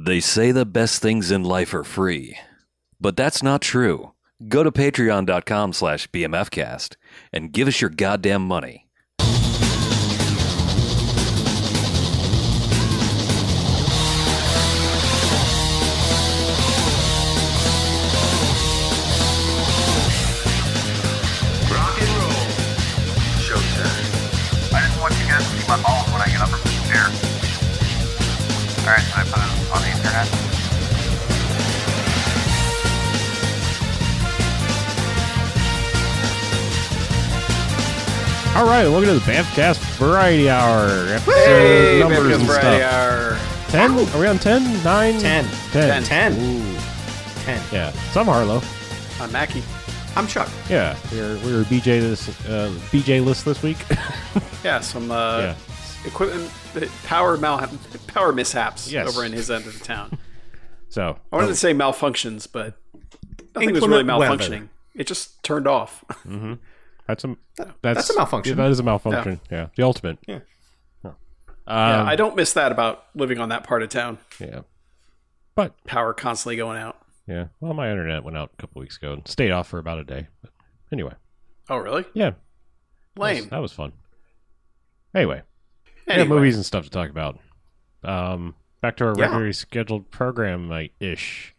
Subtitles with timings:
[0.00, 2.38] They say the best things in life are free,
[3.00, 4.12] but that's not true.
[4.46, 6.94] Go to patreon.com slash bmfcast
[7.32, 8.86] and give us your goddamn money.
[21.68, 22.46] Rock and roll.
[23.42, 24.08] Showtime.
[28.80, 29.57] I
[38.56, 40.88] All right, welcome to the Bamfcast Variety Hour.
[41.08, 42.92] Episode Hey, numbers Bamcast and Variety stuff.
[42.92, 43.38] Hour.
[44.08, 44.16] 10?
[44.16, 44.82] Are we on 10?
[44.84, 45.18] 9?
[45.20, 45.44] 10.
[45.70, 46.02] 10.
[46.02, 46.32] 10.
[46.32, 46.78] Ooh,
[47.44, 47.62] 10.
[47.72, 47.90] yeah.
[48.12, 48.60] So I'm Harlow.
[49.20, 49.62] I'm Mackie.
[50.16, 50.48] I'm Chuck.
[50.68, 50.96] Yeah.
[51.12, 53.78] We're, we're BJ this uh, BJ list this week.
[54.64, 55.54] Yeah, some uh, yeah.
[56.04, 57.64] equipment, uh, power mal-
[58.08, 59.08] power mishaps Yes.
[59.08, 60.18] over in his end of the town.
[60.90, 62.72] So I wanted to say malfunctions, but
[63.54, 64.36] nothing was Inclement really weather.
[64.42, 64.68] malfunctioning.
[64.94, 66.02] It just turned off.
[67.08, 68.56] That's a that's, that's a malfunction.
[68.56, 69.40] Yeah, that is a malfunction.
[69.50, 69.66] Yeah.
[69.76, 70.18] The ultimate.
[70.28, 70.40] Yeah.
[71.04, 71.14] Um,
[71.66, 74.16] yeah, I don't miss that about living on that part of town.
[74.40, 74.60] yeah.
[75.54, 76.96] But Power constantly going out.
[77.26, 77.48] yeah.
[77.60, 80.04] Well, my internet went out a couple weeks ago and stayed off for about a
[80.04, 80.28] day.
[80.40, 80.50] But
[80.92, 81.12] anyway.
[81.68, 82.06] Oh, really?
[82.14, 82.30] Yeah.
[83.16, 83.48] Lame.
[83.48, 83.92] That was fun.
[85.14, 85.42] Anyway.
[86.06, 87.38] Yeah, Anyway, movies and stuff to talk about.
[88.04, 89.24] Um, back to our Yeah.
[89.24, 91.54] regularly scheduled program, like ish.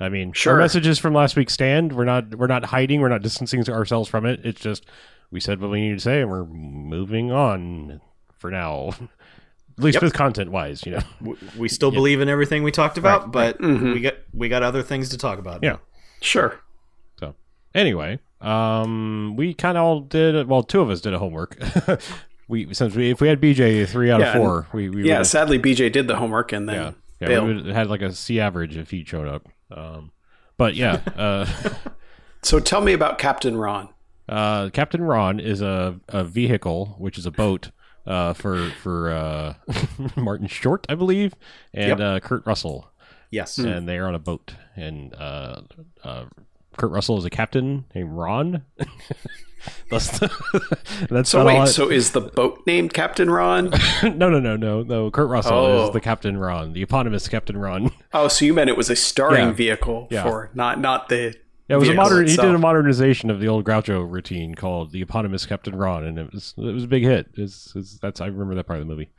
[0.00, 0.54] I mean, Sure.
[0.54, 1.92] our messages from last week stand.
[1.92, 3.00] We're not we're not hiding.
[3.00, 4.40] We're not distancing ourselves from it.
[4.44, 4.86] It's just
[5.30, 8.00] we said what we needed to say, and we're moving on
[8.38, 8.90] for now.
[9.78, 10.02] At least Yep.
[10.02, 11.00] with content wise, you know.
[11.20, 13.94] W- We still believe in everything we talked about, Right, but Mhm.
[13.94, 15.60] we got we got other things to talk about.
[15.62, 15.76] Yeah.
[16.20, 16.60] Sure.
[17.18, 17.34] So
[17.74, 20.48] anyway, um, we kind of all did.
[20.48, 21.56] Well, two of us did a homework.
[22.48, 25.22] we since we if we had BJ three out Yeah, of four, we, we Yeah,
[25.22, 27.64] sadly, BJ did the homework and then yeah, yeah, bailed.
[27.64, 29.48] we had like a C average if he showed up.
[29.70, 30.12] Um,
[30.56, 31.46] but yeah, uh,
[32.42, 33.88] So tell me about Captain Ron.
[34.28, 37.70] uh, Captain Ron is a, a vehicle, which is a boat
[38.06, 39.54] uh, for for uh,
[40.16, 41.34] Martin Short, I believe,
[41.74, 42.00] and Yep.
[42.00, 42.90] uh, Kurt Russell,
[43.30, 43.58] Yes.
[43.58, 45.62] and they are on a boat, and uh,
[46.02, 46.24] uh,
[46.76, 48.64] Kurt Russell is a captain named Ron.
[49.90, 53.70] that's the, that's So not wait, I- so is the boat named Captain Ron?
[54.02, 55.10] no, no, no, no, no.
[55.10, 55.86] Kurt Russell Oh.
[55.86, 57.90] is the Captain Ron, the eponymous Captain Ron.
[58.12, 59.52] Oh, so you meant it was a starring Yeah.
[59.52, 60.22] vehicle Yeah.
[60.22, 61.34] for not not the.
[61.68, 62.26] Yeah, it was a modern.
[62.26, 66.18] He did a modernization of the old Groucho routine called the eponymous Captain Ron, and
[66.18, 67.28] it was it was a big hit.
[67.36, 69.10] It's, it's, that's I remember that part of the movie.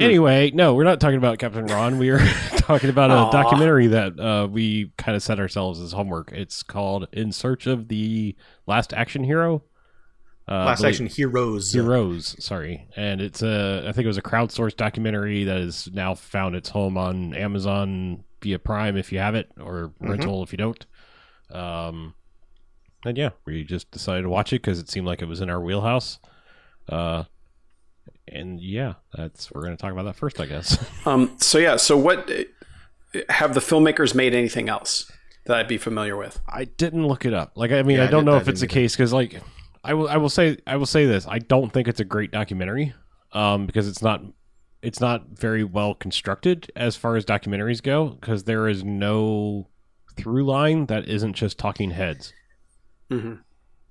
[0.00, 0.04] Hmm.
[0.04, 1.98] Anyway, no, we're not talking about Captain Ron.
[1.98, 2.18] We are
[2.56, 3.30] talking about a Aw.
[3.30, 6.32] documentary that uh, we kind of set ourselves as homework.
[6.32, 8.34] It's called "In Search of the
[8.66, 9.62] Last Action Hero."
[10.48, 11.72] Uh, Last believe- Action Heroes.
[11.72, 16.14] Heroes, sorry, and it's a I think it was a crowdsourced documentary that has now
[16.14, 20.58] found its home on Amazon via Prime if you have it, or rental if you
[20.58, 20.86] don't.
[21.52, 22.14] Um,
[23.04, 25.50] and yeah, we just decided to watch it because it seemed like it was in
[25.50, 26.18] our wheelhouse.
[26.88, 27.24] Uh,
[28.32, 30.78] and yeah, that's we're going to talk about that first, I guess.
[31.06, 31.36] Um.
[31.38, 31.76] So yeah.
[31.76, 32.30] So what
[33.28, 35.10] have the filmmakers made anything else
[35.46, 36.40] that I'd be familiar with?
[36.48, 37.52] I didn't look it up.
[37.56, 39.40] Like, I mean, Yeah, I I don't did- know if it's the case because, like,
[39.82, 42.30] I will, I will say, I will say this: I don't think it's a great
[42.30, 42.92] documentary,
[43.32, 44.22] um, because it's not,
[44.82, 49.68] it's not very well constructed as far as documentaries go, because there is no
[50.16, 52.32] through line that isn't just talking heads.
[53.10, 53.34] hmm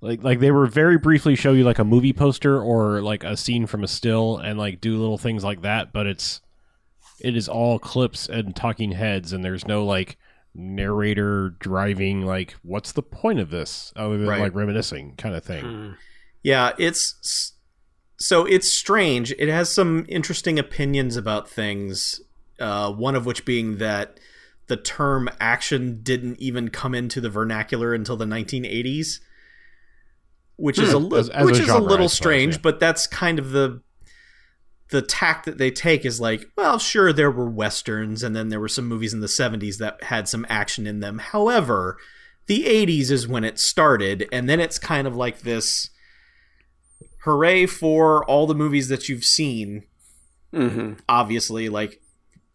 [0.01, 3.35] Like, like they were very briefly show you like a movie poster or like a
[3.35, 6.41] scene from a still and like do little things like that, but it's,
[7.19, 10.17] it is all clips and talking heads, and there's no like
[10.55, 14.41] narrator driving like what's the point of this other than Right.
[14.41, 15.97] like reminiscing kind of thing Mm.
[16.41, 17.53] Yeah, it's
[18.17, 19.31] so it's strange.
[19.37, 22.21] It has some interesting opinions about things.
[22.59, 24.19] Uh, one of which being that
[24.67, 29.19] the term action didn't even come into the vernacular until the 1980s,
[30.59, 31.05] which is a Hmm.
[31.09, 32.53] li- As- as which a is genre, a little suppose, strange.
[32.55, 32.61] yeah.
[32.63, 33.81] But that's kind of the
[34.91, 38.59] the tack that they take is like, well, sure, there were westerns, and then there
[38.59, 41.19] were some movies in the 70s that had some action in them.
[41.19, 41.97] However,
[42.47, 45.91] the 80s is when it started, and then it's kind of like this
[47.23, 49.83] hooray for all the movies that you've seen.
[50.51, 52.01] hmm Obviously, like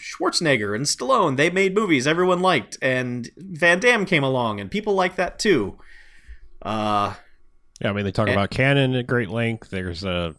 [0.00, 4.94] Schwarzenegger and Stallone, they made movies everyone liked, and Van Damme came along, and people
[4.94, 5.78] like that too.
[6.62, 7.14] Uh,
[7.80, 8.32] yeah i mean they talk Eh.
[8.32, 10.34] about canon at great length there's a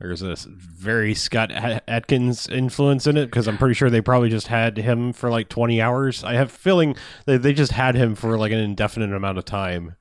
[0.00, 4.46] there's a very scott adkins influence in it because i'm pretty sure they probably just
[4.46, 6.94] had him for like 20 hours i have a feeling
[7.26, 9.96] they, they just had him for like an indefinite amount of time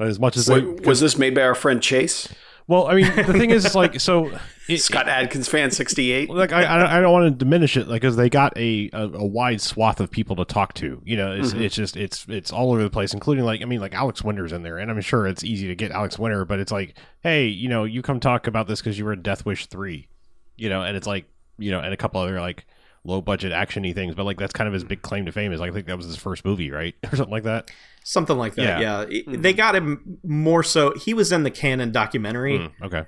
[0.00, 2.28] as much as they, was this made by our friend Chase?
[2.66, 4.30] Well, I mean, the thing is, like, so
[4.68, 6.30] it, Scott Adkins fan sixty eight.
[6.30, 8.88] like I, I don't- I don't want to diminish it like because they got a,
[8.92, 11.62] a a wide swath of people to talk to you know it's, mm-hmm.
[11.62, 14.52] it's just it's it's all over the place including like i mean like alex winter's
[14.52, 17.46] in there and i'm sure it's easy to get alex winter but it's like hey
[17.46, 20.08] you know you come talk about this because you were in death wish 3
[20.56, 21.26] you know and it's like
[21.58, 22.64] you know and a couple other like
[23.04, 25.60] low budget actiony things but like that's kind of his big claim to fame is
[25.60, 26.94] like, i think that was his first movie right?
[27.12, 27.70] Or something like that
[28.04, 28.80] Something like that.
[28.80, 29.06] Yeah.
[29.08, 29.22] Yeah.
[29.26, 30.92] It- They got him more so.
[30.94, 32.58] He was in the canon documentary.
[32.58, 33.04] Mm, okay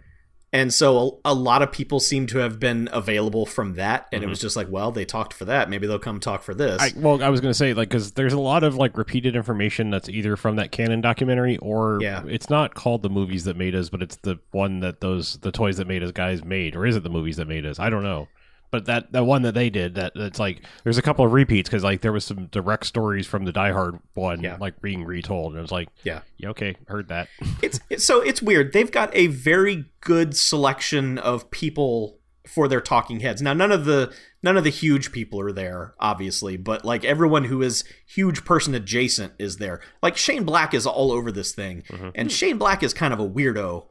[0.53, 4.07] And so a, a lot of people seem to have been available from that.
[4.11, 4.31] And it Mhm.
[4.31, 5.69] was just like, well, they talked for that.
[5.69, 6.81] Maybe they'll come talk for this.
[6.81, 9.37] I, well, I was going to say like because there's a lot of like repeated
[9.37, 12.23] information that's either from that canon documentary or Yeah.
[12.27, 15.53] it's not called the movies that made us, but it's the one that those the
[15.53, 17.79] toys that made us guys made, or is it the movies that made us?
[17.79, 18.29] I don't know.
[18.71, 21.69] But that that one that they did that that's like there's a couple of repeats
[21.69, 24.57] because like there was some direct stories from the Die Hard one Yeah.
[24.61, 26.21] like being retold and it was like Yeah.
[26.37, 27.29] yeah okay heard that
[27.63, 28.73] it's, it's so it's weird.
[28.73, 33.41] They've got a very good selection of people for their talking heads.
[33.43, 37.45] Now none of the none of the huge people are there, obviously, but like everyone
[37.45, 39.81] who is huge person adjacent is there.
[40.03, 41.83] Like Shane Black is all over this thing.
[42.15, 43.87] And Shane Black is kind of a weirdo.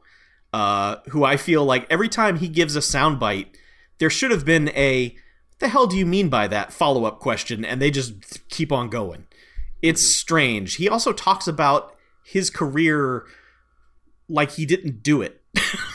[0.52, 3.48] Uh, who I feel like every time he gives a soundbite,
[3.98, 7.18] there should have been a "What the hell do you mean by that?" follow up
[7.18, 9.26] question, and they just keep on going.
[9.82, 10.10] It's mm-hmm.
[10.10, 10.74] strange.
[10.76, 13.26] He also talks about his career
[14.28, 15.42] like he didn't do it.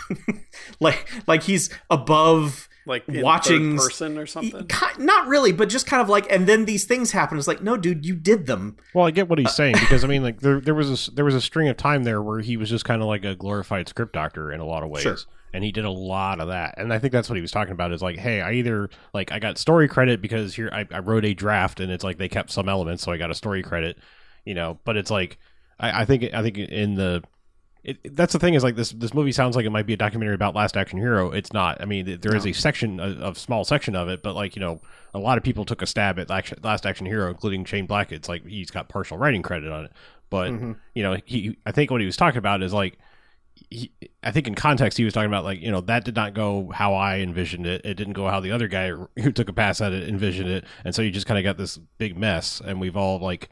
[0.79, 4.67] like like he's above Like in watching third person or something.
[4.97, 7.37] Not really, but just kind of like and then these things happen.
[7.37, 8.77] It's like, no, dude, you did them.
[8.95, 10.93] Well, I get what he's uh, saying because I mean, like there there was a,
[10.93, 13.23] s- there was a string of time there where he was just kind of like
[13.23, 15.17] a glorified script doctor in a lot of ways, Sure.
[15.53, 16.73] and he did a lot of that.
[16.77, 19.31] And I think that's what he was talking about is like, hey, I either like
[19.31, 22.29] I got story credit because here I, I wrote a draft, and it's like they
[22.29, 23.97] kept some elements, so I got a story credit,
[24.43, 24.79] you know.
[24.85, 25.37] But it's like
[25.79, 27.23] I, I think I think in the
[27.83, 29.97] it, that's the thing is like this this movie sounds like it might be a
[29.97, 31.31] documentary about Last Action Hero.
[31.31, 31.81] It's not.
[31.81, 34.59] I mean, there is a section a, a small section of it, but like you
[34.59, 34.81] know,
[35.15, 38.11] a lot of people took a stab at Last Action Hero, including Shane Black.
[38.11, 39.91] It's like he's got partial writing credit on it,
[40.29, 40.73] but mm-hmm.
[40.93, 42.97] you know, he I think what he was talking about is like.
[43.69, 43.91] He,
[44.23, 46.71] I think in context he was talking about like you know that did not go
[46.73, 47.85] how I envisioned it.
[47.85, 50.65] It didn't go how the other guy who took a pass at it envisioned it,
[50.83, 52.61] and so you just kind of got this big mess.
[52.65, 53.49] And we've all like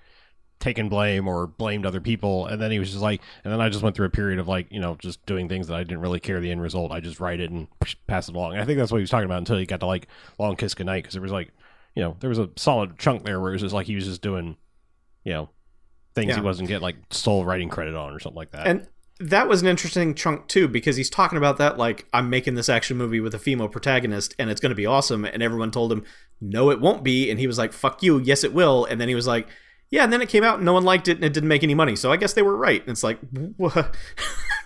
[0.59, 2.45] taken blame or blamed other people.
[2.47, 4.47] And then he was just like and then i just went through a period of
[4.47, 6.91] like you know just doing things that i didn't really care the end result.
[6.91, 7.67] I just write it and
[8.07, 8.53] pass it along.
[8.53, 10.07] And i think that's what he was talking about until he got to like
[10.37, 11.51] long kiss goodnight because there was like
[11.95, 14.05] you know there was a solid chunk there where it was just like he was
[14.05, 14.57] just doing
[15.23, 15.49] you know
[16.15, 18.67] things he wasn't getting like sole writing credit on or something like that.
[18.67, 18.87] And
[19.19, 22.69] that was an interesting chunk too, because he's talking about that like I'm making this
[22.69, 25.91] action movie with a female protagonist and it's going to be awesome, and everyone told
[25.91, 26.05] him
[26.41, 29.07] no, it won't be, and he was like, "Fuck you, yes, it will," and then
[29.07, 29.47] he was like.
[29.91, 31.63] Yeah, and then it came out and no one liked it and it didn't make
[31.63, 31.95] any money.
[31.95, 32.81] So I guess they were right.
[32.81, 33.19] And it's like,
[33.57, 33.95] what?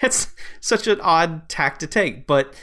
[0.00, 0.28] it's
[0.60, 2.26] such an odd tack to take.
[2.26, 2.54] But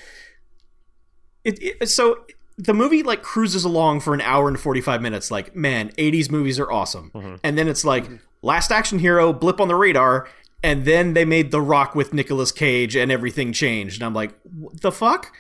[1.44, 2.25] it, it so
[2.58, 6.60] the movie like cruises along for an hour and 45 minutes like man 80s movies
[6.60, 8.06] are awesome and then it's like
[8.42, 10.28] last action hero blip on the radar
[10.64, 14.34] and then they made the rock with Nicolas Cage and everything changed and I'm like
[14.44, 15.31] what the fuck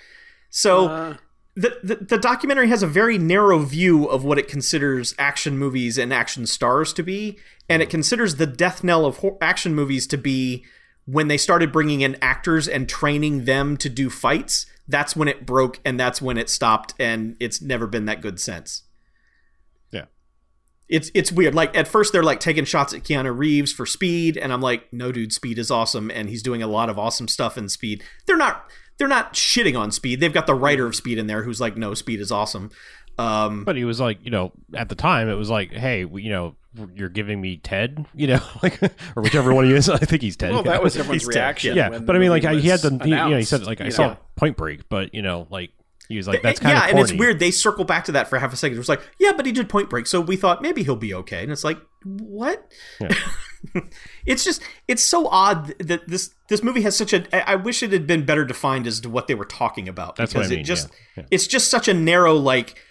[0.51, 1.17] so Uh,
[1.57, 5.97] the, the the documentary has a very narrow view of what it considers action movies
[5.97, 7.91] and action stars to be, and it mm-hmm.
[7.91, 10.63] considers the death knell of ho- action movies to be
[11.05, 14.67] when they started bringing in actors and training them to do fights.
[14.87, 18.39] That's when it broke, and that's when it stopped, and it's never been that good
[18.39, 18.83] since.
[19.91, 20.05] Yeah.
[20.87, 21.55] It's it's weird.
[21.55, 24.93] Like at first they're like taking shots at Keanu Reeves for Speed, and I'm like,
[24.93, 28.03] no, dude, Speed is awesome, and he's doing a lot of awesome stuff in Speed.
[28.27, 30.19] They're not they're not shitting on Speed.
[30.19, 32.71] They've got the writer of Speed in there who's like, no, Speed is awesome.
[33.19, 36.29] Um, but he was like you know at the time it was like hey you
[36.29, 36.55] know
[36.93, 38.79] you're giving me ted you know like
[39.15, 41.39] or whichever one he is i think he's ted well, that was everyone's He's dead,
[41.39, 41.75] reaction.
[41.75, 43.43] yeah when but i mean like I- he had was the he, you know he
[43.43, 45.71] said like i you saw point break but you know like
[46.07, 47.39] he was like that's kind of yeah, of and it's weird.
[47.39, 48.75] They circle back to that for half a second.
[48.75, 51.13] It was like, yeah, but he did Point Break, so we thought maybe he'll be
[51.13, 51.43] okay.
[51.43, 52.71] And it's like, what?
[52.99, 53.13] Yeah.
[54.25, 57.49] it's just, it's so odd that this this movie has such a.
[57.49, 60.15] I wish it had been better defined as to what they were talking about.
[60.15, 61.27] That's what I because mean, It just, yeah, yeah.
[61.31, 62.81] it's just such a narrow like.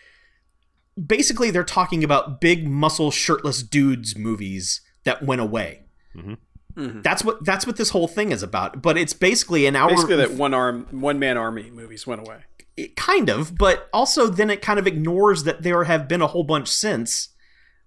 [1.04, 5.82] Basically, they're talking about big muscle shirtless dudes movies that went away.
[6.16, 7.00] Mm-hmm.
[7.00, 8.82] That's what that's what this whole thing is about.
[8.82, 9.88] But it's basically an hour.
[9.88, 12.44] Basically, that one arm, one man army movies went away.
[12.76, 16.26] It- kind of, but also then it kind of ignores that there have been a
[16.26, 17.30] whole bunch since,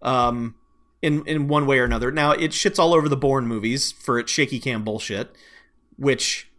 [0.02, 0.56] um,
[1.02, 2.12] in in one way or another.
[2.12, 5.36] Now it shits all over the Bourne movies for its shaky cam bullshit,
[5.98, 6.50] which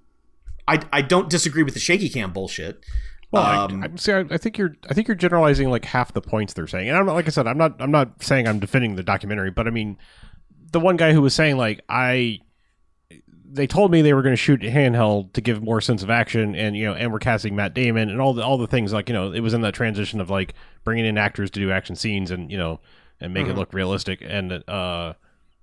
[0.68, 2.84] I I don't disagree with the shaky cam bullshit.
[3.32, 6.12] Well, Um, I, I, see, I, I think you're, I think you're generalizing like half
[6.12, 8.58] the points they're saying, and I'm like I said, I'm not, I'm not saying I'm
[8.58, 9.98] defending the documentary, but I mean,
[10.72, 12.40] the one guy who was saying like I,
[13.52, 16.54] they told me they were going to shoot handheld to give more sense of action,
[16.54, 19.08] and you know, and we're casting Matt Damon and all the all the things like
[19.08, 20.54] you know, it was in that transition of like
[20.84, 22.80] bringing in actors to do action scenes and you know,
[23.20, 24.22] and make it look realistic.
[24.24, 25.14] And uh,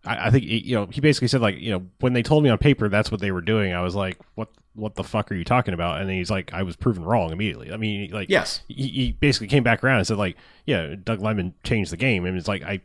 [0.06, 2.50] I, I think you know, he basically said like you know, when they told me
[2.50, 5.36] on paper that's what they were doing, I was like, what what the fuck are
[5.36, 6.00] you talking about?
[6.00, 7.72] And then he's like, I was proven wrong immediately.
[7.72, 8.62] I mean, like, Yes.
[8.68, 12.26] he, he basically came back around and said like, yeah, Doug Liman changed the game,
[12.26, 12.82] and it's like I.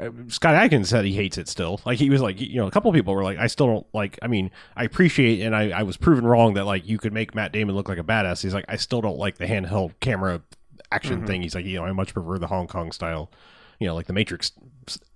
[0.00, 1.80] uh, Scott Adkins said he hates it still.
[1.84, 4.18] Like he was like, you know, a couple people were like, I still don't like.
[4.22, 7.34] I mean, I appreciate and I, I was proven wrong that like you could make
[7.34, 8.42] Matt Damon look like a badass.
[8.42, 10.42] He's like, I still don't like the handheld camera
[10.90, 11.42] action thing.
[11.42, 13.30] He's like, you know, I much prefer the Hong Kong style,
[13.78, 14.52] you know, like the Matrix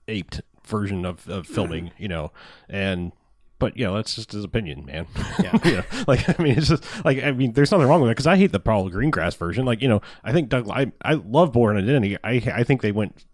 [0.08, 2.32] aped version of, of filming, you know,
[2.68, 3.12] and
[3.58, 5.06] but you know that's just his opinion, man.
[5.42, 8.10] Yeah, you know, like I mean, it's just like I mean, there's nothing wrong with
[8.10, 9.64] it because I hate the Paul Greengrass version.
[9.64, 12.18] Like you know, I think Doug, I I love Bourne Identity.
[12.22, 13.24] I I think they went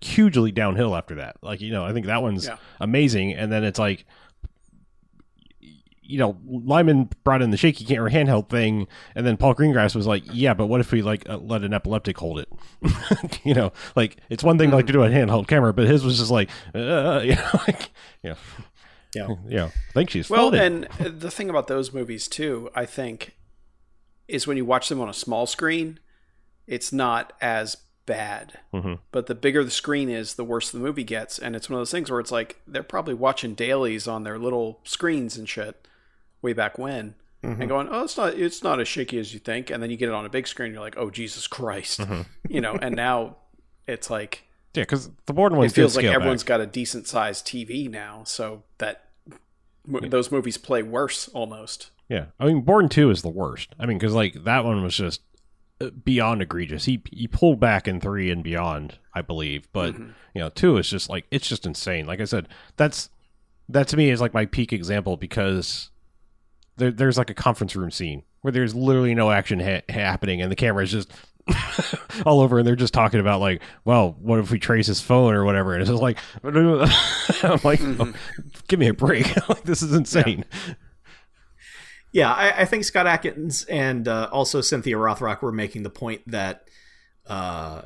[0.00, 1.36] hugely downhill after that.
[1.42, 2.56] Like you know, I think that one's Yeah.
[2.80, 4.04] amazing, and then it's like.
[6.04, 10.06] You know, Liman brought in the shaky camera handheld thing, and then Paul Greengrass was
[10.06, 12.48] like, "Yeah, but what if we like uh, let an epileptic hold it?"
[13.44, 16.18] you know, like it's one thing like to do a handheld camera, but his was
[16.18, 17.90] just like, uh, you know, like,
[18.22, 18.34] yeah,
[19.14, 19.28] Yeah.
[19.48, 19.64] yeah.
[19.66, 20.88] I think she's Well, floated.
[21.00, 23.36] and the thing about those movies too, I think,
[24.28, 25.98] is when you watch them on a small screen,
[26.66, 28.58] it's not as bad.
[28.74, 28.98] Mhm.
[29.12, 31.80] But the bigger the screen is, the worse the movie gets, and it's one of
[31.80, 35.86] those things where it's like they're probably watching dailies on their little screens and shit
[36.40, 37.14] way back when.
[37.44, 39.96] And going, oh, it's not, it's not as shaky as you think, and then you
[39.96, 42.00] get it on a big screen, you're like, oh, Jesus Christ,
[42.48, 42.78] you know.
[42.80, 43.34] And now
[43.88, 44.44] it's like
[44.74, 46.48] Yeah, because the Borden it one's feels like everyone's back.
[46.48, 49.08] got a decent sized TV now, so that
[49.84, 51.90] those movies play worse almost.
[52.08, 53.74] Yeah, I mean, Borden Two is the worst.
[53.76, 55.20] I mean, because like that one was just
[55.90, 56.84] beyond egregious.
[56.84, 60.10] He he pulled back in three and beyond, I believe, but Mm-hmm.
[60.34, 62.06] you know, two is just like it's just insane.
[62.06, 63.10] Like I said, that's
[63.68, 65.90] that to me is like my peak example because
[66.76, 70.50] there, there's like a conference room scene where there's literally no action ha- happening and
[70.50, 71.10] the camera is just
[72.26, 75.34] all over and they're just talking about like well what if we trace his phone
[75.34, 76.52] or whatever and it's just like i'm
[77.64, 78.10] like Mm-hmm.
[78.68, 80.74] give me a break like this is insane Yeah,
[82.32, 86.68] I, I think Scott Adkins and uh, also Cynthia Rothrock were making the point that
[87.26, 87.82] uh,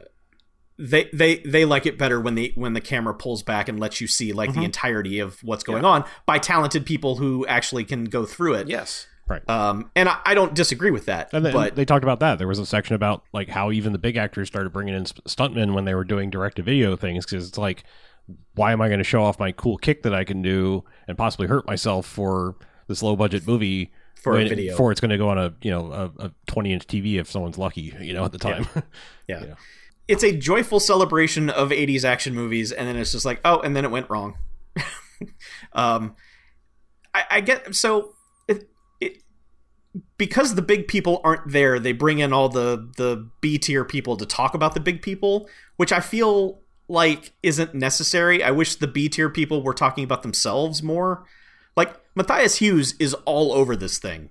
[0.78, 4.00] they they they like it better when the when the camera pulls back and lets
[4.00, 8.04] you see like the entirety of what's going on by talented people who actually can
[8.04, 8.68] go through it.
[8.68, 9.06] Yes.
[9.48, 11.32] Um, and I, I don't disagree with that.
[11.32, 12.38] And then but they talked about that.
[12.38, 15.74] There was a section about like how even the big actors started bringing in stuntmen
[15.74, 17.82] when they were doing direct to video things because it's like,
[18.54, 21.18] why am I going to show off my cool kick that I can do and
[21.18, 22.54] possibly hurt myself for
[22.86, 23.92] this low budget movie
[24.26, 24.72] For when- video.
[24.72, 27.30] before it's going to go on a you know a, a twenty inch TV if
[27.30, 28.66] someone's lucky you know at the time.
[29.28, 29.44] yeah.
[29.44, 29.54] Yeah.
[30.08, 33.74] it's a joyful celebration of 80s action movies and then it's just like oh and
[33.76, 34.38] then it went wrong
[35.72, 36.14] um
[37.14, 38.14] i, I get so
[38.48, 38.68] it,
[39.00, 39.22] it
[40.16, 44.16] because the big people aren't there they bring in all the the b tier people
[44.16, 48.86] to talk about the big people which i feel like isn't necessary i wish the
[48.86, 51.24] b tier people were talking about themselves more
[51.76, 54.30] like matthias hues is all over this thing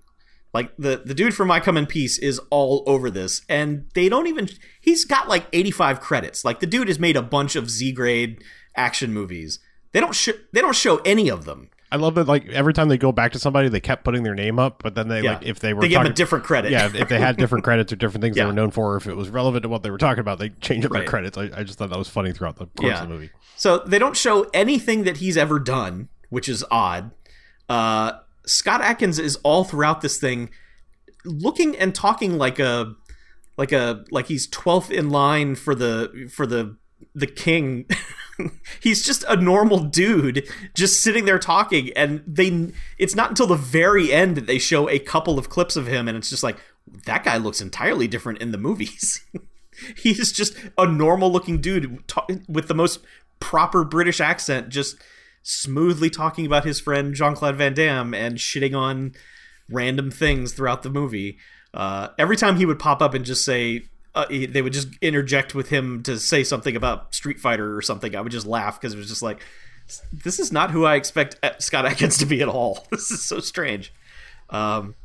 [0.53, 4.07] like the the dude from I Come in Peace is all over this, and they
[4.07, 4.47] don't even.
[4.79, 6.45] He's got like eighty five credits.
[6.45, 8.41] Like the dude has made a bunch of Z grade
[8.73, 9.59] action movies.
[9.91, 11.69] They don't sh- they don't show any of them.
[11.91, 14.33] I love that like every time they go back to somebody they kept putting their
[14.33, 15.33] name up, but then they Yeah.
[15.33, 16.71] like if they were They give him talking, a different credit.
[16.71, 18.43] yeah if they had different credits or different things Yeah.
[18.43, 20.39] they were known for, or if it was relevant to what they were talking about,
[20.39, 21.37] they change up their credits.
[21.37, 23.03] I, I just thought that was funny throughout the course Yeah.
[23.03, 23.29] of the movie.
[23.57, 27.11] So they don't show anything that he's ever done, which is odd.
[27.69, 28.13] Uh,
[28.45, 30.49] Scott Adkins is all throughout this thing,
[31.23, 32.95] looking and talking like a
[33.57, 36.77] like a like he's twelfth in line for the for the
[37.13, 37.87] the king.
[38.81, 42.71] he's just a normal dude, just sitting there talking, and they.
[42.97, 46.07] It's not until the very end that they show a couple of clips of him,
[46.07, 46.57] and it's just like
[47.05, 49.25] that guy looks entirely different in the movies.
[49.97, 52.03] He's just a normal looking dude
[52.47, 53.01] with the most
[53.39, 54.95] proper British accent, just
[55.47, 59.13] smoothly talking about his friend Jean Claude Van Damme and shitting on
[59.69, 61.37] random things throughout the movie.
[61.71, 63.83] Uh, every time he would pop up and just say,
[64.15, 67.81] uh, he- they would just interject with him to say something about Street Fighter or
[67.83, 68.15] something.
[68.15, 69.39] I would just laugh because it was just like,
[70.11, 72.87] this is not who I expect Scott Adkins to be at all.
[72.91, 73.93] This is so strange.
[74.49, 74.95] Um,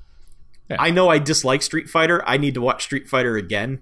[0.71, 0.77] Yeah.
[0.81, 2.27] I know I dislike Street Fighter.
[2.27, 3.81] I need to watch Street Fighter again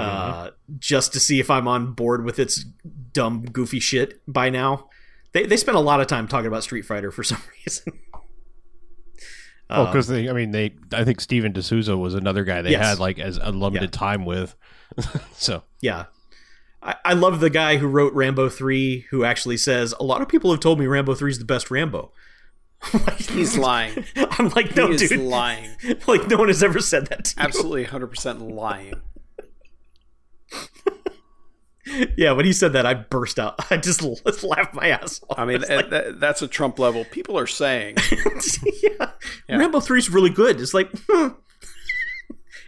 [0.00, 2.64] uh, just to see if I'm on board with its
[3.12, 4.88] dumb, goofy shit by now.
[5.32, 7.92] They they spent a lot of time talking about Street Fighter for some reason.
[9.68, 12.62] Oh, Um, because they, I mean, they, I think Steven de Souza was another guy
[12.62, 12.84] they Yes.
[12.86, 13.98] had like as unlimited Yeah.
[13.98, 14.54] time with.
[15.32, 16.04] so yeah,
[16.82, 20.28] I, I love the guy who wrote Rambo three, who actually says a lot of
[20.28, 22.12] people have told me Rambo three is the best Rambo.
[22.92, 24.04] Like, He's lying.
[24.14, 25.18] I'm like, no, he is dude.
[25.20, 25.70] lying.
[26.06, 27.42] Like, no one has ever said that to you.
[27.44, 28.94] Absolutely 100% lying.
[32.16, 33.54] Yeah, when he said that, I burst out.
[33.70, 35.38] I just l- laughed my ass off.
[35.38, 37.04] I mean, that- like, that- that's a Trump level.
[37.04, 37.96] People are saying,
[38.82, 39.10] yeah.
[39.48, 40.60] Rambo 3 is really good.
[40.60, 41.28] It's like, hmm.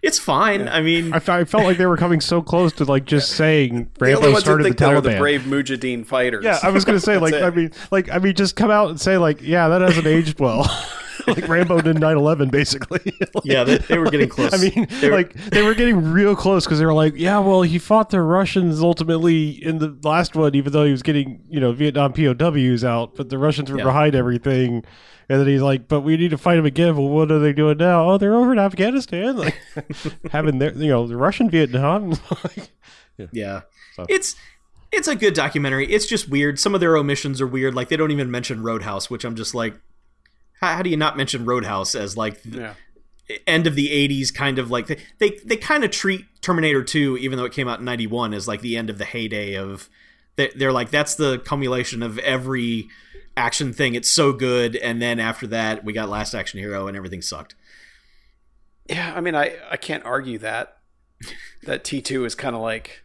[0.03, 0.69] it's fine.
[0.69, 3.33] I mean, I, f- I felt like they were coming so close to like just
[3.33, 5.19] saying Rambo ones that started the think that are the Taliban.
[5.19, 6.45] brave Mujahideen fighters.
[6.45, 8.91] Yeah, I was gonna say like That's I mean like I mean just come out
[8.91, 10.63] and say like yeah that hasn't aged well.
[11.27, 13.01] like Rambo did 9/11 basically.
[13.35, 14.53] Like, yeah, they, they were getting close.
[14.55, 17.39] I mean, They were- like they were getting real close because they were like, yeah,
[17.39, 21.43] well, he fought the Russians ultimately in the last one, even though he was getting
[21.49, 23.85] you know Vietnam POWs out, but the Russians were Yeah.
[23.85, 24.85] behind everything.
[25.31, 26.97] And then he's like, but we need to fight him again.
[26.97, 28.09] Well, what are they doing now?
[28.09, 29.61] Oh, they're over in Afghanistan, like
[30.33, 32.11] having their, you know, the Russian Vietnam.
[32.45, 32.71] Like,
[33.33, 33.63] Yeah.
[33.95, 34.37] So- It's
[34.91, 35.87] it's a good documentary.
[35.93, 36.59] It's just weird.
[36.59, 37.75] Some of their omissions are weird.
[37.75, 39.75] Like they don't even mention Roadhouse, which I'm just like
[40.61, 42.75] how, how do you not mention Roadhouse as like the Yeah.
[43.47, 47.19] end of the 80s kind of like they they, they kind of treat Terminator 2
[47.19, 49.89] even though it came out in 91 as like the end of the heyday of
[50.37, 52.89] they, they're like that's the cumulation of every
[53.37, 53.95] action thing.
[53.95, 57.55] It's so good and then after that we got Last Action Hero and everything sucked.
[58.89, 60.79] Yeah, I mean, I, I can't argue that.
[61.65, 63.03] That T2 is kind of like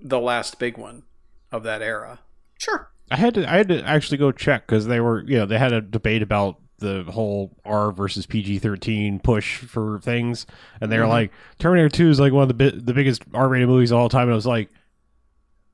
[0.00, 1.04] the last big one
[1.52, 2.20] of that era.
[2.58, 2.90] Sure.
[3.10, 5.58] I had to I had to actually go check because they were you know they
[5.58, 10.46] had a debate about the whole R versus PG thirteen push for things,
[10.80, 11.12] and they were mm-hmm.
[11.12, 13.98] like Terminator Two is like one of the bi- the biggest R rated movies of
[13.98, 14.70] all time, and I was like,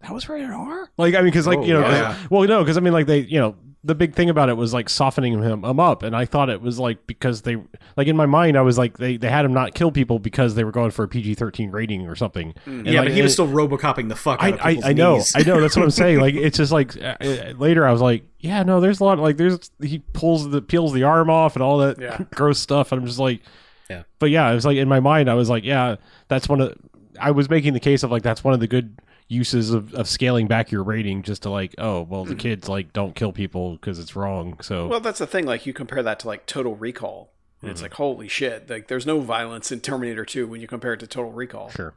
[0.01, 0.91] that was rated R.
[0.97, 2.17] Like I mean, because like Oh, you know, yeah.
[2.31, 3.57] well no, because I mean like they you know
[3.89, 6.61] the big thing about it was like softening him, him up, and I thought it
[6.61, 7.57] was like because they
[7.97, 10.55] like in my mind I was like they they had him not kill people because
[10.55, 12.55] they were going for a PG thirteen rating or something.
[12.67, 14.91] And, yeah, like, but he was and- still robocopping the fuck out I, of I,
[14.91, 15.23] I know.
[15.35, 15.59] I know.
[15.61, 16.21] That's what I'm saying.
[16.21, 19.19] Like, it's just like uh, uh, later, I was like, yeah, no, there's a lot.
[19.19, 22.19] Like, there's he pulls the peels the arm off and all that Yeah.
[22.35, 22.93] gross stuff.
[22.93, 23.41] And I'm just like,
[23.89, 24.03] Yeah.
[24.19, 25.97] But yeah, it was like in my mind, I was like, yeah,
[26.29, 26.77] that's one of.
[27.19, 30.09] I was making the case of like that's one of the good uses of, of
[30.09, 32.39] scaling back your rating just to like, oh, well, the mm.
[32.39, 34.59] kids like don't kill people because it's wrong.
[34.61, 35.45] So Well, that's the thing.
[35.47, 37.85] Like, you compare that to like Total Recall, and it's mm-hmm.
[37.85, 38.69] like, holy shit!
[38.69, 41.71] Like, there's no violence in Terminator 2 when you compare it to Total Recall.
[41.71, 41.95] sure,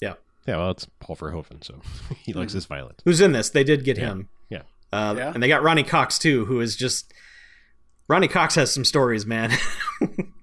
[0.00, 0.14] Yeah.
[0.46, 0.56] yeah.
[0.56, 1.80] Well, it's Paul Verhoeven, so
[2.24, 2.56] he likes mm-hmm.
[2.56, 3.00] his violence.
[3.04, 3.50] Who's in this?
[3.50, 4.06] They did get Yeah.
[4.06, 4.28] him.
[4.48, 4.62] Yeah.
[4.92, 5.32] Uh, Yeah.
[5.34, 7.12] And they got Ronny Cox too, who is just
[8.08, 9.50] Ronny Cox has some stories, man.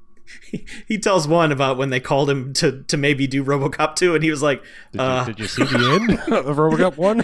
[0.51, 4.15] he, he tells one about when they called him to to maybe do RoboCop 2
[4.15, 4.61] and he was like,
[4.91, 7.21] Did, uh, you, did you see the end of RoboCop one?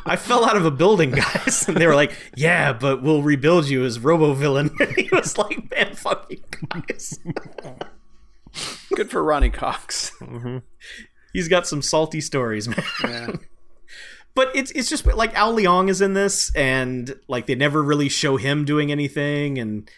[0.06, 3.68] "I fell out of a building, guys." And they were like, "Yeah, but we'll rebuild
[3.68, 7.18] you as Robo villain." And he was like, "Man, fuck you guys."
[8.94, 10.12] Good for Ronny Cox.
[11.32, 12.84] He's got some salty stories, man.
[13.04, 13.32] Yeah.
[14.34, 18.08] but it's it's just like Al Leong is in this, and like they never really
[18.08, 19.88] show him doing anything, and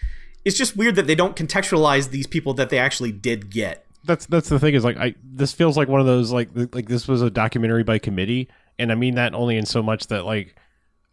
[0.44, 3.84] it's just weird that they don't contextualize these people that they actually did get.
[4.04, 6.88] that's that's the thing is like I this feels like one of those like like
[6.88, 8.48] this was a documentary by committee,
[8.78, 10.56] and I mean that only in so much that like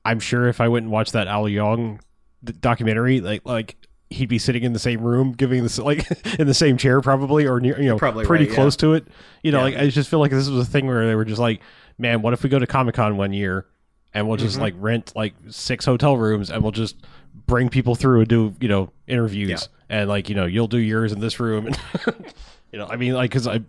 [0.05, 1.99] I'm sure if I went and watched that Al Leong
[2.61, 3.75] documentary, like like
[4.09, 6.09] he'd be sitting in the same room, giving this like
[6.39, 8.55] in the same chair probably, or near you know Probably pretty right, yeah.
[8.55, 9.07] close to it.
[9.43, 9.63] You know, Yeah.
[9.63, 11.61] like I just feel like this was a thing where they were just like,
[11.97, 13.65] man, what if we go to Comic Con one year
[14.13, 14.61] and we'll just Mm-hmm.
[14.61, 16.95] like rent like six hotel rooms and we'll just
[17.45, 19.49] bring people through and do you know interviews
[19.89, 19.99] Yeah.
[19.99, 21.79] and like you know you'll do yours in this room and
[22.71, 23.61] you know i mean like because i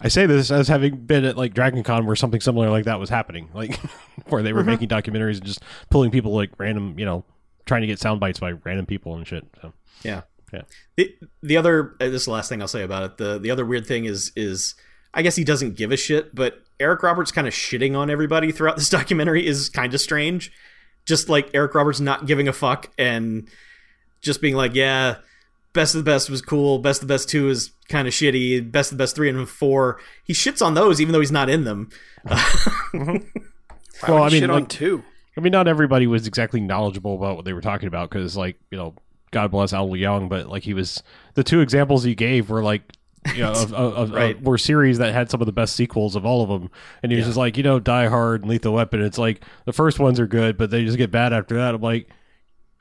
[0.00, 2.98] i say this as having been at like dragon con where something similar like that
[3.00, 3.76] was happening like
[4.28, 4.70] where they were Mm-hmm.
[4.70, 7.24] making documentaries and just pulling people like random you know
[7.66, 10.22] trying to get sound bites by random people and shit so Yeah.
[10.52, 10.62] Yeah.
[10.96, 13.16] The the other uh, this is the last thing I'll say about it.
[13.18, 14.76] The the other weird thing is is
[15.12, 18.52] I guess he doesn't give a shit, but Eric Roberts kind of shitting on everybody
[18.52, 20.52] throughout this documentary is kind of strange.
[21.06, 23.48] Just like Eric Roberts not giving a fuck and
[24.20, 25.16] just being like, yeah,
[25.72, 26.78] best of the best was cool.
[26.78, 28.70] Best of the best two is kind of shitty.
[28.70, 30.00] Best of the best three and four.
[30.24, 31.90] He shits on those even though he's not in them.
[32.24, 33.20] Why
[34.08, 35.02] Well, I mean, shit on two.
[35.36, 38.56] i mean not everybody was exactly knowledgeable about what they were talking about because like
[38.70, 38.94] you know
[39.30, 41.02] god bless al leong but like he was
[41.34, 42.82] the two examples he gave were like
[43.34, 44.36] you know, of, of, Right.
[44.36, 46.70] of- were series that had some of the best sequels of all of them,
[47.02, 47.28] and he was Yeah.
[47.30, 49.00] just like, you know, Die Hard and Lethal Weapon.
[49.02, 51.74] It's like the first ones are good, but they just get bad after that.
[51.74, 52.08] I'm like,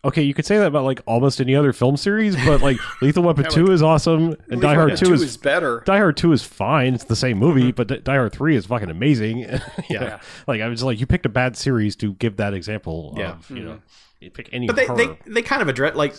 [0.03, 3.23] okay, you could say that about like almost any other film series, but like Lethal
[3.23, 5.81] Weapon Yeah, Two is awesome, and Die Hard Two two is, is better.
[5.85, 6.93] Die Hard Two is fine.
[6.93, 7.83] It's the same movie, mm-hmm.
[7.83, 9.39] but Die Hard Three is fucking amazing.
[9.89, 10.19] You Yeah.
[10.47, 13.31] like I was like, you picked a bad series to give that example Yeah.
[13.31, 13.79] of, you know, mm-hmm.
[14.25, 14.67] you pick any.
[14.67, 15.17] but they, horror.
[15.25, 16.15] they they kind of address like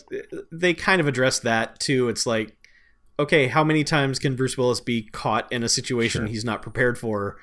[0.52, 2.56] they kind of address that too it's like
[3.18, 6.28] okay how many times can bruce willis be caught in a situation Sure.
[6.28, 7.36] he's not prepared for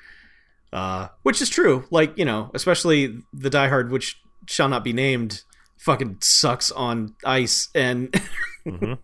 [0.71, 1.85] uh, which is true.
[1.91, 5.43] Like you know, especially the Die Hard, which shall not be named,
[5.77, 8.09] fucking sucks on ice, and
[8.65, 8.97] Mhm.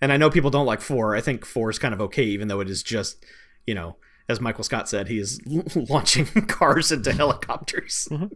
[0.00, 1.14] and I know people don't like four.
[1.14, 3.24] I think four is kind of okay, even though it is just
[3.68, 3.98] you know,
[4.28, 5.40] as Michael Scott said, he is
[5.88, 8.08] launching cars into helicopters.
[8.10, 8.32] Mhm.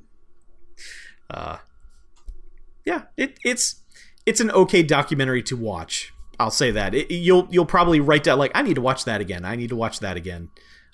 [1.29, 1.57] Uh,
[2.85, 3.83] yeah, it, it's
[4.27, 6.14] it's an okay documentary to watch.
[6.41, 9.21] I'll say that it, you'll you'll probably write down like I need to watch that
[9.21, 9.45] again.
[9.45, 10.49] I need to watch that again.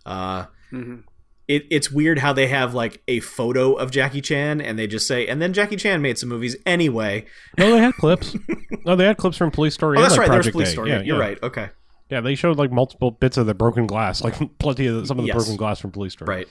[0.06, 1.02] Uh, Mhm.
[1.48, 5.06] it, it's weird how they have like a photo of Jackie Chan and they just
[5.06, 7.24] say, and then Jackie Chan made some movies anyway.
[7.58, 8.36] No, they had clips.
[8.86, 9.96] no, they had clips from Police Story.
[9.98, 10.34] Oh, and, that's like, right.
[10.42, 10.72] There's Police A.
[10.72, 10.90] Story.
[10.90, 11.22] Yeah, You're yeah.
[11.22, 11.42] right.
[11.42, 11.68] Okay.
[12.08, 15.18] Yeah, they showed like multiple bits of the broken glass, like plenty of the, some
[15.18, 15.36] of the Yes.
[15.36, 16.28] broken glass from Police Story.
[16.28, 16.48] Right.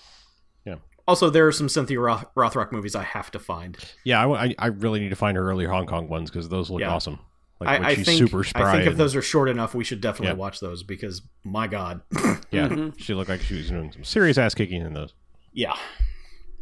[0.66, 0.76] Yeah.
[1.08, 3.78] Also, there are some Cynthia Roth- Rothrock movies I have to find.
[4.04, 6.70] Yeah, I, I, I really need to find her earlier Hong Kong ones because those
[6.70, 6.92] look Yeah.
[6.94, 7.20] awesome.
[7.60, 8.70] Like I, when I she's think super spry.
[8.70, 10.40] I think if those are short enough, we should definitely Yeah.
[10.40, 12.02] watch those because my god.
[12.52, 12.98] yeah, Mhm.
[13.00, 15.14] she looked like she was doing some serious ass kicking in those.
[15.54, 15.76] yeah.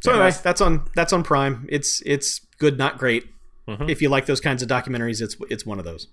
[0.01, 1.67] So anyway, that's on that's on Prime.
[1.69, 3.25] It's it's good, not great.
[3.67, 3.89] Mhm.
[3.89, 6.07] If you like those kinds of documentaries, it's it's one of those.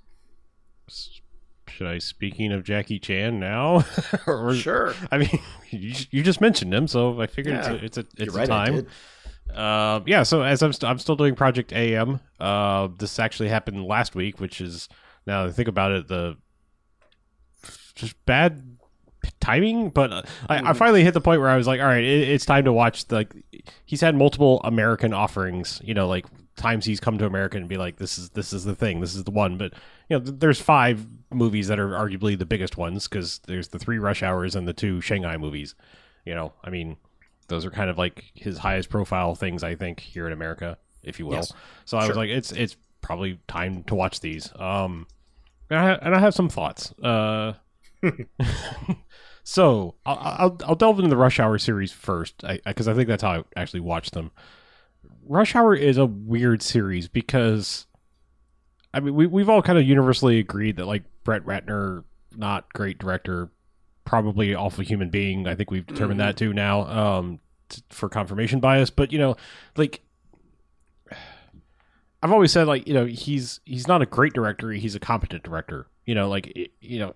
[1.68, 1.99] Should I?
[1.99, 3.85] Speaking of Jackie Chan now,
[4.27, 4.94] or, Sure.
[5.11, 7.73] I mean, you, you just mentioned him, so I figured Yeah.
[7.73, 8.51] it's a, it's a it's a right.
[8.51, 8.87] I time.
[9.55, 12.21] Uh, yeah, so as I'm, st- I'm still doing Project AM.
[12.40, 14.88] Uh, this actually happened last week, which is
[15.27, 16.37] now that I think about it, the
[17.95, 18.79] just bad
[19.40, 19.90] timing.
[19.90, 22.29] But uh, I, I finally hit the point where I was like, all right, it,
[22.29, 23.07] it's time to watch.
[23.07, 23.35] The, like,
[23.85, 25.81] he's had multiple American offerings.
[25.85, 28.64] You know, like times he's come to America and be like, this is this is
[28.64, 29.57] the thing, this is the one.
[29.57, 29.73] But
[30.09, 33.79] you know, th- there's five movies that are arguably the biggest ones because there's the
[33.79, 35.75] three Rush Hours and the two Shanghai movies.
[36.25, 36.97] You know, I mean,
[37.49, 41.19] those are kind of like his highest profile things, I think, here in America, if
[41.19, 41.35] you will.
[41.35, 41.53] Yes.
[41.85, 44.51] So I was like, it's it's probably time to watch these.
[44.57, 45.07] Um,
[45.71, 46.93] and I, and I have some thoughts.
[47.03, 47.55] Uh,
[49.45, 52.95] so I'll, I'll I'll delve into the Rush Hour series first, because I, because I
[52.95, 54.31] think that's how I actually watched them.
[55.27, 57.87] Rush Hour is a weird series because,
[58.93, 62.05] I mean, we we've all kind of universally agreed that like Brett Ratner,
[62.37, 63.51] not great director,
[64.05, 65.47] probably awful human being.
[65.47, 66.83] I think we've determined that too now.
[66.87, 69.37] Um, t- for confirmation bias, but you know,
[69.77, 70.03] like
[72.23, 74.71] I've always said, like you know, he's he's not a great director.
[74.71, 75.88] He's a competent director.
[76.07, 77.14] You know, like it, you know,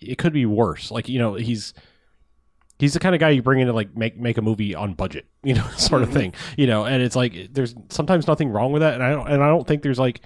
[0.00, 0.90] it could be worse.
[0.90, 1.74] Like you know, he's
[2.78, 4.94] he's the kind of guy you bring in to like make make a movie on
[4.94, 5.26] budget.
[5.44, 6.34] You know, sort of thing.
[6.56, 9.42] You know, and it's like there's sometimes nothing wrong with that, and I don't and
[9.42, 10.20] I don't think there's like,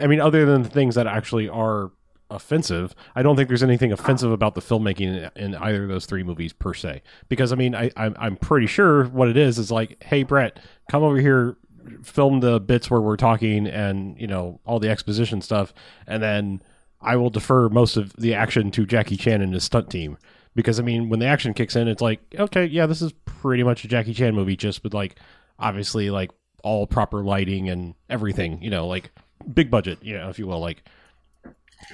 [0.00, 1.90] I mean, other than the things that actually are
[2.30, 2.94] offensive.
[3.14, 6.52] I don't think there's anything offensive about the filmmaking in, either of those three movies
[6.52, 7.02] per se.
[7.28, 10.58] Because I mean, I, I'm I'm pretty sure what it is is like, hey Brett,
[10.90, 11.56] come over here,
[12.02, 15.72] film the bits where we're talking and you know all the exposition stuff,
[16.06, 16.62] and then
[17.00, 20.18] I will defer most of the action to Jackie Chan and his stunt team.
[20.54, 23.62] Because I mean, when the action kicks in, it's like, okay, yeah, this is pretty
[23.62, 25.16] much a Jackie Chan movie, just with like
[25.58, 26.30] obviously like
[26.64, 29.10] all proper lighting and everything, you know, like
[29.54, 30.82] big budget, you know, if you will, like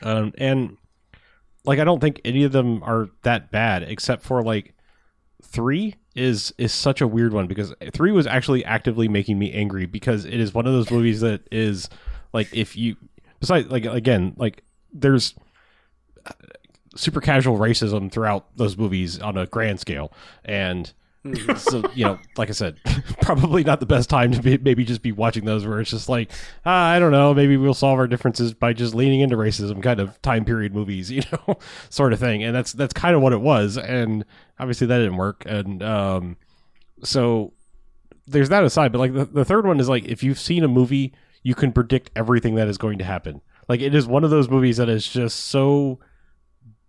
[0.03, 0.77] um, and
[1.64, 4.75] like I don't think any of them are that bad, except for like
[5.42, 9.87] three is is such a weird one because three was actually actively making me angry
[9.87, 11.88] because it is one of those movies that is
[12.33, 12.97] like if you
[13.40, 15.35] besides like again like there's
[16.25, 16.33] uh,
[16.97, 20.12] super casual racism throughout those movies on a grand scale.
[20.44, 20.92] And
[21.57, 22.79] so you know like i said
[23.23, 26.09] probably not the best time to be maybe just be watching those where it's just
[26.09, 26.31] like
[26.67, 30.01] ah, i don't know maybe we'll solve our differences by just leaning into racism kind
[30.01, 31.59] of time period movies you know
[31.91, 32.43] sort of thing.
[32.43, 33.77] And that's that's kind of what it was.
[33.77, 34.25] And
[34.59, 35.45] obviously that didn't work.
[35.47, 36.37] And um
[37.03, 37.53] so
[38.27, 38.93] there's that aside.
[38.93, 41.73] But like the, the third one is like if you've seen a movie you can
[41.73, 43.43] predict everything that is going to happen.
[43.69, 45.99] Like it is one of those movies that is just so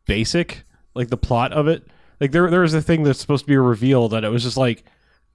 [0.06, 1.86] basic like the plot of it
[2.19, 4.43] like there there was a thing that's supposed to be a reveal that it was
[4.43, 4.84] just like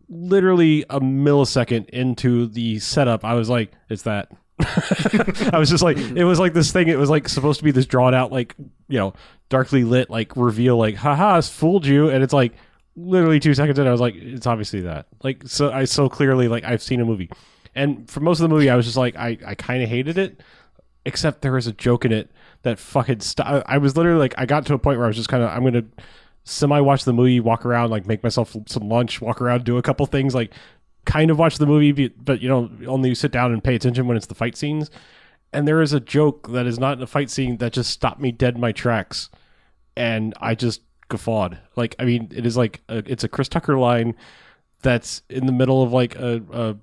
[0.08, 4.30] literally a millisecond into the setup i was like it's that.
[5.52, 7.70] I was just like it was like this thing it was like supposed to be
[7.70, 8.54] this drawn out like
[8.88, 9.14] you know
[9.48, 12.52] darkly lit like reveal like haha it's fooled you and it's like
[12.94, 15.06] literally two seconds in i was like it's obviously that.
[15.22, 17.30] Like so i so clearly like i've seen a movie.
[17.74, 20.18] And for most of the movie i was just like i i kind of hated
[20.18, 20.42] it
[21.06, 22.30] except there was a joke in it
[22.62, 25.16] that fucking st- I was literally like I got to a point where I was
[25.16, 25.84] just kind of I'm gonna
[26.44, 29.82] semi watch the movie, walk around, like make myself some lunch, walk around, do a
[29.82, 30.52] couple things, like
[31.04, 34.16] kind of watch the movie, but, you know only sit down and pay attention when
[34.16, 34.90] it's the fight scenes.
[35.52, 38.20] And there is a joke that is not in a fight scene that just stopped
[38.20, 39.30] me dead in my tracks,
[39.96, 41.58] and I just guffawed.
[41.76, 44.14] Like I mean, it is like a, it's a Chris Tucker line
[44.82, 46.76] that's in the middle of like a, a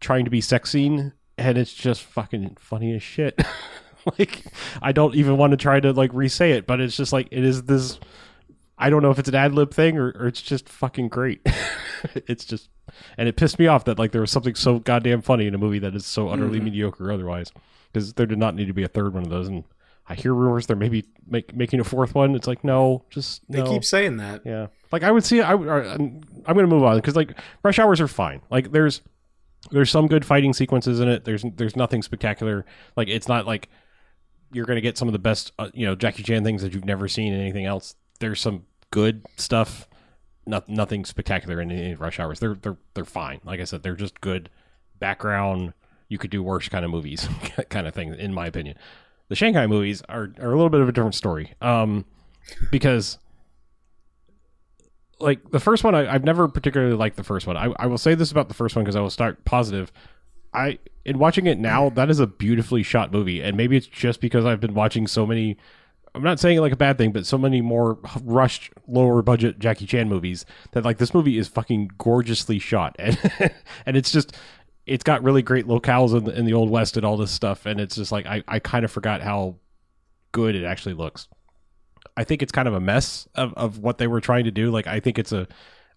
[0.00, 3.40] trying to be sex scene and it's just fucking funny as shit.
[4.18, 4.44] like
[4.80, 7.44] I don't even want to try to like re-say it, but it's just like it
[7.44, 7.98] is this
[8.82, 11.40] I don't know if it's an ad lib thing or, or it's just fucking great.
[12.26, 12.68] it's just,
[13.16, 15.58] and it pissed me off that like there was something so goddamn funny in a
[15.58, 17.52] movie that is so utterly mediocre otherwise,
[17.92, 19.46] because there did not need to be a third one of those.
[19.46, 19.62] And
[20.08, 22.34] I hear rumors they're maybe make, making a fourth one.
[22.34, 23.70] It's like no, just They no.
[23.70, 24.42] keep saying that.
[24.44, 25.40] Yeah, like I would see.
[25.40, 28.42] I or, I'm, I'm going to move on because like rush hours are fine.
[28.50, 29.00] Like there's
[29.70, 31.24] there's some good fighting sequences in it.
[31.24, 32.66] There's there's nothing spectacular.
[32.96, 33.68] Like it's not like
[34.52, 36.74] you're going to get some of the best uh, you know Jackie Chan things that
[36.74, 37.94] you've never seen in anything else.
[38.18, 39.88] There's some good stuff.
[40.46, 42.38] Not nothing spectacular in any rush hours.
[42.38, 43.40] They're they're they're fine.
[43.44, 44.48] Like I said, they're just good
[45.00, 45.72] background.
[46.08, 47.28] You could do worse kind of movies,
[47.70, 48.76] kind of thing, in my opinion.
[49.28, 51.54] The Shanghai movies are are a little bit of a different story.
[51.60, 52.04] Um,
[52.70, 53.18] because
[55.20, 57.96] like the first one I, i've never particularly liked the first one I, I will
[57.96, 59.92] say this about the first one because i will start positive
[60.52, 64.20] i in watching it now that is a beautifully shot movie and maybe it's just
[64.20, 65.56] because i've been watching so many
[66.14, 69.86] i'm not saying like a bad thing but so many more rushed lower budget jackie
[69.86, 72.96] chan movies that like this movie is fucking gorgeously shot.
[73.02, 73.18] And
[73.86, 74.36] and it's just
[74.86, 77.66] it's got really great locales in the, in the old west and all this stuff.
[77.66, 79.56] And it's just like i, I kind of forgot how
[80.32, 81.28] good it actually looks.
[82.16, 84.70] I think it's kind of a mess of, of what they were trying to do.
[84.70, 85.46] Like I think it's a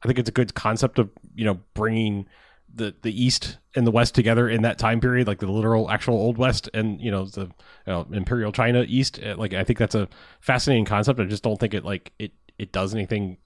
[0.04, 2.28] I think it's a good concept of you know bringing
[2.76, 6.16] the the East and the West together in that time period, like the literal actual
[6.16, 7.52] Old West and you know the you
[7.88, 9.20] know, Imperial China East.
[9.24, 10.08] Uh, Like I think that's a
[10.42, 11.20] fascinating concept.
[11.20, 13.38] I just don't think it like it it does anything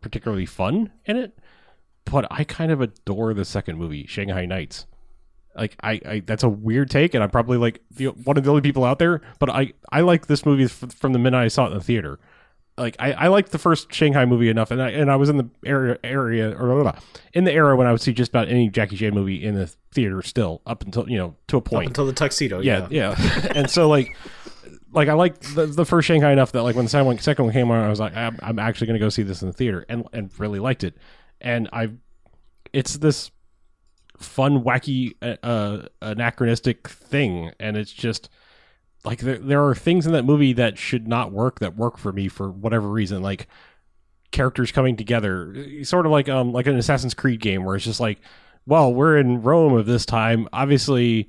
[0.00, 1.38] particularly fun in it.
[2.04, 4.86] But I kind of adore the second movie, Shanghai Knights.
[5.54, 8.50] Like I, I that's a weird take, and I'm probably like the, one of the
[8.50, 9.20] only people out there.
[9.38, 12.18] But I, I like this movie from the minute I saw it in the theater.
[12.78, 15.36] Like I, I liked the first Shanghai movie enough, and I and I was in
[15.36, 17.00] the area area or blah, blah, blah,
[17.32, 19.66] in the era when I would see just about any Jackie Chan movie in the
[19.92, 21.88] theater still up until you know to a Up point.
[21.88, 22.60] until the tuxedo.
[22.60, 23.14] yeah, yeah,
[23.54, 24.16] and so like.
[24.90, 27.44] Like I liked the, the first Shanghai enough that like when the second one, second
[27.44, 29.48] one came on, I was like, I'm, I'm actually going to go see this in
[29.48, 30.96] the theater, and and really liked it.
[31.42, 31.90] And I,
[32.72, 33.30] it's this
[34.16, 38.30] fun, wacky, uh, uh, anachronistic thing, and it's just
[39.04, 42.12] like there there are things in that movie that should not work that work for
[42.12, 43.46] me for whatever reason, like
[44.30, 48.00] characters coming together, sort of like um like an Assassin's Creed game where it's just
[48.00, 48.18] like,
[48.66, 51.28] well, we're in Rome of this time, obviously.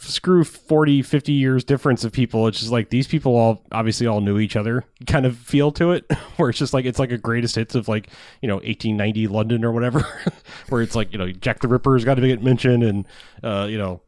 [0.00, 2.46] Screw 40, 50 years difference of people.
[2.46, 5.90] It's just like these people all obviously all knew each other kind of feel to
[5.90, 8.08] it, where it's just like it's like a greatest hits of like,
[8.40, 10.06] you know, 1890 London or whatever,
[10.68, 13.06] where it's like, you know, Jack the Ripper's got to get mentioned and,
[13.42, 14.00] uh, you know,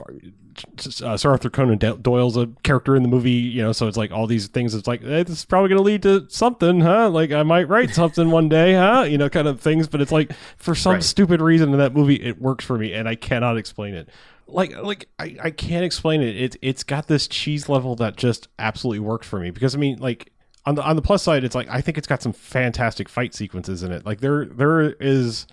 [0.00, 4.10] uh, Sir Arthur Conan Doyle's a character in the movie, you know, so it's like
[4.12, 4.74] all these things.
[4.74, 7.10] It's like eh, this is probably going to lead to something, huh?
[7.10, 9.02] Like I might write something one day, huh?
[9.02, 9.88] You know, kind of things.
[9.88, 11.02] But it's like for some Right.
[11.02, 14.08] stupid reason in that movie, it works for me, and I cannot explain it.
[14.46, 16.36] Like, like I, I can't explain it.
[16.36, 19.98] It's it's got this cheese level that just absolutely works for me because I mean,
[19.98, 20.30] like
[20.66, 23.34] on the on the plus side, it's like I think it's got some fantastic fight
[23.34, 24.04] sequences in it.
[24.06, 25.46] Like there there is.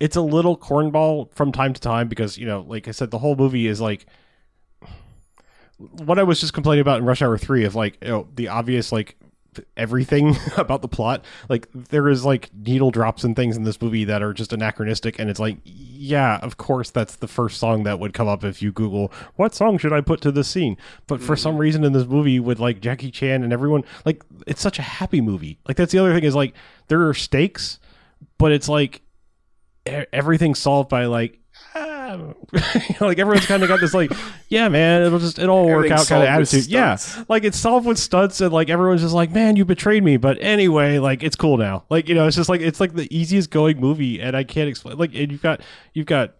[0.00, 3.18] It's a little cornball from time to time because you know, like I said, the
[3.18, 4.06] whole movie is like
[5.78, 8.48] what I was just complaining about in Rush Hour Three of like you know, the
[8.48, 9.16] obvious like
[9.76, 11.24] everything about the plot.
[11.48, 15.18] Like there is like needle drops and things in this movie that are just anachronistic,
[15.18, 18.62] and it's like, yeah, of course that's the first song that would come up if
[18.62, 20.76] you Google what song should I put to this scene.
[21.06, 21.60] But for some mm-hmm.
[21.60, 25.20] reason in this movie with like Jackie Chan and everyone, like it's such a happy
[25.20, 25.58] movie.
[25.66, 26.54] Like that's the other thing is like
[26.88, 27.78] there are stakes,
[28.38, 29.02] but it's like
[29.86, 31.38] everything's solved by like.
[31.74, 32.18] ah,
[33.00, 34.12] like everyone's kind of got this like
[34.48, 36.66] yeah man it'll just it'll all work out kind of attitude.
[36.66, 36.96] Yeah.
[37.28, 40.16] like it's solved with stunts and like everyone's just like man you betrayed me.
[40.16, 41.84] But anyway like it's cool now.
[41.90, 44.68] Like you know it's just like it's like the easiest going movie and i can't
[44.68, 45.60] explain like and you've got
[45.94, 46.34] you've got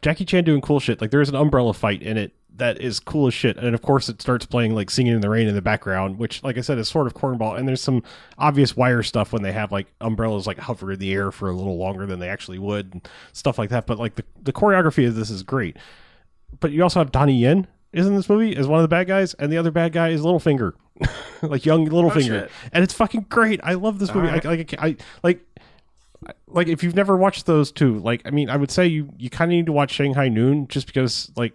[0.00, 1.00] jackie chan doing cool shit.
[1.00, 3.56] Like there's an umbrella fight in it that is cool as shit.
[3.56, 6.42] And of course it starts playing like singing in the rain in the background which
[6.42, 7.58] like i said is sort of cornball.
[7.58, 8.02] And there's some
[8.38, 11.52] obvious wire stuff when they have like umbrellas like hover in the air for a
[11.54, 13.86] little longer than they actually would and stuff like that.
[13.86, 15.76] But like the, the choreography of this is great.
[16.60, 19.06] But you also have Donnie Yen is in this movie as one of the bad
[19.06, 20.72] guys, and the other bad guy is Littlefinger,
[21.42, 22.50] like young oh, Littlefinger, shit.
[22.72, 23.60] and it's fucking great.
[23.62, 24.28] I love this movie.
[24.28, 25.46] I, like I, like
[26.46, 29.30] like if you've never watched those two, like I mean, I would say you you
[29.30, 31.52] kind of need to watch Shanghai Noon just because like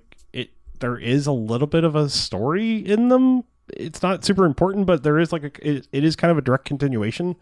[0.80, 3.44] there is a little bit of a story in them.
[3.70, 6.42] It's not super important, but there is like a it, it is kind of a
[6.42, 7.36] direct continuation.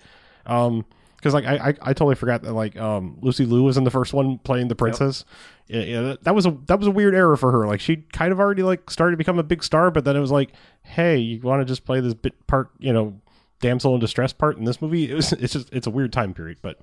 [0.46, 3.84] Um, because like I, I I totally forgot that like um Lucy Liu was in
[3.84, 5.26] the first one playing the princess.
[5.68, 7.66] Yeah, yeah, that, that was a that was a weird error for her.
[7.66, 10.20] Like she kind of already like started to become a big star, but then it
[10.20, 10.52] was like,
[10.84, 13.20] hey, you want to just play this bit part, you know,
[13.60, 15.10] damsel in distress part in this movie?
[15.10, 16.80] It was it's just it's a weird time period, but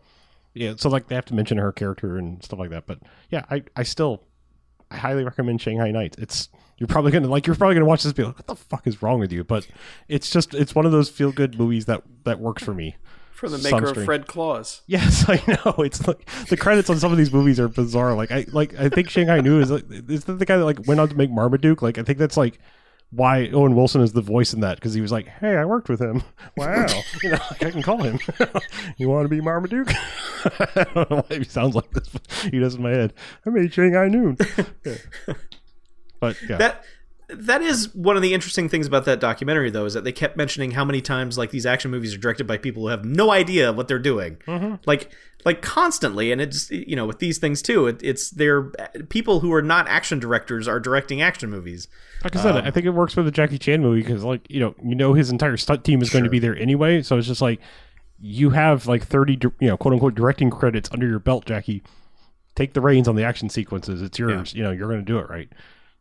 [0.54, 0.74] yeah.
[0.76, 2.86] So like they have to mention her character and stuff like that.
[2.86, 2.98] But
[3.30, 4.24] yeah, I I still
[4.92, 6.18] I highly recommend Shanghai Knights.
[6.18, 8.56] It's you're probably gonna like you're probably gonna watch this and be like, what the
[8.56, 9.44] fuck is wrong with you?
[9.44, 9.66] But
[10.08, 12.96] it's just it's one of those feel good movies that that works for me.
[13.30, 14.82] From the maker of Fred Claus.
[14.86, 15.82] Yes, I know.
[15.82, 18.14] It's like the credits on some of these movies are bizarre.
[18.14, 20.86] Like I like I think Shanghai Noon is like is that the guy that like
[20.86, 21.82] went on to make Marmaduke?
[21.82, 22.58] Like I think that's like
[23.12, 25.88] why Owen Wilson is the voice in that because he was like, "Hey, I worked
[25.88, 26.22] with him.
[26.56, 26.86] Wow,
[27.22, 28.18] you know, like, I can call him.
[28.98, 29.90] you want to be Marmaduke?
[30.44, 32.08] I don't know why he sounds like this.
[32.08, 33.14] But he does in my head.
[33.46, 34.36] I made Shanghai Noon.
[34.84, 35.34] Yeah.
[36.20, 36.84] But yeah, that
[37.28, 40.36] that is one of the interesting things about that documentary though is that they kept
[40.36, 43.30] mentioning how many times like these action movies are directed by people who have no
[43.30, 44.74] idea what they're doing mm-hmm.
[44.84, 45.10] like
[45.44, 48.70] like constantly and it's you know with these things too it, it's they're
[49.08, 51.88] people who are not action directors are directing action movies
[52.24, 54.48] Like I said, Um, I think it works for the Jackie Chan movie because, like,
[54.48, 57.02] you know, you know his entire stunt team is going to be there anyway.
[57.02, 57.60] So it's just like
[58.20, 61.82] you have like thirty, you know, quote unquote directing credits under your belt, Jackie.
[62.54, 64.02] Take the reins on the action sequences.
[64.02, 64.54] It's yours.
[64.54, 65.48] You know, you're going to do it right.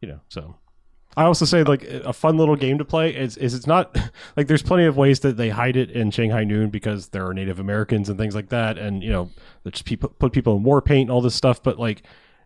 [0.02, 0.56] You know, so.
[1.18, 3.98] I also say like a fun little game to play is is it's not
[4.38, 7.34] like there's plenty of ways that they hide it in Shanghai Noon because there are
[7.34, 9.30] Native Americans and things like that, and you know,
[9.70, 11.62] just people put people in war paint and all this stuff.
[11.62, 12.04] But like,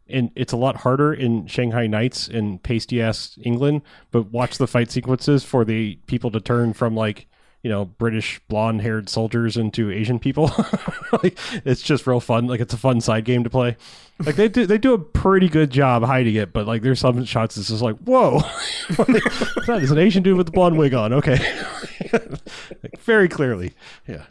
[0.08, 3.84] and it's a lot harder in Shanghai Knights in pasty ass England.
[4.12, 7.28] But watch the fight sequences for the people to turn from like
[7.66, 10.52] you know British blonde haired soldiers into Asian people.
[11.24, 12.46] like it's just real fun.
[12.46, 13.76] Like it's a fun side game to play.
[14.24, 17.26] Like they do they do a pretty good job hiding it, but like there's some
[17.26, 18.38] shots that's just like whoa,
[18.90, 21.12] that is an Asian dude with the blonde wig on.
[21.12, 21.40] Okay,
[22.14, 23.74] like, very clearly,
[24.08, 24.26] yeah.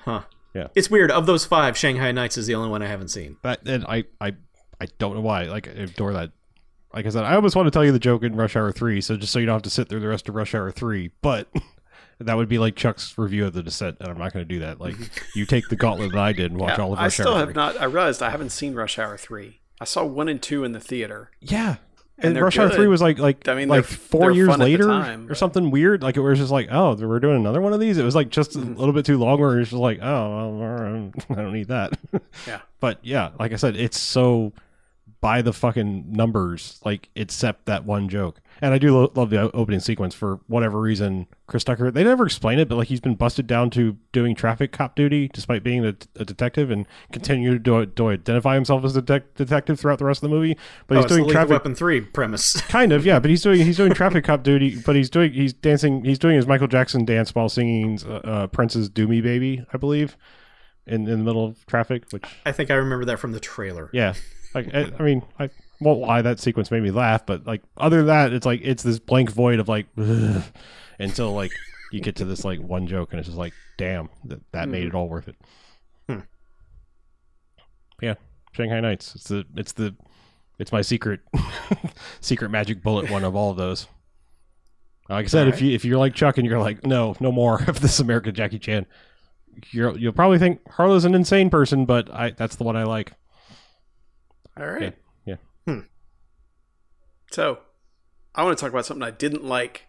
[0.00, 0.68] huh Yeah.
[0.74, 3.66] it's weird of those five shanghai knights is the only one i haven't seen But
[3.66, 4.34] and I I
[4.78, 5.44] I don't know why.
[5.44, 6.32] Like I adore that.
[6.92, 9.00] Like I said, I almost want to tell you the joke in Rush Hour Three,
[9.00, 11.10] so just so you don't have to sit through the rest of Rush Hour Three,
[11.22, 11.48] but.
[12.20, 14.60] That would be like Chuck's review of the descent, and I'm not going to do
[14.60, 14.80] that.
[14.80, 14.96] Like,
[15.34, 17.48] you take the gauntlet that I did and watch all of I still Hour have
[17.48, 17.54] 3.
[17.54, 17.80] not.
[17.80, 19.60] I realized I haven't seen Rush Hour three.
[19.80, 21.30] I saw one and two in the theater.
[21.40, 21.76] Yeah,
[22.18, 22.70] And and, Rush Hour.
[22.70, 24.84] Three was like like I mean, like they're- 4 they're years fun at the later
[24.86, 26.02] time, or something weird.
[26.02, 27.98] Like it was just like, oh, we're doing another one of these.
[27.98, 28.74] It was like just a Mm-hmm.
[28.76, 29.40] little bit too long.
[29.40, 31.98] Where it's just like, oh, well, I don't need that.
[32.46, 32.60] Yeah.
[32.80, 34.52] but yeah, like I said, it's so
[35.20, 38.40] by the fucking numbers, like except that one joke.
[38.64, 41.26] And I do lo- love the opening sequence for whatever reason.
[41.46, 44.72] Chris Tucker, they never explain it, but like he's been busted down to doing traffic
[44.72, 49.02] cop duty despite being a, a detective and continue to, to identify himself as a
[49.02, 50.56] detec- detective throughout the rest of the movie.
[50.86, 53.60] But oh, he's it's doing traffic weapon 3 premise kind of yeah but he's doing
[53.60, 57.04] he's doing traffic cop duty but he's doing he's dancing he's doing his michael jackson
[57.04, 60.16] dance while singing uh, uh, prince's do me baby i believe
[60.86, 63.90] in, in the middle of traffic which i think i remember that from the trailer
[63.92, 64.14] yeah
[64.54, 65.50] like i, I mean i
[65.84, 68.82] won't lie that sequence made me laugh but like other than that it's like it's
[68.82, 69.86] this blank void of like
[70.98, 71.52] until like
[71.92, 74.84] you get to this like one joke and it's just like damn that, that made
[74.86, 75.36] it all worth it.
[76.08, 76.20] Hmm.
[78.02, 78.14] yeah
[78.52, 79.14] shanghai knights.
[79.14, 79.94] It's the it's the
[80.58, 81.20] it's my secret
[82.20, 83.86] secret magic bullet one of all of those.
[85.08, 87.62] Like i said if you if you're like chuck and you're like no no more
[87.68, 88.86] of this american jackie chan
[89.70, 93.12] you're, you'll probably think harlow's an insane person but i that's the one i like.
[94.58, 94.82] All right.
[94.82, 94.90] yeah
[97.34, 97.58] So,
[98.32, 99.88] I want to talk about something I didn't like.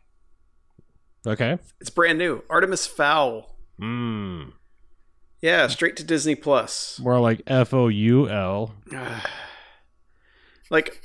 [1.28, 2.44] okay It's brand new.
[2.50, 3.56] Artemis Fowl.
[3.80, 4.52] mm.
[5.44, 7.00] Yeah, straight to Disney Plus.
[7.00, 8.74] more like f-o-u-l
[10.72, 11.00] Like,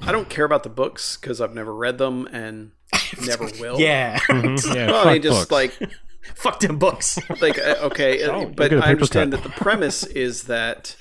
[0.00, 2.72] I don't care about the books because I've never read them and
[3.24, 3.78] never will.
[3.78, 5.78] yeah Mhm, yeah Well, I mean, just books.
[5.80, 5.90] like
[6.34, 9.30] fuck them books like uh, okay, uh, Oh, but look at a I paper understand
[9.32, 9.42] cut.
[9.44, 10.96] that the premise is that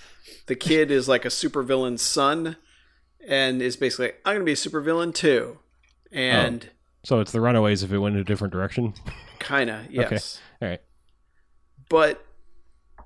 [0.46, 2.58] the kid is like a supervillain's son,
[3.28, 5.60] and is basically like, I'm going to be a supervillain too,
[6.12, 6.74] and oh.
[7.04, 8.94] so it's the runaways if it went in a different direction?
[9.40, 10.82] Kind of yes, all right.
[11.90, 12.26] But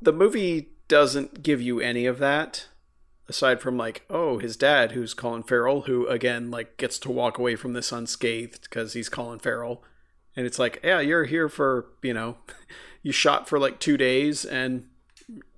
[0.01, 2.67] the movie doesn't give you any of that.
[3.27, 7.39] Aside from like, oh, his dad, who's Colin Farrell, who again like gets to walk
[7.39, 9.83] away from this unscathed because he's Colin Farrell,
[10.35, 12.37] and it's like, yeah, you're here for you know,
[13.01, 14.87] you shot for like two days and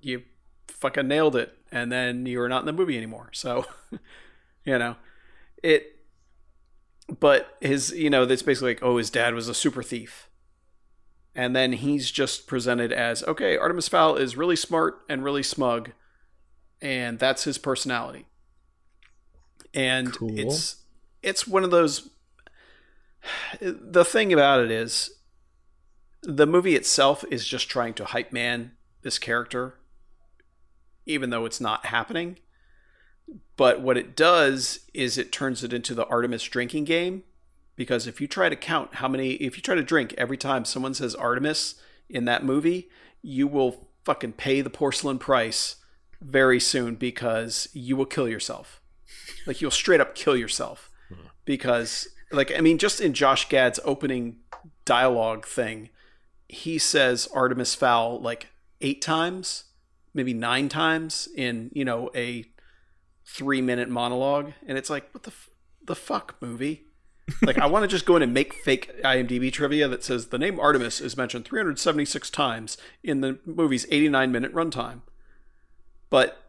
[0.00, 0.22] you
[0.68, 3.30] fucking nailed it, and then you were not in the movie anymore.
[3.32, 3.66] So,
[4.68, 4.96] you know,
[5.62, 5.94] it.
[7.20, 10.28] But his, you know, that's basically like, oh, his dad was a super thief,
[11.34, 15.92] and then he's just presented as, okay, Artemis Fowl is really smart and really smug,
[16.82, 18.26] and that's his personality.
[19.72, 20.38] And Cool.
[20.38, 20.84] it's
[21.22, 22.10] it's one of those.
[23.60, 25.10] The thing about it is,
[26.22, 29.78] the movie itself is just trying to hype man this character,
[31.06, 32.38] even though it's not happening.
[33.58, 37.24] But what it does is it turns it into the Artemis drinking game.
[37.74, 40.64] Because if you try to count how many, if you try to drink every time
[40.64, 41.74] someone says Artemis
[42.08, 42.88] in that movie,
[43.20, 45.76] you will fucking pay the porcelain price
[46.20, 48.80] very soon because you will kill yourself.
[49.44, 50.90] Like you'll straight up kill yourself
[51.44, 54.36] because, like, I mean, just in Josh Gad's opening
[54.84, 55.88] dialogue thing,
[56.48, 58.48] he says Artemis Fowl like
[58.80, 59.64] eight times,
[60.14, 62.44] maybe nine times in you know a
[63.28, 65.50] three minute monologue, and it's like what the f-
[65.84, 66.84] the fuck movie.
[67.42, 70.38] like I want to just go in and make fake IMDb trivia that says the
[70.38, 75.02] name Artemis is mentioned 376 times in the movie's 89 minute runtime.
[76.10, 76.42] But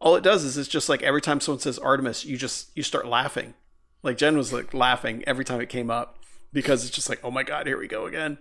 [0.00, 2.82] all it does is it's just like every time someone says Artemis, you just you
[2.82, 3.54] start laughing.
[4.02, 6.18] Like Jen was like laughing every time it came up
[6.52, 8.38] because it's just like, oh my god, here we go again.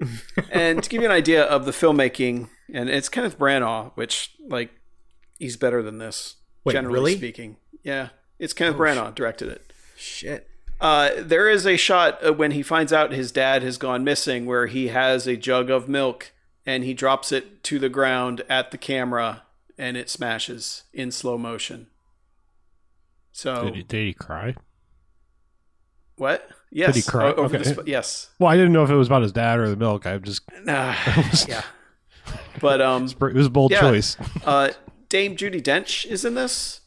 [0.50, 4.70] and to give you an idea of the filmmaking, and it's Kenneth Branagh, which like
[5.38, 7.16] he's better than this, Wait, generally really?
[7.16, 7.56] speaking.
[7.82, 8.08] Yeah,
[8.38, 9.72] it's Kenneth Branagh directed it.
[9.96, 10.48] Shit.
[10.80, 14.46] Uh, there is a shot uh, when he finds out his dad has gone missing
[14.46, 16.32] where he has a jug of milk
[16.66, 19.42] and he drops it to the ground at the camera
[19.78, 21.86] and it smashes in slow motion.
[23.30, 24.54] So Did he, did he cry?
[26.16, 26.48] what?
[26.70, 26.94] Yes.
[26.94, 27.26] Did he cry?
[27.32, 27.62] o- Okay.
[27.64, 28.30] sp- yes.
[28.38, 30.06] Well, I didn't know if it was about his dad or the milk.
[30.06, 30.94] I just Nah,
[31.48, 31.62] yeah.
[32.60, 33.80] But um, it was a bold Yeah.
[33.80, 34.16] choice.
[34.44, 34.70] uh,
[35.12, 36.80] Dame Judi Dench is in this,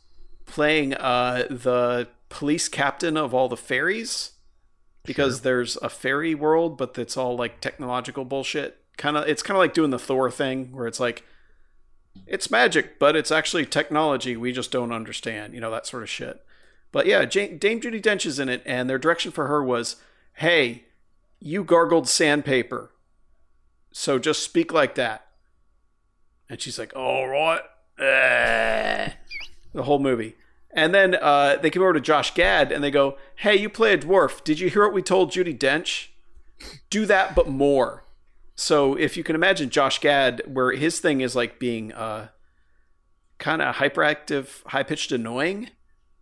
[0.48, 4.32] playing uh, the police captain of all the fairies,
[5.04, 8.80] because there's a fairy world, but it's all like technological bullshit.
[8.98, 11.24] Kind of, it's kind of like doing the Thor thing, where it's like,
[12.26, 15.54] it's magic, but it's actually technology we just don't understand.
[15.54, 16.44] You know that sort of shit.
[16.92, 19.98] But yeah, Jane, Dame Judi Dench is in it, and their direction for her was,
[20.34, 20.86] "Hey,
[21.40, 22.92] you gargled sandpaper,
[23.92, 25.28] so just speak like that."
[26.50, 27.62] And she's like, "All right."
[28.00, 29.12] Eh.
[29.74, 30.36] The whole movie.
[30.72, 33.94] And then uh, they come over to Josh Gad and they go, Hey, you play
[33.94, 34.44] a dwarf.
[34.44, 36.08] Did you hear what we told Judi Dench?
[36.90, 38.04] Do that, but more.
[38.56, 42.30] So if you can imagine Josh Gad, where his thing is like being uh,
[43.38, 45.70] kind of hyperactive, high pitched, annoying,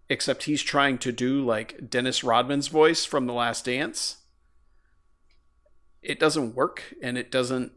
[0.10, 4.18] except he's trying to do like Dennis Rodman's voice from The Last Dance.
[6.02, 7.72] It doesn't work and it doesn't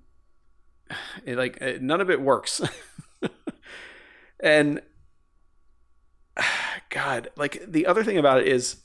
[1.24, 2.61] it, like uh, none of it works
[4.41, 4.80] and
[6.91, 8.76] god like the other thing about it is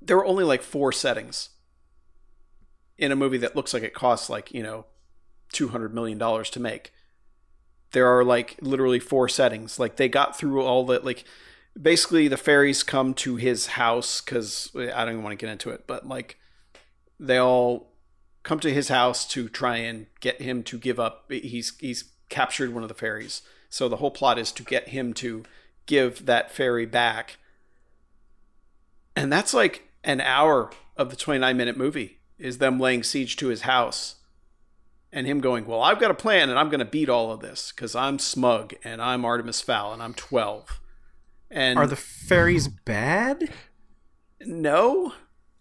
[0.00, 1.50] there were only like four settings
[2.96, 4.86] in a movie that looks like it costs like you know
[5.52, 6.92] 200 million dollars to make.
[7.92, 9.78] There are like literally four settings.
[9.78, 11.24] Like they got through all the like
[11.80, 15.70] basically the fairies come to his house because i don't even want to get into
[15.70, 16.36] it but like
[17.20, 17.92] they all
[18.42, 21.30] come to his house to try and get him to give up.
[21.30, 25.12] He's he's captured one of the fairies so the whole plot is to get him
[25.12, 25.42] to
[25.86, 27.36] give that fairy back
[29.16, 33.48] and that's like an hour of the 29 minute movie is them laying siege to
[33.48, 34.16] his house
[35.12, 37.40] and him going well i've got a plan and i'm going to beat all of
[37.40, 40.80] this because i'm smug and i'm artemis fowl and i'm 12
[41.50, 43.50] and Are the fairies bad?
[44.40, 45.12] no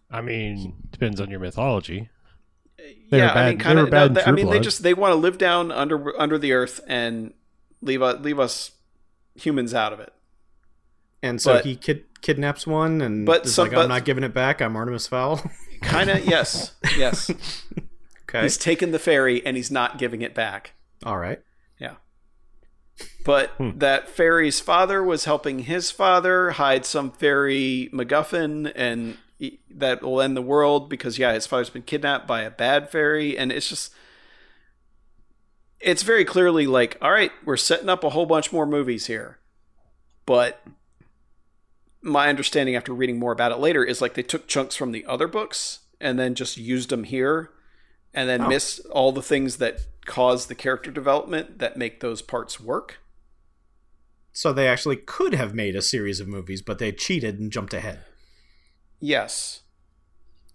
[0.10, 2.10] I mean, depends on your mythology.
[3.10, 3.92] They were yeah, I bad- mean, they kind were of.
[3.92, 6.54] bad in I True mean, they just they want to live down under under the
[6.54, 7.34] earth and
[7.82, 8.72] leave us leave us
[9.36, 10.14] humans out of it.
[11.24, 14.06] And so But- he kid- kidnaps one and But is some- like, but- I'm not
[14.06, 14.62] giving it back.
[14.62, 15.42] I'm Artemis Fowl.
[15.82, 16.26] Kind of.
[16.26, 16.74] yes.
[16.98, 17.30] Yes.
[18.30, 18.42] okay.
[18.42, 20.74] He's taken the fairy and he's not giving it back.
[21.06, 21.40] All right.
[21.80, 21.94] Yeah.
[23.24, 23.78] But hmm.
[23.78, 29.18] that fairy's father was helping his father hide some fairy MacGuffin, and he,
[29.70, 33.38] that will end the world because yeah, his father's been kidnapped by a bad fairy,
[33.38, 33.94] and it's just.
[35.80, 39.38] It's very clearly like, all right, we're setting up a whole bunch more movies here,
[40.26, 40.64] but
[42.02, 45.06] my understanding after reading more about it later is like they took chunks from the
[45.06, 47.52] other books and then just used them here,
[48.12, 52.60] and then missed all the things that cause the character development that make those parts
[52.60, 52.98] work.
[54.34, 57.76] So they actually could have made a series of movies, but they cheated and jumped
[57.76, 58.00] ahead.
[59.00, 59.62] Yes.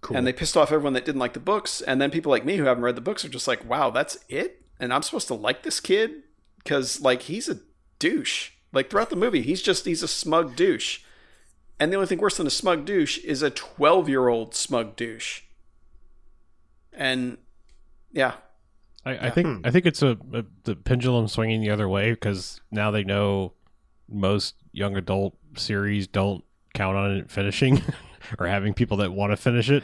[0.00, 0.16] Cool.
[0.16, 1.80] And they pissed off everyone that didn't like the books.
[1.80, 4.18] And then people like me who haven't read the books are just like, wow, that's
[4.28, 4.64] it?
[4.80, 6.24] And I'm supposed to like this kid?
[6.58, 7.60] Because, like, he's a
[7.98, 8.50] douche.
[8.72, 11.00] Like, throughout the movie, he's just, he's a smug douche.
[11.78, 14.96] And the only thing worse than a smug douche is a 12 year old smug
[14.96, 15.42] douche.
[16.92, 17.38] And,
[18.10, 18.34] yeah.
[19.04, 19.60] I, I think hmm.
[19.64, 23.52] I think it's a, a the pendulum swinging the other way because now they know
[24.08, 27.82] most young adult series don't count on it finishing
[28.38, 29.82] or having people that want to finish it.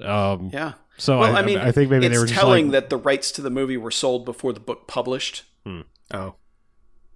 [0.00, 0.74] Um, Yeah.
[0.98, 2.90] So well, I, I, mean, I think maybe it's they were just telling like, that
[2.90, 5.44] the rights to the movie were sold before the book published.
[5.66, 6.34] oh,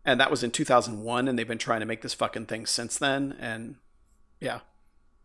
[0.04, 1.28] And that was in 2001.
[1.28, 3.36] And they've been trying to make this fucking thing since then.
[3.40, 3.76] And,
[4.38, 4.60] yeah.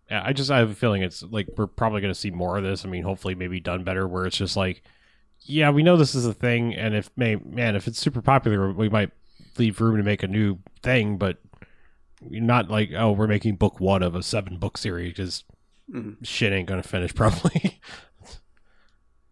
[0.09, 2.57] Yeah, I just I have a feeling it's like we're probably going to see more
[2.57, 2.85] of this.
[2.85, 4.83] I mean, hopefully, maybe done better, where it's just like,
[5.41, 8.71] yeah, we know this is a thing, and if may man, if it's super popular,
[8.71, 9.11] we might
[9.57, 11.17] leave room to make a new thing.
[11.17, 11.37] But
[12.21, 15.43] not like oh we're making book one of a seven book series because
[15.91, 16.17] Mhm.
[16.25, 17.79] shit ain't gonna finish probably.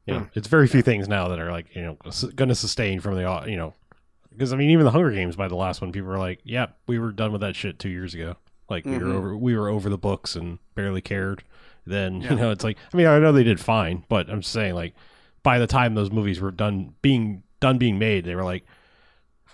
[0.06, 0.26] you know, Hmm.
[0.36, 1.98] it's very few things now that are like you know
[2.36, 3.74] going to sustain from the you know
[4.32, 6.68] because I mean even the Hunger Games by the last one people were like yeah
[6.88, 8.36] we were done with that shit two years ago
[8.70, 9.14] like we were Mhm.
[9.16, 11.44] over we were over the books and barely cared
[11.86, 12.32] then Yeah.
[12.32, 14.76] you know it's like I mean I know they did fine but I'm just saying
[14.76, 14.94] like
[15.42, 18.66] by the time those movies were done being done being made they were like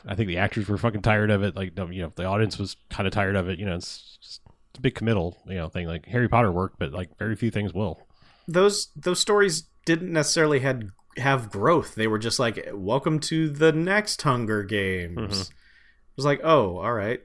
[0.07, 2.75] I think the actors were fucking tired of it like you know the audience was
[2.89, 4.41] kind of tired of it you know it's just
[4.71, 7.51] it's a big committal you know thing like Harry Potter worked but like very few
[7.51, 8.07] things will
[8.47, 11.95] those those stories didn't necessarily had have growth.
[11.95, 15.41] They were just like, "Welcome to the next Hunger Games." Mhm.
[15.49, 17.21] It was like, "Oh, all right."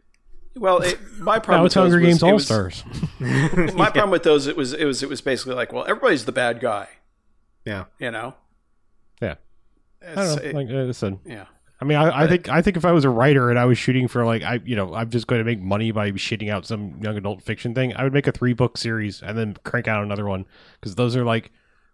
[0.57, 2.85] Well, it, my problem now with Hunger those was- Games it All was- Stars
[3.75, 6.33] My problem with those it was it was it was basically like, well, everybody's the
[6.33, 6.89] bad guy,
[7.65, 7.85] Yeah.
[7.99, 8.35] you know.
[9.23, 9.35] Yeah.
[10.03, 10.43] I don't know.
[10.43, 11.45] it- Like I said, yeah.
[11.85, 13.77] I mean, I, I think I think if I was a writer and I was
[13.77, 16.65] shooting for like I, you know, I'm just going to make money by shitting out
[16.65, 19.87] some young adult fiction thing, I would make a three book series and then crank
[19.87, 20.47] out another one
[20.81, 21.53] because those are like,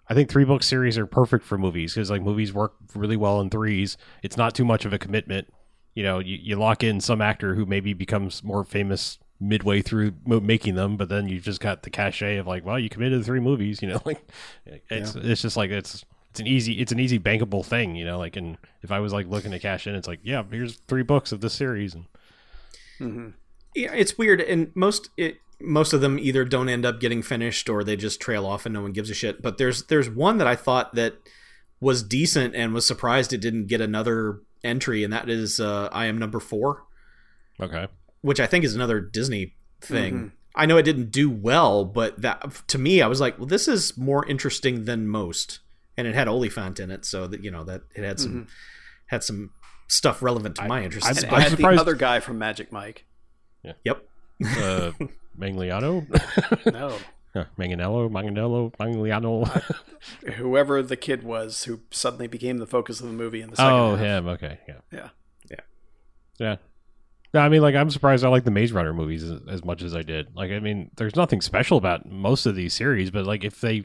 [0.08, 3.40] I think three book series are perfect for movies because like movies work really well
[3.40, 3.96] in threes.
[4.22, 5.52] It's not too much of a commitment.
[5.94, 10.12] You know, you, you lock in some actor who maybe becomes more famous midway through
[10.24, 13.18] mo- making them, but then you've just got the cachet of like, well, you committed
[13.18, 13.82] to three movies.
[13.82, 14.24] You know, like
[14.88, 17.96] it's it's just like it's it's an easy it's an easy bankable thing.
[17.96, 20.42] You know, like and if I was like looking to cash in, it's like yeah,
[20.50, 22.04] here's three books of this series, and
[23.00, 23.32] Mhm.
[23.74, 27.68] Yeah, it's weird, and most it most of them either don't end up getting finished
[27.68, 29.42] or they just trail off and no one gives a shit.
[29.42, 31.14] But there's there's one that I thought that
[31.80, 36.06] was decent and was surprised it didn't get another entry, and that is uh, I
[36.06, 36.84] am number four,
[37.60, 37.88] okay,
[38.22, 40.14] which I think is another Disney thing.
[40.14, 40.30] Mhm.
[40.54, 43.68] I know it didn't do well, but that to me, I was like, well, this
[43.68, 45.60] is more interesting than most,
[45.96, 48.46] and it had Olyphant in it, so that you know that it had some
[49.06, 49.50] had some
[49.88, 51.08] stuff relevant to my interests.
[51.08, 53.06] I'm- I'm had surprised- the other guy from Magic Mike.
[53.84, 54.04] yep.
[54.44, 54.92] uh,
[55.38, 56.06] Mangliano,
[56.72, 56.96] No.
[57.58, 59.46] Manganiello, Manganiello, Mangliano.
[60.34, 63.72] Whoever the kid was who suddenly became the focus of the movie in the second
[63.72, 63.98] oh, half.
[64.00, 64.28] him.
[64.28, 65.08] Okay, yeah, Yeah.
[66.38, 66.56] yeah.
[67.32, 69.82] No, I mean, like, I'm surprised I like the Maze Runner movies as, as much
[69.82, 70.34] as I did.
[70.34, 73.74] Like, I mean, there's nothing special about most of these series, but like, if they,
[73.74, 73.84] you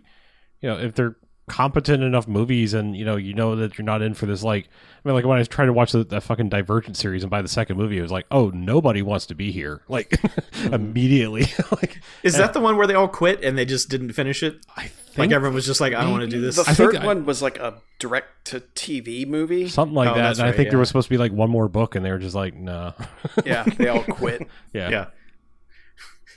[0.63, 1.15] know, if they're
[1.47, 4.41] competent enough movies, and you know, you know that you're not in for this.
[4.43, 7.23] Like, I mean, like when I was trying to watch the, the fucking Divergent series,
[7.23, 9.81] and by the second movie, it was like, oh, nobody wants to be here.
[9.89, 10.19] Like,
[10.53, 10.73] hmm.
[10.73, 11.41] immediately.
[11.71, 14.65] like, Is that the one where they all quit and they just didn't finish it?
[14.75, 16.55] I Like think everyone was just like, I don't want to do this.
[16.55, 19.67] The I think third I- one was like a direct to TV movie.
[19.69, 20.21] something like Oh, that.
[20.21, 22.03] that's And I right, think there was supposed to be like one more book, and
[22.03, 22.93] they were just like, nah.
[23.45, 24.47] Yeah, they all quit.
[24.73, 24.89] yeah.
[24.89, 25.05] yeah.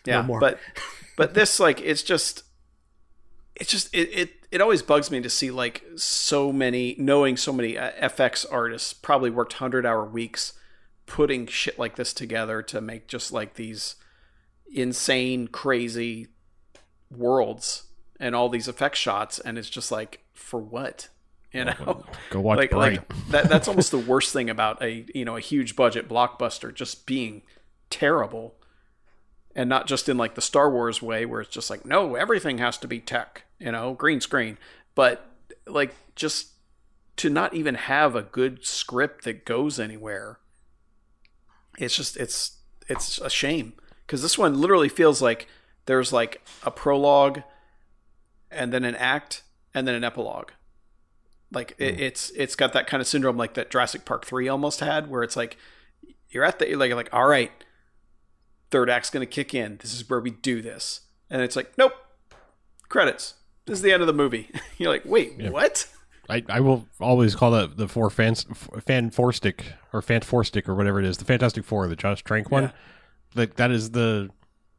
[0.04, 0.38] yeah more.
[0.40, 0.58] but
[1.16, 2.44] but this like it's just
[3.56, 7.52] it's just it, it it always bugs me to see like so many knowing so
[7.52, 10.54] many uh, fx artists probably worked 100 hour weeks
[11.06, 13.96] putting shit like this together to make just like these
[14.72, 16.28] insane crazy
[17.10, 17.84] worlds
[18.20, 21.08] and all these effect shots and it's just like for what?
[21.52, 22.04] You know?
[22.30, 22.98] Go watch like, Bright.
[22.98, 26.72] like that that's almost the worst thing about a you know a huge budget blockbuster
[26.72, 27.42] just being
[27.90, 28.54] terrible
[29.58, 32.58] and not just in like the Star Wars way where it's just like no everything
[32.58, 34.56] has to be tech you know green screen.
[34.94, 35.28] But
[35.66, 36.52] like just
[37.16, 40.38] to not even have a good script that goes anywhere
[41.78, 43.72] it's just it's it's a shame.
[44.06, 45.48] Because this one literally feels like
[45.86, 47.42] there's like a prologue
[48.50, 49.42] and then an act
[49.74, 50.50] and then an epilogue.
[51.52, 52.00] Like it, hmm.
[52.00, 55.22] it's it's got that kind of syndrome like that Jurassic Park 3 almost had where
[55.22, 55.56] it's like
[56.28, 57.52] you're at the you're like like all right
[58.70, 59.78] third act's going to kick in.
[59.80, 61.02] This is where we do this.
[61.30, 61.92] And it's like nope.
[62.88, 63.34] Credits.
[63.66, 64.50] This is the end of the movie.
[64.78, 65.86] You're like wait what?
[66.30, 68.44] I, I will always call that the four fans
[68.86, 71.96] fan four stick or fan four stick or whatever it is the Fantastic Four the
[71.96, 72.64] Josh Trank one.
[72.64, 72.70] Yeah.
[73.34, 74.28] like that is the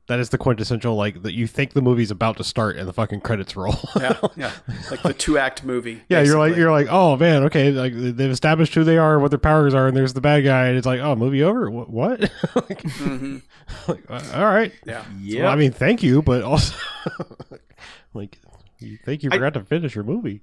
[0.10, 2.91] that is the quintessential like that you think the movie's about to start and the
[2.93, 3.80] fucking credits roll.
[3.95, 4.51] Yeah yeah.
[4.91, 8.30] Like the two act movie yeah you're like you're like oh man okay like they've
[8.30, 10.68] established who they are what their powers are and there's the bad guy.
[10.68, 11.70] And it's like oh movie over?
[11.72, 12.20] What, what?
[12.55, 13.41] like, Mhm.
[13.88, 14.74] like, uh, all right.
[14.86, 15.05] Yeah.
[15.22, 15.43] Yeah.
[15.43, 16.76] well, I mean thank you but also
[18.14, 18.39] like
[18.80, 20.41] you think you I- forgot to finish your movie.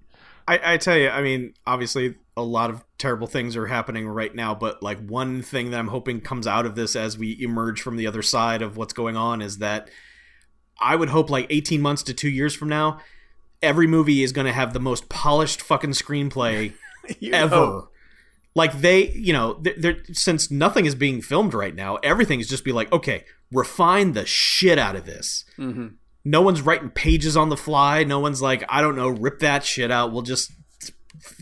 [0.49, 4.35] I, I tell you, I mean, obviously, a lot of terrible things are happening right
[4.35, 7.81] now, but like one thing that I'm hoping comes out of this as we emerge
[7.81, 9.89] from the other side of what's going on is that
[10.79, 13.01] I would hope like 18 months to two years from now,
[13.63, 16.75] every movie is going to have the most polished fucking screenplay
[17.33, 17.57] ever.
[17.57, 17.89] know.
[18.55, 22.49] Like they, you know, they're, they're, since nothing is being filmed right now, everything is
[22.49, 25.45] just be like, okay, refine the shit out of this.
[25.59, 25.95] Mhm.
[26.25, 28.03] No one's writing pages on the fly.
[28.03, 30.11] No one's like, I don't know, rip that shit out.
[30.13, 30.51] We'll just,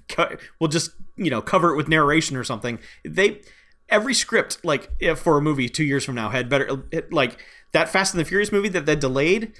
[0.09, 2.79] co- we'll just, you know, cover it with narration or something.
[3.05, 3.41] They,
[3.89, 7.39] every script like for a movie two years from now had better it, like
[7.73, 9.53] that Fast and the Furious movie that they delayed.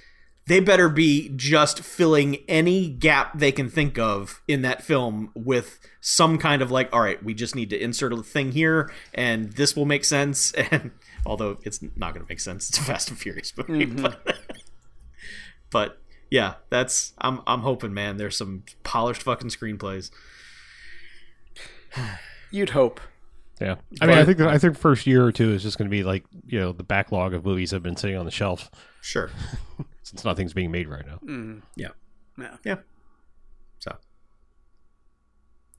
[0.47, 5.81] They better be just filling any gap they can think of in that film with
[6.03, 9.55] some kind of like, all right, we just need to insert a thing here, and
[9.55, 10.53] this will make sense.
[10.71, 10.91] And
[11.25, 13.87] although it's not going to make sense, it's a Fast and Furious movie.
[13.87, 14.03] Mm-hmm.
[14.03, 14.37] But,
[15.71, 16.03] but
[16.35, 18.17] yeah, that's I'm I'm hoping, man.
[18.17, 20.11] There's some polished fucking screenplays.
[22.51, 23.01] You'd hope.
[23.61, 25.91] Yeah, I mean, I think I think first year or two is just going to
[25.97, 28.69] be like you know the backlog of movies that have been sitting on the shelf
[29.01, 29.31] Sure.
[30.03, 31.21] since nothing's being made right now.
[31.77, 31.89] Yeah.
[32.37, 32.57] Yeah.
[32.65, 32.77] Yeah.
[33.79, 33.97] So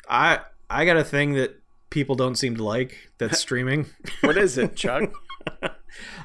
[0.09, 0.39] I
[0.69, 3.87] I got a thing that people don't seem to like that's streaming.
[4.21, 5.11] What is it, Chuck?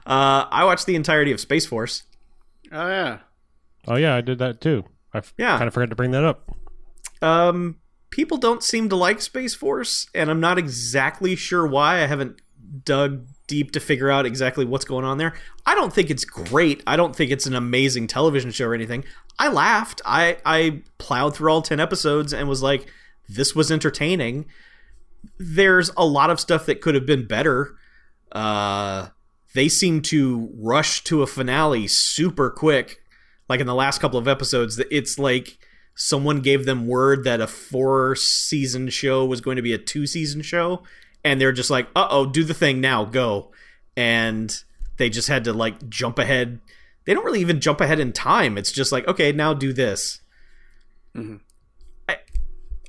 [0.05, 2.03] Uh, I watched the entirety of Space Force.
[2.73, 3.19] oh yeah.
[3.89, 4.85] Oh yeah, I did that too.
[5.13, 5.57] I f- Yeah.
[5.59, 6.51] kind of forgot to bring that up.
[7.23, 7.77] Um,
[8.11, 12.03] people don't seem to like Space Force, and I'm not exactly sure why.
[12.03, 12.41] I haven't
[12.85, 15.35] dug deep to figure out exactly what's going on there.
[15.67, 16.83] I don't think it's great.
[16.87, 19.05] I don't think it's an amazing television show or anything.
[19.39, 20.01] I laughed.
[20.05, 22.87] I I plowed through all 10 episodes and was like
[23.29, 24.47] this was entertaining.
[25.39, 27.75] There's a lot of stuff that could have been better.
[28.33, 29.09] Uh
[29.55, 33.00] they seem to rush to a finale super quick.
[33.51, 35.59] Like in the last couple of episodes, it's like
[35.97, 40.07] someone gave them word that a four season show was going to be a two
[40.07, 40.85] season show
[41.25, 43.51] and they're just like uh-oh do the thing now go.
[43.97, 44.57] And
[44.99, 46.61] they just had to like jump ahead.
[47.07, 48.57] They don't really even jump ahead in time.
[48.57, 50.21] It's just like okay now do this.
[51.17, 51.39] Mm-hmm.
[52.09, 52.19] I,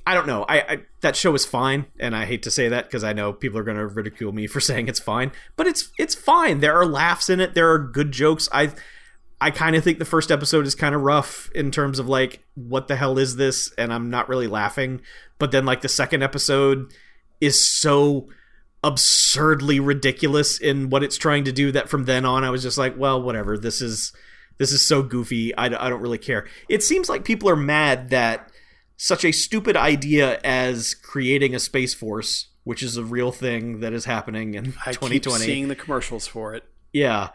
[0.06, 0.44] I don't know.
[0.48, 3.32] I, I that show is fine and i hate to say that because i know
[3.32, 6.60] people are going to ridicule me for saying it's fine but it's it's fine.
[6.60, 7.54] There are laughs in it.
[7.54, 8.48] There are good jokes.
[8.52, 8.70] I
[9.42, 12.44] I kind of think the first episode is kind of rough in terms of like
[12.54, 13.72] what the hell is this?
[13.76, 15.00] And I'm not really laughing.
[15.38, 16.92] But then like the second episode
[17.40, 18.28] is so
[18.84, 22.78] absurdly ridiculous in what it's trying to do that from then on I was just
[22.78, 23.58] like well whatever.
[23.58, 24.12] This is
[24.58, 25.52] this is so goofy.
[25.56, 26.46] I, I don't really care.
[26.68, 28.48] It seems like people are mad that
[28.96, 33.92] such a stupid idea as creating a space force which is a real thing that
[33.92, 36.62] is happening in I keep 2020 seeing the commercials for it.
[36.92, 37.30] yeah.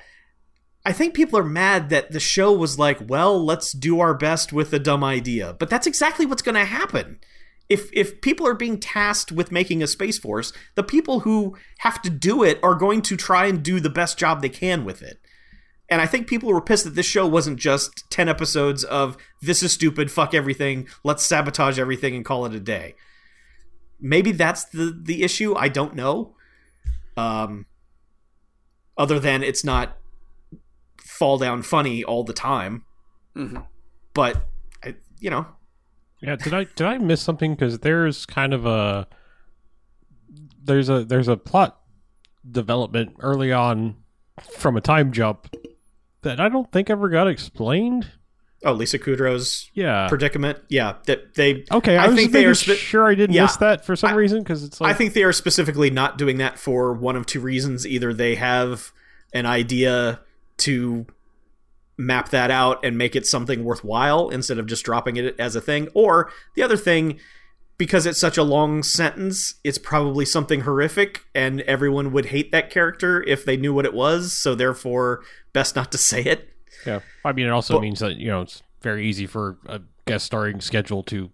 [0.88, 4.54] I think people are mad that the show was like, well, let's do our best
[4.54, 5.52] with a dumb idea.
[5.60, 7.20] But that's exactly what's going to happen.
[7.68, 12.02] If if people are being tasked with making a space force, the people who have
[12.04, 15.02] to do it are going to try and do the best job they can with
[15.02, 15.20] it.
[15.90, 19.62] And I think people were pissed that this show wasn't just 10 episodes of this
[19.62, 22.96] is stupid, fuck everything, let's sabotage everything and call it a day.
[24.00, 26.38] Maybe that's the the issue, I don't know.
[27.18, 27.66] Um
[28.98, 29.97] other than it's not
[31.18, 32.84] fall down funny all the time.
[33.36, 33.66] Mhm.
[34.14, 34.46] But
[34.84, 35.48] I, you know,
[36.22, 37.54] Yeah, did I did I miss something?
[37.56, 39.08] Because there's kind of a
[40.64, 41.80] there's a there's a plot
[42.50, 43.96] development early on
[44.52, 45.54] from a time jump
[46.22, 48.12] that I don't think ever got explained.
[48.66, 50.08] oh Lisa Kudrow's Yeah.
[50.10, 53.08] predicament, yeah, that they okay, I, I was think think they are spe- spe- sure
[53.08, 53.44] I didn't Yeah.
[53.44, 56.18] miss that for some I- reason because it's like I think they are specifically not
[56.18, 57.86] doing that for one of two reasons.
[57.86, 58.92] Either they have
[59.34, 60.22] an idea
[60.58, 61.06] to
[61.98, 65.62] map that out and make it something worthwhile instead of just dropping it as a
[65.62, 67.20] thing, or the other thing,
[67.78, 72.70] because it's such a long sentence, it's probably something horrific and everyone would hate that
[72.70, 76.50] character if they knew what it was, so therefore, best not to say it.
[76.86, 79.82] Yeah, I mean, it also But- means that you know it's very easy for a
[80.06, 81.32] guest starring schedule to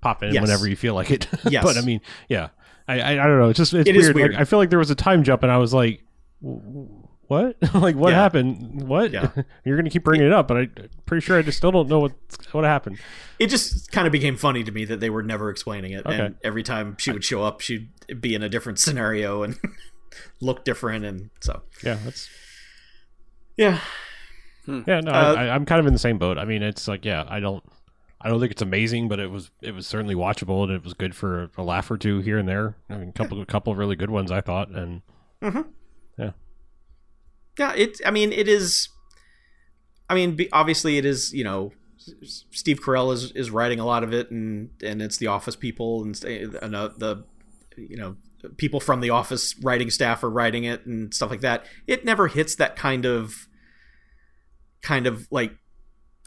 [0.00, 0.40] pop in Yes.
[0.42, 1.26] whenever you feel like it.
[1.50, 1.62] Yes.
[1.64, 2.48] but I mean, yeah,
[2.88, 3.50] I, I I don't know.
[3.50, 4.14] It's just it's It weird.
[4.14, 4.32] weird.
[4.32, 6.02] Like, I feel like there was a time jump, and I was like,
[6.42, 6.88] "W-
[7.28, 7.56] "What?
[7.74, 8.16] like what Yeah.
[8.16, 8.82] happened?
[8.88, 9.12] What?
[9.12, 9.30] Yeah.
[9.64, 10.72] You're gonna keep bringing it up, but I'm
[11.06, 12.12] pretty sure I just still don't know what
[12.52, 12.98] what happened."
[13.38, 16.18] It just kind of became funny to me that they were never explaining it, Okay.
[16.18, 17.88] and every time she would show up, she'd
[18.20, 19.58] be in a different scenario and
[20.40, 22.28] look different, and so Yeah, that's
[23.56, 23.80] yeah,
[24.66, 25.00] yeah.
[25.00, 26.38] No, Uh, I, I, I'm kind of in the same boat.
[26.38, 27.62] I mean, it's like yeah, I don't.
[28.20, 30.92] I don't think it's amazing, but it was it was certainly watchable and it was
[30.92, 32.74] good for a laugh or two here and there.
[32.90, 35.02] I mean, a couple a couple of really good ones I thought, and
[35.40, 36.32] Yeah,
[37.60, 38.00] it.
[38.04, 38.88] I mean, it is.
[40.08, 41.32] I mean, obviously, it is.
[41.32, 41.72] You know,
[42.50, 46.02] Steve Carell is is writing a lot of it, and and it's the Office people
[46.02, 47.24] and, and uh, the,
[47.76, 48.16] you know,
[48.56, 51.66] people from the Office writing staff are writing it and stuff like that.
[51.86, 53.48] It never hits that kind of,
[54.82, 55.52] kind of like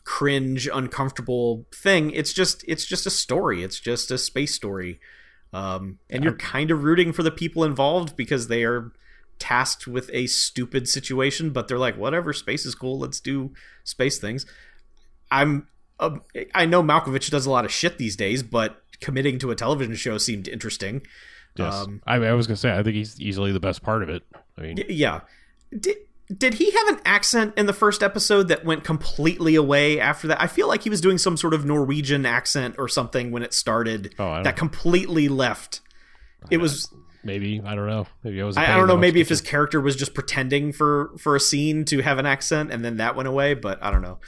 [0.04, 2.12] cringe, uncomfortable thing.
[2.12, 3.64] It's just it's just a story.
[3.64, 5.00] It's just a space story,
[5.54, 8.92] um, and you're kind of rooting for the people involved because they are
[9.42, 13.00] tasked with a stupid situation, but they're like, whatever, space is cool.
[13.00, 13.52] Let's do
[13.84, 14.46] space things.
[15.32, 15.68] I'm,
[16.00, 16.18] uh,
[16.54, 19.96] I know Malkovich does a lot of shit these days, but committing to a television
[19.96, 21.02] show seemed interesting.
[21.56, 21.74] Yes.
[21.74, 24.24] Um, I, I was gonna say I think he's easily the best part of it.
[24.58, 25.22] I mean, yeah.
[25.78, 25.98] Did
[26.38, 30.42] did he have an accent in the first episode that went completely away after that?
[30.42, 33.54] I feel like he was doing some sort of Norwegian accent or something when it
[33.54, 35.82] started Oh, that completely left.
[36.50, 36.90] It was
[37.24, 38.08] maybe I don't know.
[38.24, 38.58] Maybe I was.
[38.58, 41.86] I, I don't know maybe if his character was just pretending for for a scene
[41.86, 44.20] to have an accent and then that went away, but I don't know.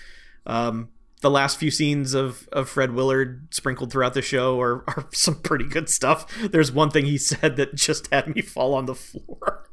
[0.45, 0.89] Um
[1.23, 5.35] the last few scenes of, of Fred Willard sprinkled throughout the show are, are some
[5.35, 6.27] pretty good stuff.
[6.51, 9.69] There's one thing he said that just had me fall on the floor.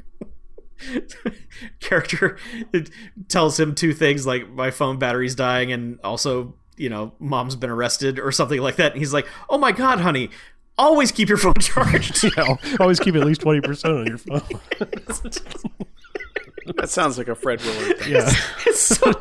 [1.80, 2.38] character
[2.72, 2.88] it
[3.28, 7.68] tells him two things like my phone battery's dying and also you know mom's been
[7.68, 10.30] arrested or something like that and he's like oh my god honey
[10.78, 14.42] always keep your phone charged Yeah, always keep at least twenty percent on your phone.
[16.76, 18.12] That sounds like a Fred Willard thing.
[18.12, 18.30] Yeah,
[18.64, 19.12] it's so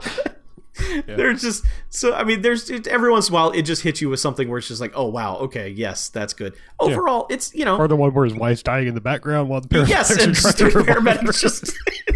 [1.08, 4.02] there's just so i mean there's it, every once in a while it just hits
[4.02, 7.54] you with something where it's just like oh wow okay yes that's good overall it's
[7.54, 9.90] you know or the one where his wife's dying in the background while the paramedics
[9.90, 10.84] yes are and trying just to the her.
[10.84, 11.74] paramedics just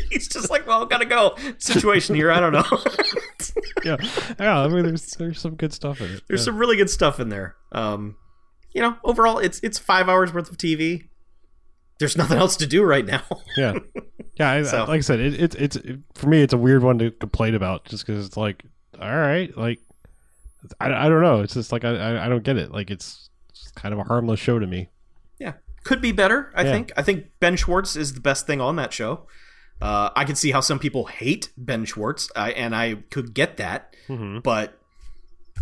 [0.09, 2.63] he's just like well gotta go situation here i don't know
[3.84, 3.97] yeah,
[4.39, 4.59] yeah.
[4.59, 6.23] I mean, there's there's some good stuff in it.
[6.27, 6.45] There's yeah.
[6.45, 7.55] some really good stuff in there.
[7.71, 8.15] Um,
[8.74, 11.07] you know, overall, it's it's five hours worth of TV.
[11.99, 13.21] There's nothing else to do right now.
[13.57, 13.78] yeah,
[14.36, 14.51] yeah.
[14.51, 15.78] I, So- like I said, it, it's it's
[16.15, 18.63] for me, it's a weird one to complain about, just because it's like,
[18.99, 19.80] all right, like
[20.80, 21.41] I, I don't know.
[21.41, 22.71] It's just like I, I don't get it.
[22.71, 23.30] Like it's
[23.76, 24.89] kind of a harmless show to me.
[25.39, 25.53] yeah,
[25.84, 26.51] could be better.
[26.55, 26.71] I Yeah.
[26.71, 26.91] think.
[26.97, 29.28] I think Ben Schwartz is the best thing on that show.
[29.82, 33.57] Uh, I can see how some people hate Ben Schwartz, I, and I could get
[33.57, 34.39] that, Mm-hmm.
[34.39, 34.80] but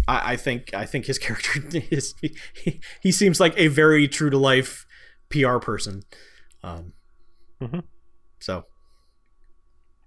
[0.07, 4.29] I, I think I think his character is he, he seems like a very true
[4.29, 4.85] to life
[5.29, 6.03] PR person.
[6.63, 6.93] Um,
[7.61, 7.83] Mhm.
[8.39, 8.65] So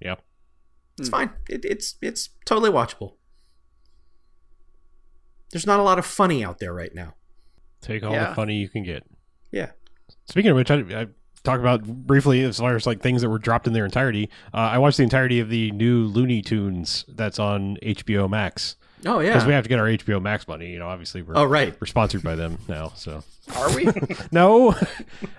[0.01, 0.17] Yeah.
[0.99, 1.31] it's fine.
[1.49, 3.15] It, it's it's totally watchable.
[5.53, 7.15] There's not a lot of funny out there right now.
[7.81, 8.31] Take all Yeah.
[8.31, 9.05] the funny you can get.
[9.53, 9.71] Yeah.
[10.29, 11.07] Speaking of which, I, I
[11.45, 14.31] talk about briefly as far as like things that were dropped in their entirety.
[14.53, 18.77] Uh, I watched the entirety of the new Looney Tunes that's on HBO Max
[19.07, 20.71] Oh yeah, because we have to get our HBO Max money.
[20.71, 21.75] You know, obviously we're oh right.
[21.81, 22.93] we're sponsored by them now.
[22.97, 23.23] So
[23.57, 23.87] Are we?
[24.33, 24.73] no,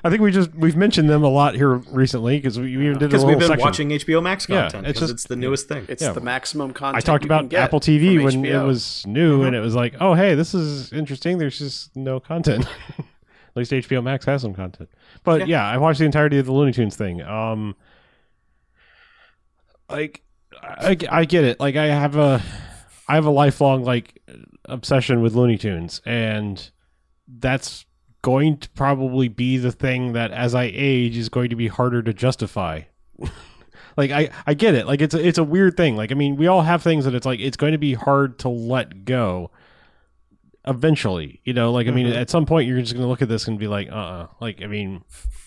[0.03, 2.93] I think we just we've mentioned them a lot here recently because we, we even
[2.99, 3.65] did a Because little we've been section.
[3.65, 4.65] watching HBO Max content.
[4.65, 4.87] Yeah, content.
[4.87, 5.85] it's just- it's the newest thing.
[5.89, 6.11] It's Yeah.
[6.11, 7.03] the maximum content.
[7.03, 9.47] I talked about Apple TV from when it was new, Mm-hmm.
[9.47, 11.37] and it was like, oh hey, this is interesting.
[11.37, 12.65] There's just no content.
[12.99, 13.05] At
[13.59, 14.89] least HBO Max has some content.
[15.23, 15.65] But yeah.
[15.65, 17.21] I watched the entirety of the Looney Tunes thing.
[17.21, 17.75] Um,
[19.89, 20.21] like,
[20.61, 21.59] I, I get it.
[21.59, 22.41] Like, I have a,
[23.07, 24.21] I have a lifelong like
[24.65, 26.69] obsession with Looney Tunes, and
[27.27, 27.85] that's
[28.21, 32.01] going to probably be the thing that, as I age, is going to be harder
[32.01, 32.81] to justify.
[33.97, 34.87] like I, I get it.
[34.87, 35.95] Like it's a, it's a weird thing.
[35.95, 38.39] Like I mean, we all have things that it's like it's going to be hard
[38.39, 39.51] to let go.
[40.67, 43.29] Eventually, you know, like I mean, at some point you're just going to look at
[43.29, 45.03] this and be like, uh, uh like I mean,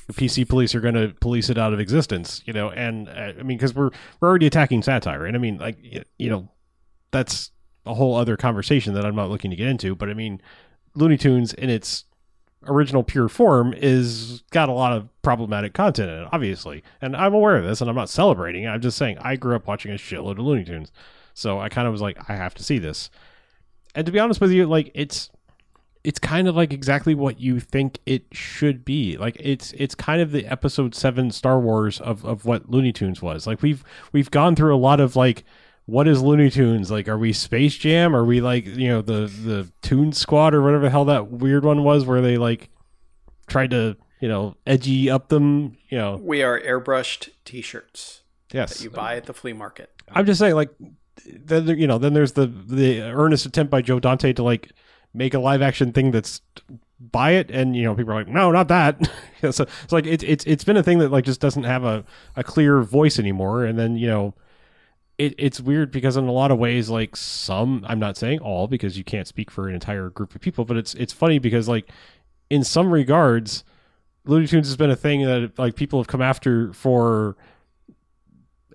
[0.06, 3.32] the PC police are going to police it out of existence, you know, and uh,
[3.36, 3.90] I mean, because we're
[4.20, 6.48] we're already attacking satire, and I mean, like you know,
[7.10, 7.50] that's
[7.86, 9.94] a whole other conversation that I'm not looking to get into.
[9.94, 10.40] But I mean,
[10.94, 12.04] Looney Tunes in its
[12.66, 16.82] original pure form is got a lot of problematic content in it, obviously.
[17.00, 18.66] And I'm aware of this and I'm not celebrating.
[18.66, 20.92] I'm just saying I grew up watching a shitload of Looney Tunes.
[21.34, 23.10] So I kind of was like, I have to see this.
[23.94, 25.30] And to be honest with you, like it's
[26.04, 29.16] it's kind of like exactly what you think it should be.
[29.16, 33.22] Like it's it's kind of the episode seven Star Wars of, of what Looney Tunes
[33.22, 33.46] was.
[33.46, 35.44] Like we've we've gone through a lot of like
[35.88, 36.90] what is Looney Tunes?
[36.90, 38.14] Like, are we Space Jam?
[38.14, 41.64] Are we like you know the the Toon Squad or whatever the hell that weird
[41.64, 42.68] one was where they like
[43.46, 45.78] tried to you know edgy up them?
[45.88, 48.20] You know, We are airbrushed T-shirts
[48.52, 48.76] yes.
[48.76, 49.90] that you buy at the flea market.
[50.10, 50.68] I'm just saying, like,
[51.24, 54.72] then you know, then there's the the earnest attempt by Joe Dante to like
[55.14, 56.42] make a live action thing that's
[57.00, 59.10] buy it, and you know, people are like, no, not that.
[59.50, 62.04] so it's like it's it's it's been a thing that like just doesn't have a
[62.36, 64.34] a clear voice anymore, and then you know.
[65.18, 68.68] It, it's weird because in a lot of ways, like some, I'm not saying all
[68.68, 71.68] because you can't speak for an entire group of people, but it's it's funny because
[71.68, 71.90] like
[72.50, 73.64] in some regards,
[74.24, 77.36] Looney Tunes has been a thing that like people have come after for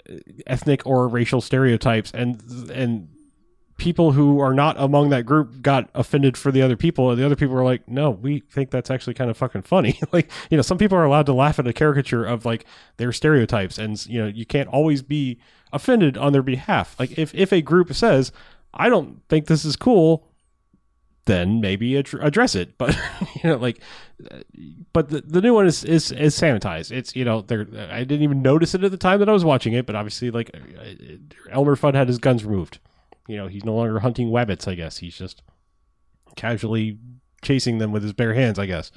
[0.10, 0.16] uh,
[0.46, 2.41] ethnic or racial stereotypes and
[2.72, 3.08] and
[3.84, 7.26] people who are not among that group got offended for the other people and the
[7.26, 10.56] other people were like no we think that's actually kind of fucking funny like you
[10.56, 12.64] know some people are allowed to laugh at a caricature of like
[12.96, 15.38] their stereotypes and you know you can't always be
[15.74, 18.32] offended on their behalf like if if a group says
[18.74, 20.30] i don't think this is cool
[21.26, 22.98] then maybe ad- address it but
[23.44, 23.82] you know like
[24.94, 26.92] but the, the new one is, is is sanitized.
[26.92, 29.44] It's you know there I didn't even notice it at the time that I was
[29.44, 30.60] watching it, but obviously like uh,
[31.50, 32.80] Elmer Fudd had his guns removed.
[33.28, 34.67] You know he's no longer hunting wabbits.
[34.67, 35.41] I guess he's just
[36.36, 36.97] casually
[37.41, 38.59] chasing them with his bare hands.
[38.59, 38.91] I guess,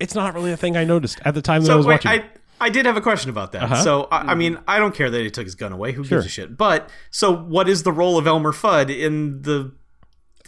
[0.00, 2.10] it's not really a thing I noticed at the time that I was wait, watching.
[2.10, 2.24] I
[2.58, 3.64] I did have a question about that.
[3.64, 3.82] Uh-huh.
[3.82, 5.92] So I, I mean, I don't care that he took his gun away.
[5.92, 6.18] Who Sure.
[6.18, 6.56] gives a shit?
[6.56, 9.72] But so, what is the role of Elmer Fudd in the?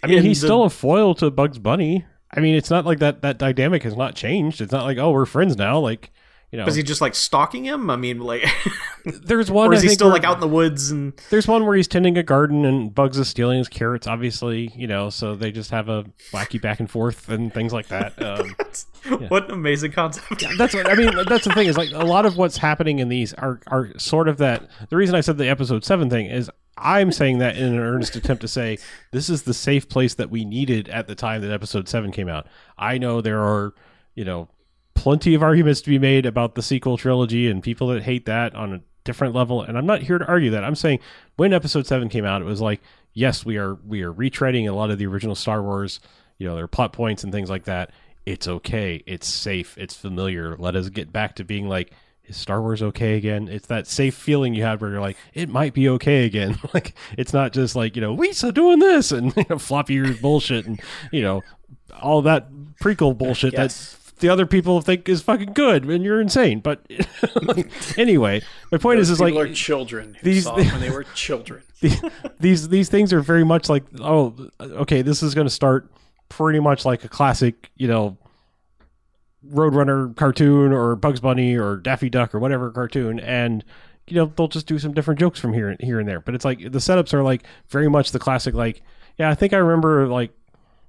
[0.02, 2.06] I mean, he's the- still a foil to Bugs Bunny.
[2.34, 4.60] I mean, it's not like that that dynamic has not changed.
[4.60, 5.78] It's not like oh, we're friends now.
[5.78, 6.10] Like
[6.50, 7.90] you know, Was he just like stalking him?
[7.90, 8.44] I mean, like,
[9.04, 9.68] there's one.
[9.70, 11.12] or is I he still where- like out in the woods and?
[11.30, 14.06] There's one where he's tending a garden and Bugs is stealing his carrots.
[14.06, 17.88] Obviously, you know, so they just have a wacky back and forth and things like
[17.88, 18.14] that.
[19.08, 20.44] Um, What an amazing concept!
[20.58, 21.10] that's what I mean.
[21.28, 24.28] That's the thing is like a lot of what's happening in these are are sort
[24.28, 24.68] of that.
[24.90, 28.16] The reason I said the episode seven thing is I'm saying that in an earnest
[28.16, 28.78] attempt to say
[29.12, 32.28] this is the safe place that we needed at the time that episode seven came
[32.28, 32.46] out.
[32.76, 33.72] I know there are
[34.14, 34.48] you know
[34.98, 38.54] plenty of arguments to be made about the sequel trilogy and people that hate that
[38.54, 40.64] on a different level, and I'm not here to argue that.
[40.64, 41.00] I'm saying
[41.36, 42.80] when episode seven came out, it was like
[43.14, 46.00] yes, we are we are retreading a lot of the original Star Wars.
[46.38, 47.90] You know, there are plot points and things like that
[48.28, 50.54] it's okay, it's safe, it's familiar.
[50.56, 51.92] Let us get back to being like,
[52.26, 53.48] is Star Wars okay again?
[53.48, 56.58] It's that safe feeling you had where you're like, it might be okay again.
[56.74, 59.94] like it's not just like you know, we Lisa doing this and you know, floppy
[59.94, 60.78] ears bullshit and
[61.10, 61.42] you know
[62.02, 62.48] all that
[62.82, 63.97] prequel bullshit Yes.
[64.20, 66.60] The other people think is fucking good and you're insane.
[66.60, 66.80] But
[67.96, 68.42] anyway,
[68.72, 71.62] my point is, is like are children these- saw when they were children.
[71.80, 72.10] the-
[72.40, 75.90] these these things are very much like oh okay this is going to start
[76.28, 78.16] pretty much like a classic you know
[79.46, 83.64] roadrunner cartoon or bugs bunny or daffy duck or whatever cartoon and
[84.08, 86.44] you know they'll just do some different jokes from here here and there but it's
[86.44, 88.82] like the setups are like very much the classic like
[89.16, 90.32] yeah i think i remember like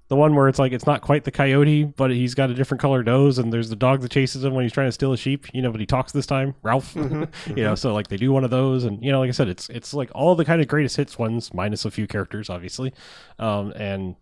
[0.09, 2.81] the one where it's like it's not quite the coyote, but he's got a different
[2.81, 5.17] colored nose, and there's the dog that chases him when he's trying to steal a
[5.17, 5.45] sheep.
[5.53, 6.95] You know, but he talks this time, Ralph.
[6.95, 9.47] you know, so like they do one of those, and you know, like I said,
[9.47, 12.91] it's it's like all the kind of greatest hits ones, minus a few characters, obviously.
[13.37, 14.15] Um, and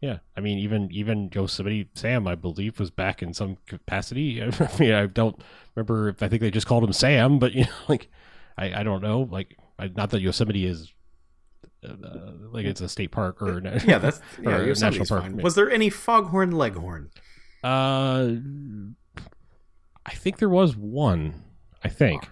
[0.00, 4.42] yeah, I mean, even even Yosemite Sam, I believe, was back in some capacity.
[4.42, 4.50] I
[4.80, 5.40] mean, I don't
[5.76, 8.08] remember if I think they just called him Sam, but you know, like
[8.58, 10.92] I I don't know, like I, not that Yosemite is.
[11.82, 14.58] Uh, like it's a state park or Yeah, that's or yeah.
[14.58, 15.22] a national park.
[15.22, 15.36] fine.
[15.38, 17.10] Was there any Foghorn Leghorn?
[17.64, 18.32] Uh,
[20.06, 21.42] I think there was one.
[21.82, 22.28] I think.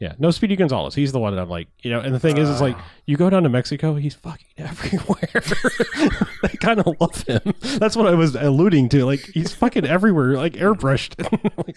[0.00, 0.94] Yeah, no Speedy Gonzales.
[0.94, 2.00] He's the one that I'm like, you know.
[2.00, 5.42] And the thing is, is like you go down to Mexico, he's fucking everywhere.
[6.42, 7.52] I kind of love him.
[7.78, 9.04] That's what I was alluding to.
[9.04, 11.20] Like he's fucking everywhere, like airbrushed,
[11.58, 11.76] like,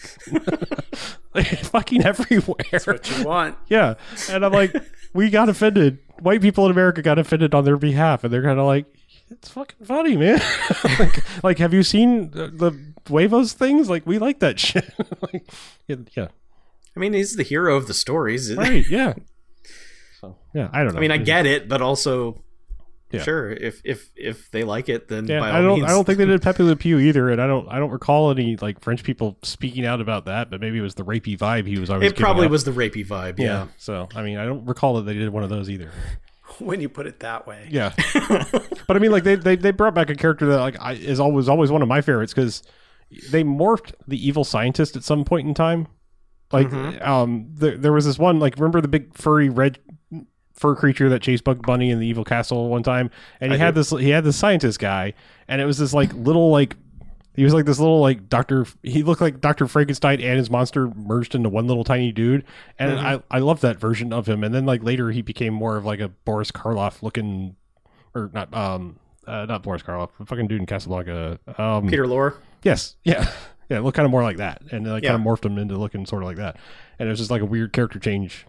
[1.36, 2.56] like, fucking everywhere.
[2.72, 3.58] That's What you want?
[3.68, 3.96] Yeah,
[4.32, 4.74] and I'm like,
[5.14, 6.00] we got offended.
[6.20, 8.86] White people in America got offended on their behalf, and they're kind of like,
[9.30, 10.42] it's fucking funny, man.
[11.00, 13.90] like, like, have you seen the, the Huevos things?
[13.90, 14.94] Like, we like that shit.
[15.22, 15.50] like,
[15.88, 16.28] yeah, yeah,
[16.96, 18.54] I mean, he's the hero of the stories.
[18.56, 19.14] right, yeah.
[20.22, 21.00] So, yeah, I don't know.
[21.00, 22.42] I mean, I get it, but also,
[23.14, 23.22] Yeah.
[23.24, 25.80] sure, if if if they like it, then Yeah, by all I don't.
[25.80, 25.92] means.
[25.92, 27.68] I don't think they did Pepe Le Pew either, and I don't.
[27.70, 30.50] I don't recall any like French people speaking out about that.
[30.50, 32.12] But maybe it was the rapey vibe he was always.
[32.12, 33.34] it probably was the rapey vibe.
[33.34, 33.40] off.
[33.40, 33.68] Yeah.
[33.78, 35.92] So I mean, I don't recall that they did one of those either.
[36.60, 37.68] When you put it that way.
[37.72, 37.94] Yeah,
[38.88, 41.20] but I mean, like they, they they brought back a character that like I, is
[41.20, 42.62] always always one of my favorites because
[43.32, 45.88] they morphed the evil scientist at some point in time.
[46.52, 49.80] Like, um, there there was this one like remember the big furry red
[50.54, 53.10] fur creature that chased Bug Bunny in the evil castle one time,
[53.42, 53.80] and he I had do.
[53.82, 55.14] this he had this scientist guy,
[55.48, 56.76] and it was this like little like.
[57.36, 58.68] He was like this little like Doctor.
[58.84, 62.46] He looked like Doctor Frankenstein and his monster merged into one little tiny dude,
[62.78, 64.44] and I I loved that version of him.
[64.44, 67.56] And then like later he became more of like a Boris Karloff looking,
[68.14, 71.40] or not um uh, not Boris Karloff, fucking dude in Casablanca.
[71.58, 72.36] Um, Peter Lorre.
[72.62, 73.28] Yes, yeah,
[73.68, 73.78] yeah.
[73.78, 75.14] It looked kind of more like that, and like Yeah.
[75.18, 76.58] kind of morphed him into looking sort of like that.
[77.00, 78.46] And it was just like a weird character change,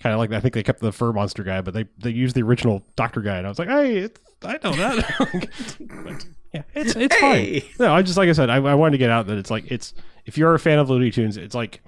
[0.00, 2.34] kind of like I think they kept the fur monster guy, but they they used
[2.34, 5.48] the original Doctor guy, and I was like, hey, it's, I know that.
[6.04, 7.60] But, yeah, it's it's Hey.
[7.60, 7.70] fine.
[7.78, 9.70] No, I just like I said, I, I wanted to get out that it's like
[9.70, 9.94] it's
[10.26, 11.80] if you're a fan of Looney Tunes, it's like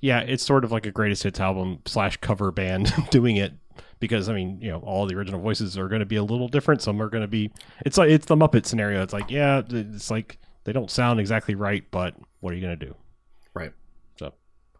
[0.00, 3.52] yeah, it's sort of like a greatest hits album slash cover band doing it
[3.98, 6.48] because I mean, you know, all the original voices are going to be a little
[6.48, 6.82] different.
[6.82, 7.50] Some are going to be.
[7.86, 9.02] It's like it's the Muppet scenario.
[9.02, 12.78] It's like yeah, it's like they don't sound exactly right, but what are you going
[12.78, 12.94] to do?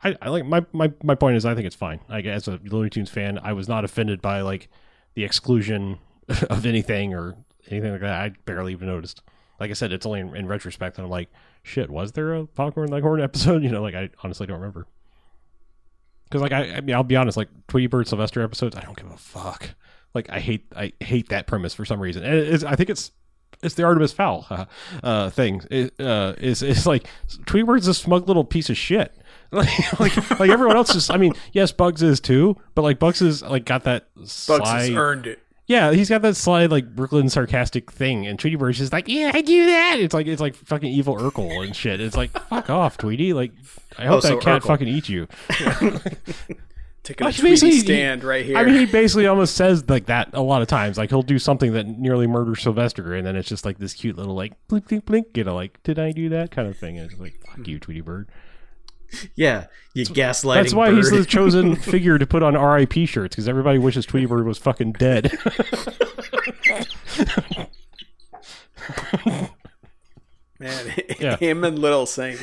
[0.02, 2.00] I, I like my, my my point is I think it's fine.
[2.08, 4.68] Like as a Looney Tunes fan, I was not offended by like
[5.14, 5.98] the exclusion
[6.28, 7.36] of anything or
[7.68, 8.20] anything like that.
[8.20, 9.22] I barely even noticed.
[9.58, 11.28] Like I said, it's only in, in retrospect that I'm like,
[11.62, 13.62] shit, was there a popcorn leghorn episode?
[13.62, 14.86] You know, like I honestly don't remember.
[16.24, 18.96] Because like I, I mean, I'll be honest, like Tweety Bird Sylvester episodes, I don't
[18.96, 19.70] give a fuck.
[20.14, 22.22] Like I hate, I hate that premise for some reason.
[22.24, 23.12] And I think it's,
[23.62, 24.46] it's the Artemis Fowl
[25.02, 25.62] uh, thing.
[25.70, 27.06] It, uh, is is like
[27.46, 29.14] Tweety Bird's a smug little piece of shit.
[29.52, 31.10] Like, like, like everyone else is.
[31.10, 34.90] I mean, yes, Bugs is too, but like Bugs is like got that Bugs has
[34.90, 35.40] earned it.
[35.66, 39.30] Yeah, he's got that sly like Brooklyn sarcastic thing, and Tweety Bird's just like, "Yeah,
[39.34, 42.00] I do that." It's like it's like fucking evil Urkel and shit.
[42.00, 43.32] It's like, fuck off, Tweety.
[43.32, 43.52] Like,
[43.98, 44.66] I hope Oh, so that cat Urkel.
[44.66, 45.26] fucking eats you.
[47.02, 48.58] Taking a Tweety he- stand right here.
[48.58, 50.98] I mean, he basically almost says like that a lot of times.
[50.98, 54.16] Like he'll do something that nearly murders Sylvester, and then it's just like this cute
[54.16, 55.26] little like blink, blink, blink.
[55.36, 56.98] You know, like did I do that kind of thing?
[56.98, 58.28] And it's like, fuck you, Tweety Bird.
[59.34, 60.54] Yeah, you gaslighting.
[60.54, 64.26] That's why he's the chosen figure to put on RIP shirts because everybody wishes Tweety
[64.26, 65.36] Bird was fucking dead.
[70.58, 71.36] Man, Yeah.
[71.36, 72.36] him and Little sing.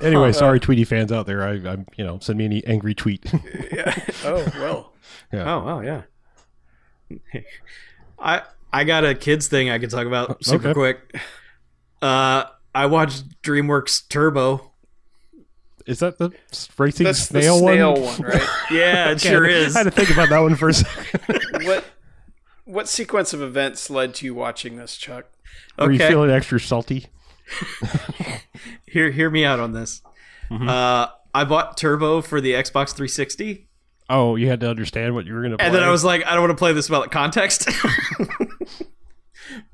[0.00, 1.42] anyway, sorry, Tweety fans out there.
[1.42, 3.24] I, I'm, you know, send me any angry tweet.
[3.72, 3.94] yeah.
[4.24, 4.92] Oh well.
[5.32, 5.54] Yeah.
[5.54, 6.02] Oh, oh yeah.
[8.18, 8.42] I
[8.72, 10.74] I got a kids thing I can talk about super okay.
[10.74, 11.22] quick.
[12.02, 12.44] Uh,
[12.74, 14.72] I watched DreamWorks Turbo.
[15.86, 16.30] Is that the
[16.78, 18.02] racing That's snail, the snail one?
[18.02, 18.48] one, right?
[18.70, 19.74] Yeah, it Okay, sure is.
[19.74, 21.40] I had to think about that one for a second.
[21.66, 21.84] what
[22.64, 25.26] what sequence of events led to you watching this, Chuck?
[25.78, 27.06] Are you feeling extra salty?
[28.86, 30.02] Hear hear me out on this.
[30.50, 30.68] Mm-hmm.
[30.68, 33.66] Uh, I bought Turbo for the Xbox 360,
[34.10, 35.66] Oh, you had to understand what you were going to play.
[35.66, 37.68] and then I was like, I don't want to play this without context.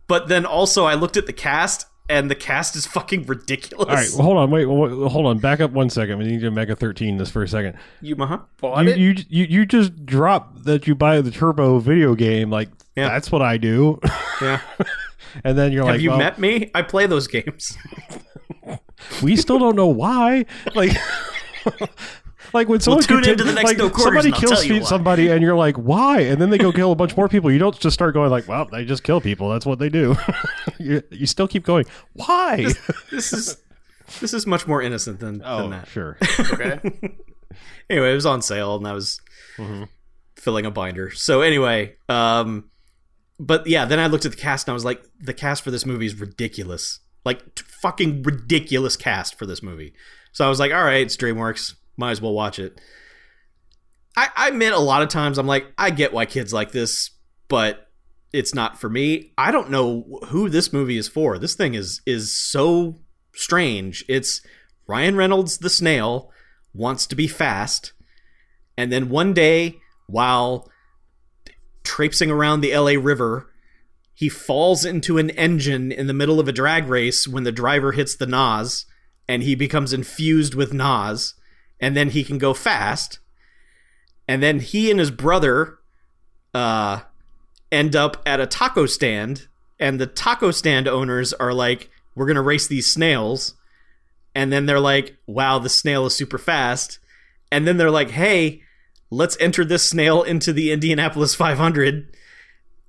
[0.06, 3.88] but then also, I looked at the cast, and the cast is fucking ridiculous.
[3.88, 6.18] All right, well, hold on, wait, wait, hold on, back up one second.
[6.18, 7.76] We need to Mega 13 this for a second.
[8.00, 8.38] You Uh-huh.
[8.60, 8.98] bought You, it?
[8.98, 12.50] you you you just drop that you buy the Turbo video game.
[12.50, 13.08] Like Yeah.
[13.08, 14.00] that's what I do,
[14.40, 14.60] Yeah.
[15.44, 16.70] and then you're like Have like, you well, met me?
[16.74, 17.76] I play those games.
[19.22, 20.44] we still don't know why.
[20.74, 20.92] Like,
[22.52, 25.42] like when someone tune into the next like, No Quarters somebody kills tell somebody, and
[25.42, 26.20] you're like, why?
[26.20, 27.50] And then they go kill a bunch more people.
[27.50, 29.50] You don't just start going like, well, they just kill people.
[29.50, 30.16] That's what they do.
[30.78, 31.84] you, you still keep going.
[32.14, 32.72] Why?
[33.10, 33.56] this is
[34.20, 35.88] this is much more innocent than, than oh, that.
[35.88, 36.16] sure.
[36.52, 36.80] okay.
[37.90, 39.20] anyway, it was on sale and I was
[40.36, 41.10] filling a binder.
[41.10, 42.70] So anyway, um
[43.40, 45.70] but yeah, then I looked at the cast and I was like, the cast for
[45.70, 47.00] this movie is ridiculous.
[47.24, 49.94] Like t- fucking ridiculous cast for this movie.
[50.32, 52.80] So I was like, all right, it's DreamWorks, might as well watch it.
[54.16, 57.10] I, I admit a lot of times I'm like, I get why kids like this,
[57.48, 57.88] but
[58.32, 59.32] it's not for me.
[59.38, 61.38] I don't know who this movie is for.
[61.38, 62.96] This thing is is so
[63.34, 64.04] strange.
[64.08, 64.40] It's
[64.86, 66.30] Ryan Reynolds the snail
[66.74, 67.92] wants to be fast,
[68.76, 70.70] and then one day while
[71.84, 73.50] traipsing around the LA River,
[74.14, 77.92] he falls into an engine in the middle of a drag race when the driver
[77.92, 78.84] hits the NOS,
[79.26, 81.34] and he becomes infused with NOS,
[81.80, 83.18] and then he can go fast.
[84.26, 85.78] And then he and his brother
[86.54, 87.00] uh,
[87.72, 89.48] end up at a taco stand,
[89.80, 93.54] and the taco stand owners are like, We're going to race these snails.
[94.34, 96.98] And then they're like, Wow, the snail is super fast.
[97.50, 98.62] And then they're like, Hey,
[99.10, 102.14] let's enter this snail into the Indianapolis 500.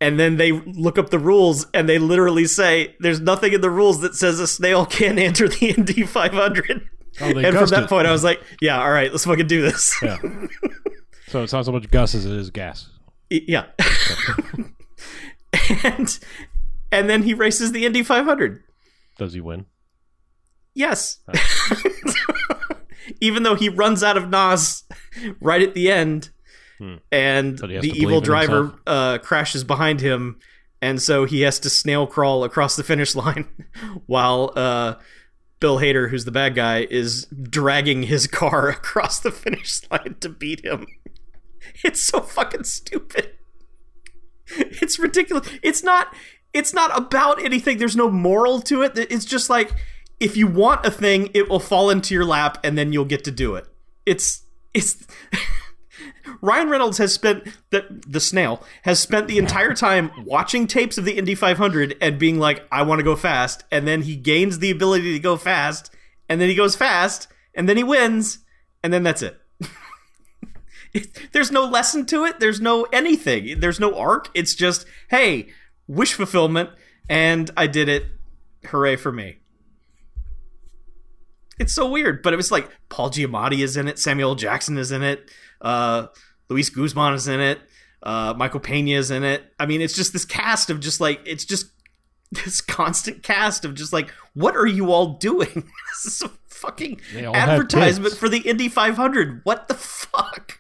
[0.02, 3.70] And then they look up the rules and they literally say, There's nothing in the
[3.70, 6.90] rules that says a snail can enter the Indy 500.
[7.22, 7.90] Oh, and from that it.
[7.90, 9.96] point, I was like, Yeah, all right, let's fucking do this.
[10.02, 10.18] Yeah.
[11.28, 12.90] so it's not so much Gus as it is gas.
[13.30, 13.66] Yeah.
[15.84, 16.20] and
[16.92, 18.64] and then he races the Indy 500.
[19.18, 19.66] Does he win?
[20.74, 21.20] Yes.
[23.22, 24.84] Even though he runs out of NOS
[25.42, 26.30] right at the end,
[27.12, 30.40] and But the evil driver uh, crashes behind him,
[30.82, 33.48] and so he has to snail crawl across the finish line
[34.06, 34.96] while uh,
[35.60, 40.30] Bill Hader, who's the bad guy, is dragging his car across the finish line to
[40.30, 40.88] beat him.
[41.84, 43.32] It's so fucking stupid.
[44.48, 45.48] It's ridiculous.
[45.62, 46.14] It's not
[46.54, 47.78] it's not about anything.
[47.78, 48.98] There's no moral to it.
[48.98, 49.72] It's just like
[50.20, 53.24] if you want a thing, it will fall into your lap and then you'll get
[53.26, 53.68] to do it.
[54.06, 54.44] It's
[54.74, 55.06] it's
[56.42, 61.06] Ryan Reynolds has spent the the snail has spent the entire time watching tapes of
[61.06, 64.60] the Indy 500 and being like, I want to go fast, and then he gains
[64.60, 65.92] the ability to go fast,
[66.28, 68.40] and then he goes fast, and then he wins,
[68.84, 69.40] and then that's it.
[70.92, 72.40] It- there's no lesson to it.
[72.40, 73.60] There's no anything.
[73.60, 74.30] There's no arc.
[74.34, 75.50] It's just, hey,
[75.88, 76.72] wish fulfillment,
[77.08, 78.06] and I did it.
[78.66, 79.38] Hooray for me.
[81.60, 84.92] It's so weird, but it was like Paul Giamatti is in it, Samuel Jackson is
[84.92, 85.30] in it,
[85.62, 86.08] uh,
[86.50, 87.60] Luis Guzman is in it,
[88.04, 89.54] uh, Michael Pena is in it.
[89.60, 91.68] I mean, it's just this cast of just like it's just
[92.32, 95.50] this constant cast of just like, what are you all doing?
[96.04, 99.42] this is a fucking They all have advertisement for the Indy 500.
[99.44, 100.60] What the fuck?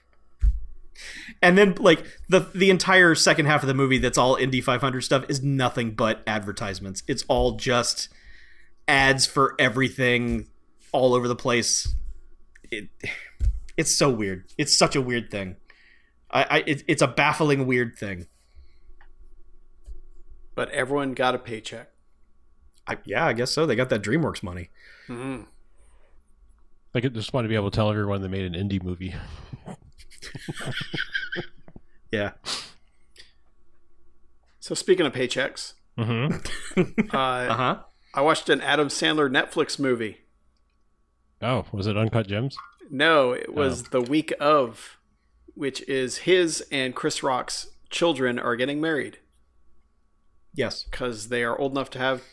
[1.41, 5.01] And then like the the entire second half of the movie that's all Indy 500
[5.01, 7.03] stuff is nothing but advertisements.
[7.07, 8.09] It's all just
[8.87, 10.47] ads for everything
[10.91, 11.93] all over the place.
[12.71, 12.89] It
[13.79, 14.43] It's so weird.
[14.57, 15.55] It's such a weird thing.
[16.29, 18.27] I, I it, it's a baffling weird thing.
[20.53, 21.89] But everyone got a paycheck.
[22.85, 23.65] I, yeah, I guess so.
[23.65, 24.69] They got that DreamWorks money.
[25.07, 25.45] Mm.
[26.93, 29.15] Like, I just want to be able to tell everyone they made an indie movie.
[32.11, 32.31] Yeah.
[34.59, 36.91] So speaking of paychecks, Mm-hmm.
[37.15, 37.79] uh, Uh huh.
[38.15, 40.17] I watched an Adam Sandler Netflix movie.
[41.41, 42.57] Oh, was it Uncut Gems?
[42.89, 43.53] No, it oh.
[43.53, 43.87] was Oh.
[43.91, 44.97] the week of,
[45.53, 49.19] which is his and Chris Rock's children are getting married
[50.53, 50.83] Yes.
[50.89, 52.23] because they are old enough to have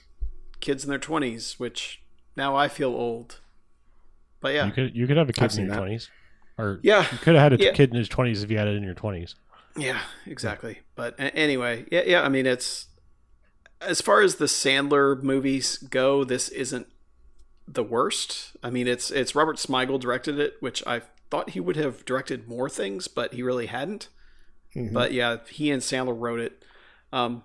[0.61, 1.59] kids in their twenties.
[1.59, 2.03] Which
[2.37, 3.41] now I feel old.
[4.41, 5.79] But yeah, You could you could have a I've kid in your that.
[5.79, 6.11] twenties,
[6.59, 7.73] or yeah, you could have had a Yeah.
[7.73, 9.35] kid in his twenties if you had it in your twenties.
[9.77, 10.81] Yeah, exactly.
[10.95, 12.23] But anyway, yeah, yeah.
[12.23, 12.87] I mean, it's
[13.81, 16.87] as far as the Sandler movies go, this isn't
[17.69, 18.57] the worst.
[18.62, 22.49] I mean, it's it's Robert Smigel directed it, which I thought he would have directed
[22.49, 24.09] more things, but he really hadn't.
[24.93, 26.62] But yeah, he and Sandler wrote it.
[27.12, 27.43] Um,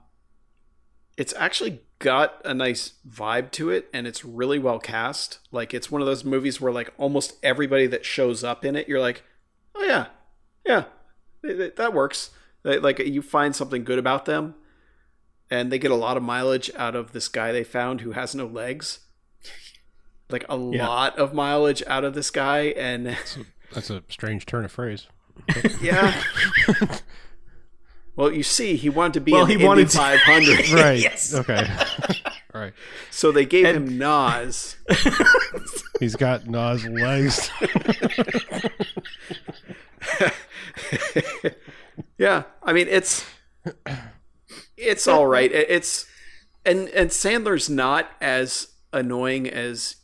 [1.17, 5.39] it's actually got a nice vibe to it, and it's really well cast.
[5.51, 8.87] Like, it's one of those movies where like almost everybody that shows up in it,
[8.89, 9.23] you're like,
[9.75, 10.07] oh yeah,
[10.65, 10.85] yeah,
[11.43, 12.31] th- th- that works.
[12.63, 14.55] Like you find something good about them,
[15.49, 18.35] and they get a lot of mileage out of this guy they found who has
[18.35, 18.99] no legs.
[20.31, 20.87] Like a Yeah.
[20.87, 23.17] lot of mileage out of this guy, and
[23.73, 25.07] That's a strange turn of phrase.
[25.81, 26.21] yeah.
[28.15, 30.69] well, you see, he wanted to be Well, in he the wanted Indy to- 500,
[30.73, 30.99] Right.
[31.01, 31.33] Yes.
[31.33, 31.67] Okay.
[32.53, 32.73] All right.
[33.09, 34.75] so they gave And- him NOS.
[35.99, 37.49] He's got NOS legs.
[42.17, 43.25] Yeah, I mean it's
[44.77, 45.51] it's all right.
[45.51, 46.05] It's
[46.65, 49.95] and and Sandler's not as annoying as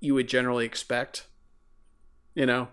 [0.00, 1.26] you would generally expect,
[2.34, 2.68] you know.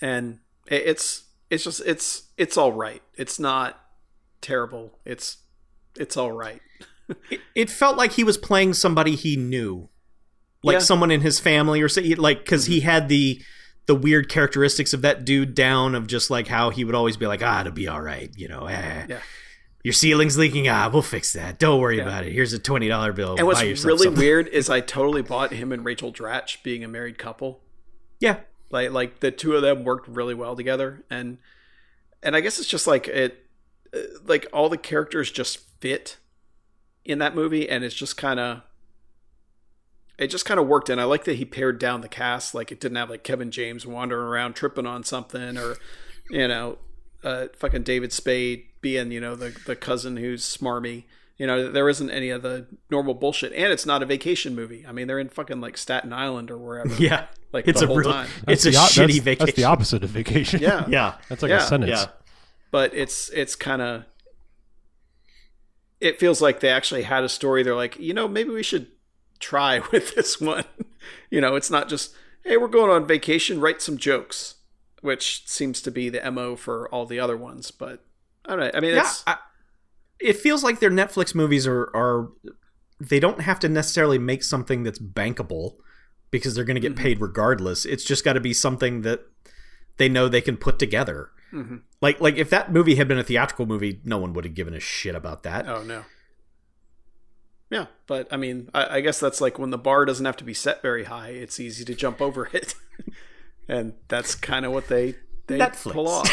[0.00, 3.02] And it's it's just it's it's all right.
[3.14, 3.80] It's not
[4.40, 4.98] terrible.
[5.04, 5.38] It's
[5.96, 6.60] it's all right.
[7.54, 9.88] It felt like he was playing somebody he knew,
[10.64, 10.78] like Yeah.
[10.80, 13.40] someone in his family, or say, like because he had the
[13.86, 17.28] the weird characteristics of that dude down of just like how he would always be
[17.28, 18.66] like, ah, it'll be all right, you know.
[18.66, 19.20] Eh, Yeah.
[19.86, 20.66] Your ceiling's leaking.
[20.66, 21.60] Ah, we'll fix that.
[21.60, 22.02] Don't worry Yeah.
[22.02, 22.32] about it.
[22.32, 23.36] Here's a twenty dollar bill.
[23.38, 24.14] And what's really something.
[24.14, 27.60] weird is I totally bought him and Rachel Dratch being a married couple.
[28.18, 31.38] Yeah, like like the two of them worked really well together and
[32.20, 33.46] and i guess it's just like it
[33.94, 36.16] uh, like all the characters just fit
[37.04, 38.62] in that movie and it's just kind of
[40.18, 42.72] it just kind of worked and i like that he pared down the cast like
[42.72, 45.76] it didn't have like kevin james wandering around tripping on something or
[46.30, 46.78] you know
[47.24, 51.04] uh fucking david spade being you know the the cousin who's smarmy
[51.38, 54.84] you know there isn't any of the normal bullshit and it's not a vacation movie
[54.88, 57.26] i mean they're in fucking like staten island or wherever yeah.
[57.52, 59.46] like it's the a whole real, time it's a the shitty that's, vacation.
[59.46, 60.60] That's the opposite of vacation.
[60.60, 61.58] yeah Yeah, That's like Yeah.
[61.58, 61.90] a sentence.
[61.90, 62.06] yeah.
[62.70, 64.04] but it's it's kind of
[66.00, 68.88] it feels like they actually had a story they're like you know maybe we should
[69.38, 70.64] try with this one
[71.30, 72.14] you know it's not just
[72.44, 74.55] hey we're going on vacation write some jokes
[75.06, 78.04] which seems to be the mo for all the other ones but
[78.44, 79.00] i don't know i mean yeah.
[79.00, 79.36] it's I,
[80.20, 82.28] it feels like their Netflix movies are are
[82.98, 85.76] they don't have to necessarily make something that's bankable
[86.30, 86.98] because they're going to get Mhm.
[86.98, 87.84] paid regardless.
[87.84, 89.20] It's just got to be something that
[89.98, 91.28] they know they can put together.
[91.52, 91.82] Mhm.
[92.00, 94.72] Like like if that movie had been a theatrical movie, no one would have given
[94.74, 95.68] a shit about that.
[95.68, 96.04] oh no
[97.70, 100.44] yeah but i mean I, I guess that's like when the bar doesn't have to
[100.44, 102.74] be set very high it's easy to jump over it
[103.68, 105.14] and that's kind of what they
[105.46, 105.92] they Netflix.
[105.92, 106.26] pull off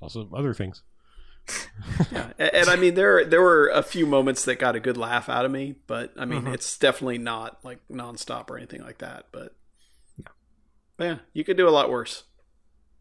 [0.00, 0.82] Also, other things.
[2.12, 4.96] Yeah, and, and I mean there there were a few moments that got a good
[4.96, 6.54] laugh out of me, but I mean Mhm.
[6.54, 9.26] it's definitely not like nonstop or anything like that.
[9.32, 9.54] But
[10.96, 12.24] But yeah, you could do a lot worse.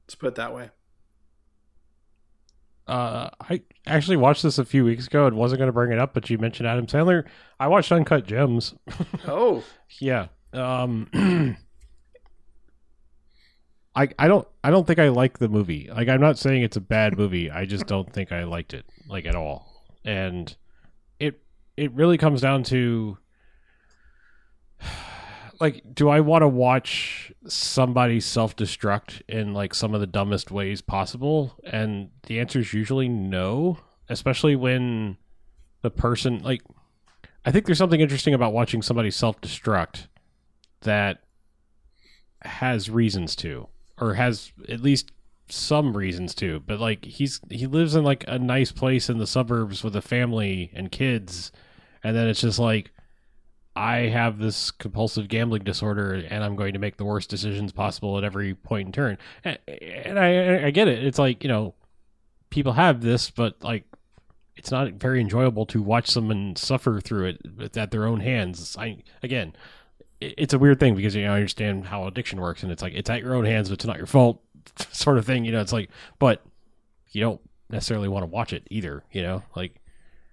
[0.05, 0.71] Let's put it that way.
[2.85, 5.99] Uh, I actually watched this a few weeks ago and wasn't going to bring it
[5.99, 7.23] up, but you mentioned Adam Sandler.
[7.57, 8.73] I watched Uncut Gems.
[9.25, 9.63] Oh,
[9.99, 10.27] yeah.
[10.53, 11.57] Um,
[13.95, 15.89] I I don't I don't think I like the movie.
[15.93, 17.51] Like I'm not saying it's a bad movie.
[17.51, 19.83] I just don't think I liked it like at all.
[20.03, 20.55] And
[21.19, 21.41] it
[21.77, 23.17] it really comes down to
[25.59, 30.81] like do I want to watch somebody self-destruct in like some of the dumbest ways
[30.81, 31.55] possible?
[31.63, 33.77] And the answer is usually no,
[34.09, 35.17] especially when
[35.81, 36.63] the person like
[37.45, 40.07] I think there's something interesting about watching somebody self-destruct
[40.83, 41.23] that
[42.43, 43.67] has reasons to
[43.99, 45.11] or has at least
[45.49, 49.27] some reasons to but like he's he lives in like a nice place in the
[49.27, 51.51] suburbs with a family and kids
[52.03, 52.91] and then it's just like
[53.75, 58.17] I have this compulsive gambling disorder and I'm going to make the worst decisions possible
[58.17, 59.17] at every point in turn.
[59.43, 61.03] And, and I, I get it.
[61.03, 61.73] It's like, you know,
[62.51, 63.85] people have this, but like,
[64.55, 68.77] it's not very enjoyable to watch someone suffer through it at their own hands.
[68.77, 69.53] I, again,
[70.37, 72.93] it's a weird thing because, you know, I understand how addiction works and it's like,
[72.93, 74.41] it's at your own hands, but it's not your fault
[74.91, 75.45] sort of thing.
[75.45, 75.89] You know, it's like,
[76.19, 76.41] but
[77.11, 79.75] you don't necessarily want to watch it either, you know, like,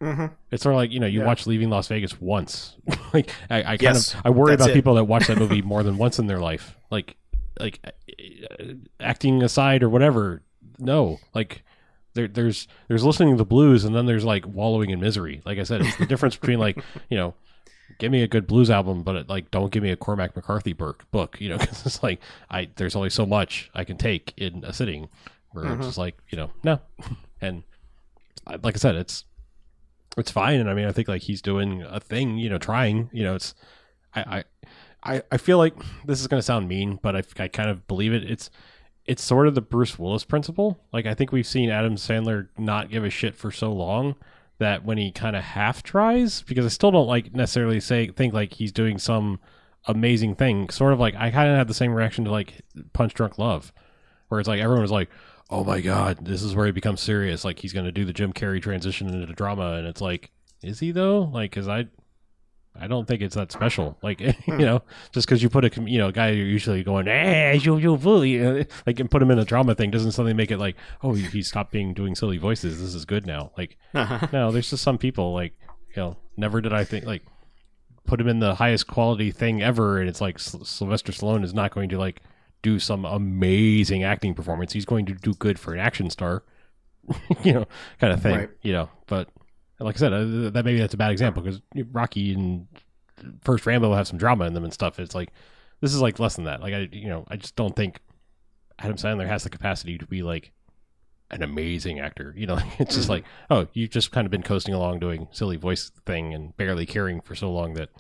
[0.01, 0.33] Mm-hmm.
[0.51, 1.27] it's sort of like you know you Yeah.
[1.27, 2.75] watch Leaving Las Vegas once.
[3.13, 4.73] like I, I kind Yes, of I worry about it.
[4.73, 6.75] people that watch that movie more than once in their life.
[6.91, 7.17] Like
[7.59, 8.65] like uh,
[8.99, 10.41] acting aside or whatever.
[10.79, 11.63] No, like
[12.15, 15.43] there, there's there's listening to the blues and then there's like wallowing in misery.
[15.45, 17.35] Like I said, it's the difference between like you know.
[17.99, 20.73] Give me a good blues album, but it, like don't give me a Cormac McCarthy
[20.73, 21.05] book.
[21.11, 24.65] Book, you know, because it's like I there's only so much I can take in
[24.65, 25.09] a sitting.
[25.53, 25.75] Where Mm-hmm.
[25.81, 26.81] it's just like you know no,
[27.41, 27.63] and
[28.47, 29.25] I- like I said, it's
[30.19, 33.09] it's fine and i mean i think like he's doing a thing you know trying
[33.13, 33.55] you know it's
[34.13, 34.45] i
[35.05, 35.73] i i, I feel like
[36.05, 38.51] this is going to sound mean but I, I kind of believe it it's
[39.07, 42.91] it's sort of the bruce willis principle like i think we've seen adam sandler not
[42.91, 44.17] give a shit for so long
[44.61, 48.33] that when he kind of half tries because i still don't like necessarily say think
[48.33, 49.41] like he's doing some
[49.89, 52.61] amazing thing sort of like i kind of had the same reaction to like
[52.93, 53.73] punch drunk love
[54.29, 55.11] where it's like everyone was like
[55.51, 57.45] oh my god, this is where he becomes serious.
[57.45, 60.31] Like he's going to do the Jim Carrey transition into drama, and it's like,
[60.63, 61.23] is he though?
[61.23, 61.89] Like, because I,
[62.79, 63.99] I don't think it's that special.
[64.03, 64.83] Like, you know,
[65.13, 67.97] just because you put a you know a guy you're usually going, eh, you you
[67.97, 68.39] bully,
[68.87, 71.43] like, and put him in a drama thing doesn't suddenly make it like, oh, he,
[71.43, 72.81] stopped being doing silly voices.
[72.81, 73.51] This is good now.
[73.59, 73.77] Like,
[74.33, 75.53] no, there's just some people like,
[75.95, 77.23] you know, never did I think like
[78.07, 81.53] put him in the highest quality thing ever, and it's like Syl- Sylvester Stallone is
[81.55, 82.23] not going to like
[82.63, 84.73] do some amazing acting performance.
[84.73, 86.43] He's going to do good for an action star,
[87.43, 87.67] you know,
[87.99, 88.51] kind of thing, Right.
[88.63, 88.89] you know.
[89.07, 89.29] But
[89.81, 91.61] like I said, uh, that maybe that's a bad example because
[91.93, 92.67] Rocky and
[93.43, 94.99] first Rambo have some drama in them and stuff.
[94.99, 95.31] It's like
[95.81, 96.61] this is like less than that.
[96.61, 98.01] Like I, you know, I just don't think
[98.79, 100.53] Adam Sandler has the capacity to be like
[101.31, 102.35] an amazing actor.
[102.37, 105.57] You know, it's just like, oh, you've just kind of been coasting along doing silly
[105.57, 107.91] voice thing and barely caring for so long that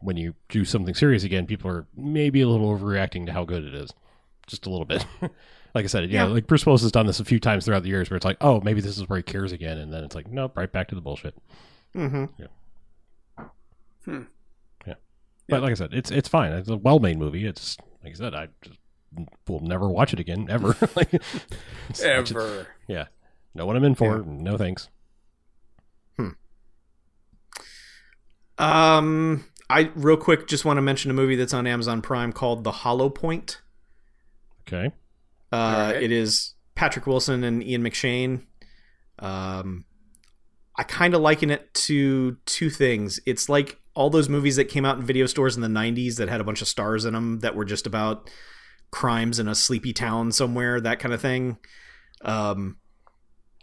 [0.00, 3.64] when you do something serious again, people are maybe a little overreacting to how good
[3.64, 3.92] it is.
[4.46, 5.04] Just a little bit.
[5.78, 6.32] like I said, yeah, Yeah.
[6.32, 8.36] like Bruce Willis has done this a few times throughout the years where it's like,
[8.40, 9.78] oh, maybe this is where he cares again.
[9.78, 11.34] And then it's like, nope, right back to the bullshit.
[11.94, 12.24] Mm-hmm.
[14.86, 14.94] yeah
[15.48, 16.52] But like I said, it's it's fine.
[16.52, 17.46] It's a well made movie.
[17.46, 18.78] It's like I said, I just
[19.48, 20.76] will never watch it again ever.
[20.96, 21.14] like,
[22.02, 22.66] Ever.
[22.88, 23.06] yeah.
[23.54, 24.18] Know what I'm in for.
[24.18, 24.88] No thanks.
[28.58, 32.64] Um, I real quick just want to mention a movie that's on Amazon Prime called
[32.64, 33.60] The Hollow Point.
[34.66, 34.92] Okay.
[35.52, 36.02] Uh, Alright.
[36.02, 38.42] It is Patrick Wilson and Ian McShane.
[39.18, 39.84] Um,
[40.76, 43.20] I kind of liken it to two things.
[43.26, 46.28] It's like all those movies that came out in video stores in the '90s that
[46.28, 48.30] had a bunch of stars in them that were just about
[48.90, 51.58] crimes in a sleepy town somewhere, that kind of thing.
[52.22, 52.76] Um,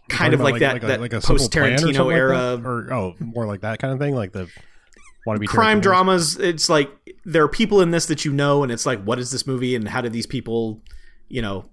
[0.08, 3.94] kind of like, that like, that post Tarantino era or oh, more like that kind
[3.94, 4.48] of thing, like the
[5.26, 6.88] want to be crime dramas it's like
[7.24, 9.74] there are people in this that you know and it's like what is this movie
[9.74, 10.80] and how did these people
[11.28, 11.68] you know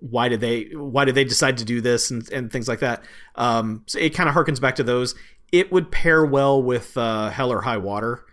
[0.00, 3.04] why did they why did they decide to do this and, and things like that
[3.36, 5.14] um so it kind of harkens back to those
[5.52, 8.24] it would pair well with uh hell or high water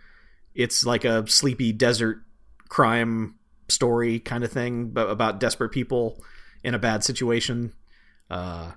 [0.54, 2.22] it's like a sleepy desert
[2.68, 3.34] crime
[3.68, 6.22] story kind of thing but about desperate people
[6.62, 7.72] in a bad situation
[8.30, 8.72] uh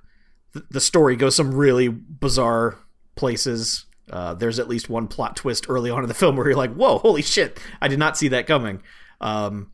[0.53, 2.77] th- the story goes some really bizarre
[3.15, 6.55] places uh, there's at least one plot twist early on in the film where you're
[6.55, 7.59] like, "Whoa, holy shit!
[7.81, 8.81] I did not see that coming."
[9.19, 9.71] Um,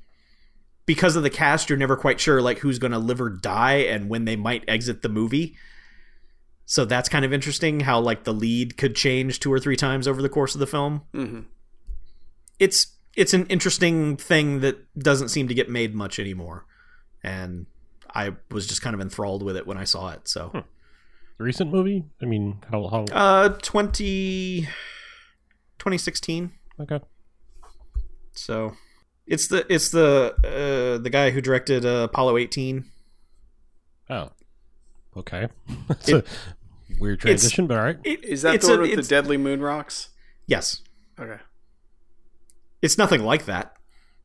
[0.85, 3.75] because of the cast, you're never quite sure like who's going to live or die
[3.77, 5.55] and when they might exit the movie.
[6.65, 10.07] So that's kind of interesting how like the lead could change two or three times
[10.07, 11.03] over the course of the film.
[11.13, 11.41] hmm
[12.59, 16.65] It's it's an interesting thing that doesn't seem to get made much anymore,
[17.23, 17.67] and
[18.15, 20.27] I was just kind of enthralled with it when I saw it.
[20.27, 20.63] So.
[21.37, 22.05] recent movie.
[22.21, 24.61] I mean, how how Uh, 20,
[25.77, 26.51] 2016.
[26.79, 26.99] okay.
[28.31, 28.73] So
[29.27, 32.85] it's the it's the uh, the guy who directed uh, Apollo 18.
[34.09, 34.29] Oh,
[35.17, 35.47] okay.
[35.87, 36.23] That's a
[36.99, 37.97] weird transition, but all right.
[38.03, 40.09] It- Is that it's the a- one with the deadly moon rocks?
[40.45, 40.81] Yes,
[41.19, 41.37] Okay.
[42.81, 43.75] it's nothing like that.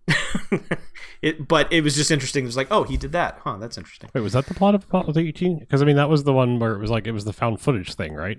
[1.22, 2.44] it, but it was just interesting.
[2.44, 3.58] It was like, oh, he did that, huh?
[3.58, 4.10] That's interesting.
[4.14, 5.58] Wait, was that the plot of Apollo 18?
[5.60, 7.60] Because I mean, that was the one where it was like it was the found
[7.60, 8.38] footage thing, right?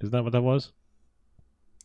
[0.00, 0.72] Isn't that what that was?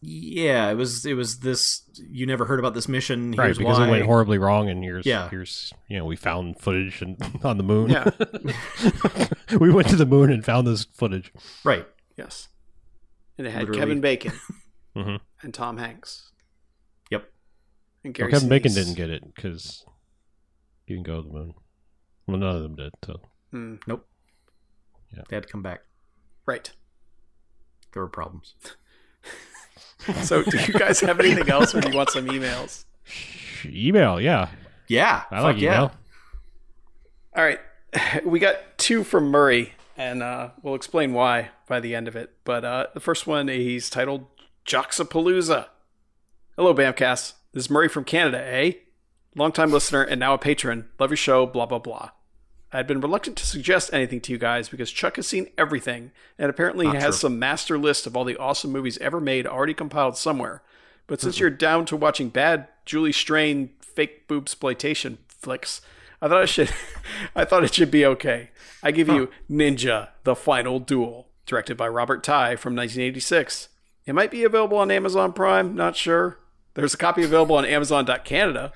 [0.07, 1.05] Yeah, it was.
[1.05, 1.81] It was this.
[1.97, 3.31] You never heard about this mission.
[3.31, 3.87] right, because why.
[3.87, 5.29] it went horribly wrong, and here's Yeah.
[5.29, 7.89] here's you know we found footage and on the moon.
[7.89, 8.11] Yeah.
[9.59, 11.33] we went to the moon and found this footage.
[11.63, 11.87] Right.
[12.17, 12.49] Yes.
[13.37, 13.79] And it had Literally.
[13.79, 14.31] Kevin Bacon
[14.95, 15.19] Mhm.
[15.41, 16.31] and Tom Hanks.
[17.09, 17.23] Yep.
[18.03, 19.83] And Well, Gary Kevin Bacon didn't get it because
[20.85, 21.53] he didn't go to the moon.
[22.27, 22.93] Well, none of them did.
[23.03, 23.21] So
[23.51, 25.81] Hmm, They had to come back.
[26.45, 26.71] right.
[27.93, 28.55] There were problems.
[30.23, 32.85] So, do you guys have anything else, or do you want some emails?
[33.65, 34.49] email, yeah,
[34.87, 35.73] Yeah, I like yeah.
[35.75, 35.91] email.
[37.35, 37.59] All right,
[38.25, 42.31] we got two from Murray, and uh, we'll explain why by the end of it.
[42.43, 44.25] But uh, the first one, he's titled
[44.67, 45.67] Joxapalooza.
[46.55, 47.33] Hello, Bamfcast.
[47.53, 48.73] This is Murray from Canada, eh?
[49.35, 50.87] Longtime listener and now a patron.
[50.99, 52.11] Love your show, blah, blah, blah.
[52.75, 56.11] I had been reluctant to suggest anything to you guys because Chuck has seen everything
[56.37, 57.29] and apparently Not has true.
[57.29, 60.61] some master list of all the awesome movies ever made already compiled somewhere.
[61.07, 65.79] But since you're down to watching bad Julie Strain fake boob exploitation flicks,
[66.21, 66.69] I thought I should
[67.35, 68.49] I thought it should be okay.
[68.83, 73.69] I give you Ninja: The Final Duel, directed by Robert Tai from 1986.
[74.05, 76.39] It might be available on Amazon Prime, not sure.
[76.73, 78.73] There's a copy available on Amazon.Canada.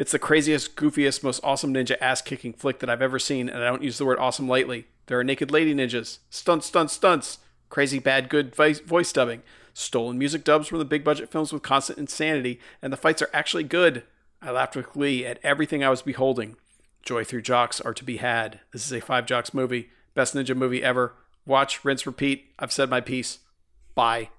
[0.00, 3.62] It's the craziest, goofiest, most awesome ninja ass kicking flick that I've ever seen, and
[3.62, 4.86] I don't use the word awesome lightly.
[5.08, 9.42] There are naked lady ninjas, stunts, stunts, stunts, crazy bad good voice, voice dubbing,
[9.74, 13.28] stolen music dubs from the big budget films with constant insanity, and the fights are
[13.34, 14.04] actually good.
[14.40, 16.56] I laughed with glee at everything I was beholding.
[17.02, 18.60] Joy through jocks are to be had.
[18.72, 19.90] This is a five jocks movie.
[20.14, 21.12] Best ninja movie ever.
[21.44, 22.54] Watch, rinse, repeat.
[22.58, 23.40] I've said my piece.
[23.94, 24.30] Bye.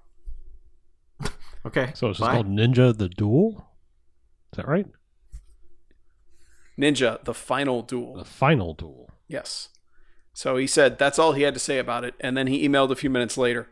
[1.64, 1.92] Okay.
[1.94, 3.68] So it's called Ninja the Duel.
[4.52, 4.88] Is that right?
[6.82, 8.16] Ninja, the final duel.
[8.16, 9.10] The final duel.
[9.28, 9.68] Yes.
[10.32, 12.90] So he said that's all he had to say about it, and then he emailed
[12.90, 13.68] a few minutes later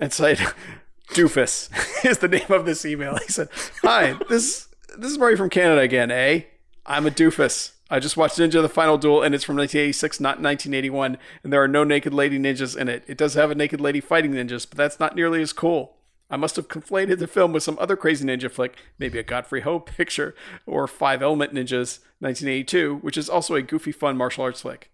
[0.00, 0.38] and said,
[1.10, 1.70] "Doofus
[2.04, 3.48] is the name of this email." He said,
[3.82, 6.10] "Hi, this this is Murray from Canada again.
[6.10, 6.42] Eh?
[6.86, 7.72] I'm a doofus.
[7.90, 11.62] I just watched Ninja: The Final Duel, and it's from 1986, not 1981, and there
[11.62, 13.04] are no naked lady ninjas in it.
[13.06, 15.96] It does have a naked lady fighting ninjas, but that's not nearly as cool."
[16.30, 19.60] I must have conflated the film with some other crazy ninja flick, maybe a Godfrey
[19.60, 20.34] Ho picture,
[20.66, 24.90] or Five Element Ninjas, 1982, which is also a goofy, fun martial arts flick.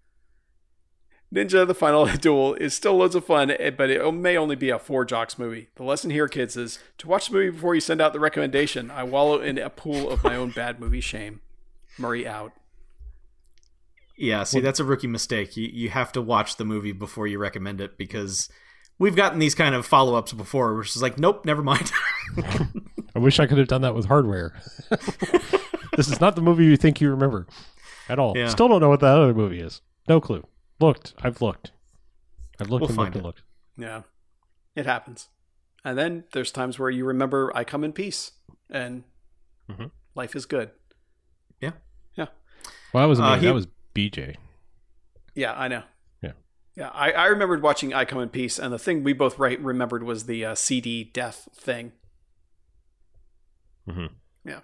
[1.32, 4.70] Ninja the Final Duel is still loads of fun, eh, but it may only be
[4.70, 5.69] a four jocks movie.
[5.77, 8.90] The lesson here, kids, is to watch the movie before you send out the recommendation.
[8.90, 11.40] I wallow in a pool of my own bad movie shame.
[11.98, 12.52] Murray out.
[14.16, 15.57] Yeah, see, that's a rookie mistake.
[15.57, 18.51] You you have to watch the movie before you recommend it because
[19.01, 21.90] we've gotten these kind of follow ups before, which is like, nope, never mind.
[23.16, 24.55] I wish I could have done that with hardware.
[25.97, 27.48] this is not the movie you think you remember
[28.09, 28.36] at all.
[28.36, 28.48] Yeah.
[28.48, 29.81] Still don't know what that other movie is.
[30.09, 30.47] No clue.
[30.78, 31.14] Looked.
[31.20, 31.72] I've looked.
[32.60, 33.43] I've looked We'll and find looked and looked.
[33.77, 34.02] Yeah,
[34.77, 35.28] it happens.
[35.85, 38.32] And then there's times where you remember I come in peace
[38.68, 39.05] and
[39.68, 39.90] Mhm.
[40.14, 40.70] life is good.
[41.60, 41.72] yeah.
[42.16, 42.27] Yeah.
[42.93, 44.36] Well, that wasn't Uh, he- That was BJ.
[45.35, 45.82] Yeah, I know.
[46.76, 46.84] Yeah.
[46.84, 49.60] Yeah, I, I remembered watching I Come in Peace, and the thing we both right
[49.60, 51.92] remembered was the uh, CD death thing.
[53.88, 54.06] Mm-hmm.
[54.44, 54.60] Yeah.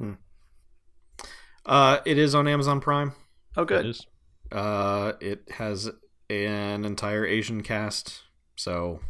[1.65, 3.13] Uh, it is on Amazon Prime.
[3.57, 3.87] Oh, good.
[3.87, 4.07] is.
[4.53, 5.91] Uh, it has
[6.31, 8.23] an entire Asian cast,
[8.55, 9.01] so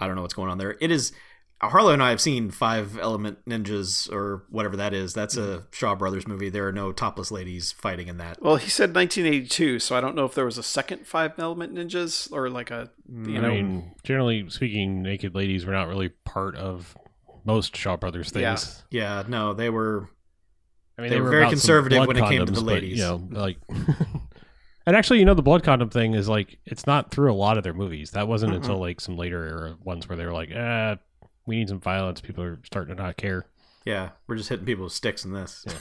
[0.00, 0.76] I don't know what's going on there.
[0.80, 1.12] It is.
[1.60, 5.12] Harlow and I have seen Five Element Ninjas or whatever that is.
[5.12, 6.50] That's a Shaw Brothers movie.
[6.50, 8.40] There are no topless ladies fighting in that.
[8.40, 11.74] Well, he said 1982, so I don't know if there was a second Five Element
[11.74, 13.48] Ninjas or like a you I know.
[13.48, 16.96] mean, generally speaking, naked ladies were not really part of
[17.44, 18.84] most Shaw Brothers things.
[18.90, 20.08] Yeah, no, they were.
[20.96, 22.98] I mean, They were very conservative blood when it came to the condoms, but, ladies.
[22.98, 23.56] you know, like,
[24.86, 27.58] and actually, you know, the blood condom thing is like it's not through a lot
[27.58, 28.12] of their movies.
[28.12, 28.56] That wasn't Mm-mm.
[28.56, 30.96] until like some later era ones where they were like, ah,
[31.48, 32.20] we need some violence.
[32.20, 33.46] People are starting to not care.
[33.84, 35.64] Yeah, we're just hitting people with sticks in this.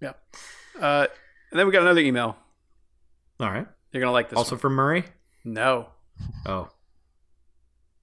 [0.00, 0.12] Yeah.
[0.80, 1.06] Uh,
[1.50, 2.36] and then we got another email.
[3.40, 3.66] All right.
[3.90, 4.36] You're gonna like this.
[4.36, 4.60] also one.
[4.60, 5.04] from Murray.
[5.44, 5.88] no,
[6.46, 6.68] Oh,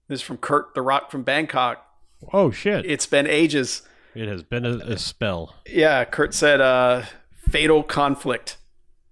[0.10, 1.86] this is from Kurt the Rock from Bangkok.
[2.34, 2.86] Oh shit!
[2.86, 3.84] It's been ages.
[4.14, 5.56] It has been a, a spell.
[5.66, 7.04] Yeah, Kurt said, uh,
[7.50, 8.58] fatal conflict.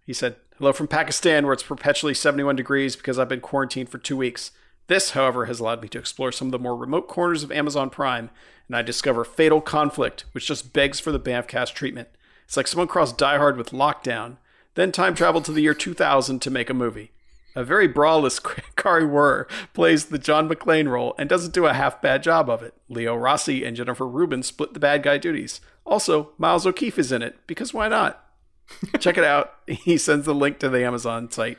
[0.05, 3.97] He said, hello from Pakistan, where it's perpetually 71 degrees because I've been quarantined for
[3.97, 4.51] two weeks.
[4.87, 7.89] This, however, has allowed me to explore some of the more remote corners of Amazon
[7.89, 8.29] Prime,
[8.67, 12.09] and I discover Fatal Conflict, which just begs for the Bamfcast treatment.
[12.45, 14.37] It's like someone crossed Die Hard with Lockdown,
[14.75, 17.11] then time traveled to the year 2000 to make a movie.
[17.55, 18.39] A very brawless
[18.75, 22.63] Kari Wuhrer plays the John McClane role and doesn't do a half bad job of
[22.63, 22.73] it.
[22.89, 25.61] Leo Rossi and Jennifer Rubin split the bad guy duties.
[25.85, 28.23] Also, Miles O'Keeffe is in it because why not?
[28.99, 29.53] Check it out.
[29.67, 31.57] He sends the link to the Amazon site.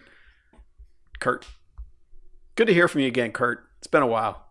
[1.21, 1.47] Kurt,
[2.57, 3.65] good to hear from you again, Kurt.
[3.79, 4.45] It's been a while.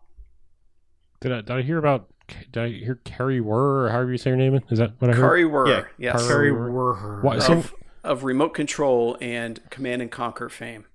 [1.21, 2.09] Did I, did I hear about?
[2.51, 4.59] Did I hear Kari Wuhrer or however you say her name?
[4.69, 5.21] Is that what I heard?
[5.21, 5.67] Kari Wuhrer,
[5.97, 6.13] yeah.
[6.13, 6.71] yes, Kari Wuhrer.
[6.71, 7.73] were Why- so- of,
[8.03, 10.85] of Remote Control and Command and Conquer fame.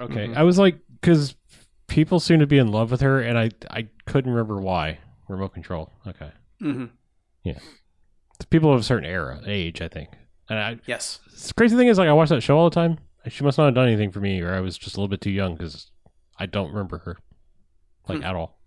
[0.00, 0.36] Okay, Mhm.
[0.36, 1.34] I was like, because
[1.88, 4.98] people seem to be in love with her, and I I couldn't remember why.
[5.28, 5.90] Remote control.
[6.06, 6.30] Okay.
[6.60, 6.84] hmm
[7.44, 10.10] It's people of a certain era, age, I think.
[10.48, 11.18] And I, Yes.
[11.48, 12.98] the crazy thing is, like, I watch that show all the time.
[13.28, 15.20] She must not have done anything for me, or I was just a little bit
[15.20, 15.90] too young because
[16.38, 17.16] I don't remember her,
[18.08, 18.24] like, hmm.
[18.24, 18.58] at all.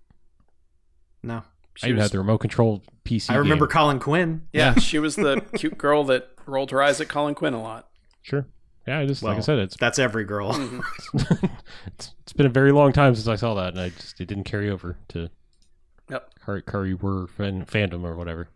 [1.24, 1.44] No.
[1.76, 3.32] She I even was- had the remote control PC.
[3.32, 3.74] I remember game.
[3.74, 4.42] Colin Quinn.
[4.54, 7.90] Yeah, she was the cute girl that rolled her eyes at Colin Quinn a lot.
[8.22, 8.46] Sure.
[8.88, 10.54] Yeah, I just like I said, it's, That's every girl.
[10.54, 11.46] Mm-hmm.
[11.86, 14.26] it's it's been a very long time since I saw that, and I just it
[14.26, 15.30] didn't carry over to
[16.10, 16.34] Yep.
[16.40, 18.50] Curry Curry were fan, fandom or whatever.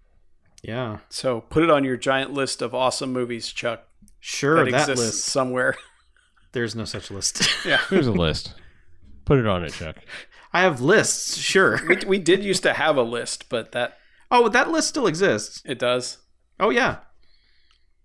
[0.64, 1.00] Yeah.
[1.10, 3.88] So put it on your giant list of awesome movies, Chuck.
[4.20, 5.26] Sure, that, that, exists list.
[5.26, 5.76] somewhere.
[6.54, 7.48] There's no such list.
[7.66, 7.80] yeah.
[7.90, 8.56] Here's a list.
[9.26, 9.98] Put it on it, Chuck.
[10.54, 11.80] I have lists, sure.
[11.88, 13.98] We, we did used to have a list, but that
[14.30, 15.62] Oh, that list still exists.
[15.66, 16.18] it does.
[16.60, 16.98] Oh yeah.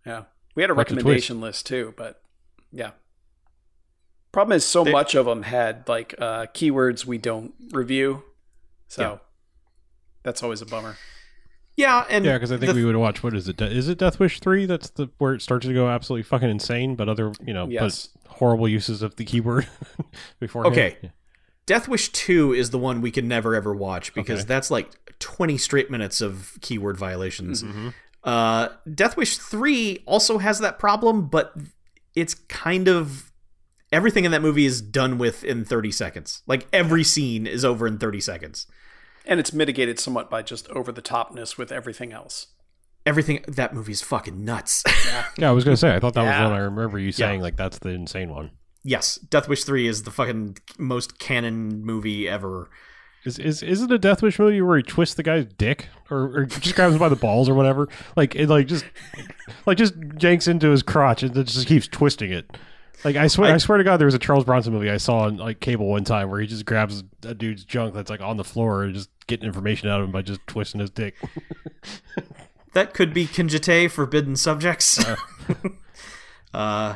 [0.07, 0.25] Yeah.
[0.55, 2.21] We had a What's the recommendation list too, but
[2.73, 2.93] yeah.
[4.33, 8.23] Problem is so They- much of them had like uh, keywords we don't review.
[8.89, 9.19] So Yeah.
[10.23, 10.97] that's always a bummer.
[11.79, 13.23] Yeah, and Yeah, because I think we would watch.
[13.23, 13.61] What is it?
[13.63, 14.67] Is it Death Wish three?
[14.67, 16.97] That's the where it starts to go absolutely fucking insane.
[16.97, 18.09] But other, you know, Yes.
[18.25, 19.69] but horrible uses of the keyboard
[20.41, 20.67] before.
[20.67, 20.97] Okay.
[21.67, 24.49] Death Wish 2 is the one we can never ever watch because Okay.
[24.49, 24.89] that's like
[25.19, 27.63] 20 straight minutes of keyword violations.
[27.63, 27.89] Mm-hmm.
[28.25, 31.53] Uh, Death Wish 3 also has that problem, but
[32.17, 33.31] it's kind of
[33.93, 36.43] everything in that movie is done with in 30 seconds.
[36.47, 38.67] Like every scene is over in 30 seconds.
[39.29, 42.47] And it's mitigated somewhat by just over the topness with everything else.
[43.07, 44.83] Everything that movie is fucking nuts.
[45.39, 45.95] Yeah, I was gonna say.
[45.95, 46.43] I thought that Yeah.
[46.43, 46.59] was one.
[46.61, 48.51] I remember you saying like that's the insane one.
[48.83, 52.69] yes, Death Wish 3 is the fucking most Cannon movie ever.
[53.25, 56.39] Is is is it a Death Wish movie where he twists the guy's dick or,
[56.39, 57.89] or just grabs him by the balls or whatever?
[58.17, 58.85] Like it like just
[59.67, 62.57] like just janks into his crotch and then just keeps twisting it.
[63.05, 65.21] Like I swear, I, swear to God, there was a Charles Bronson movie I saw
[65.21, 68.37] on like cable one time where he just grabs a dude's junk that's like on
[68.37, 71.15] the floor and just getting information out of him by just twisting his dick.
[72.75, 75.03] That could be Kinjite, forbidden subjects.
[76.55, 76.95] uh,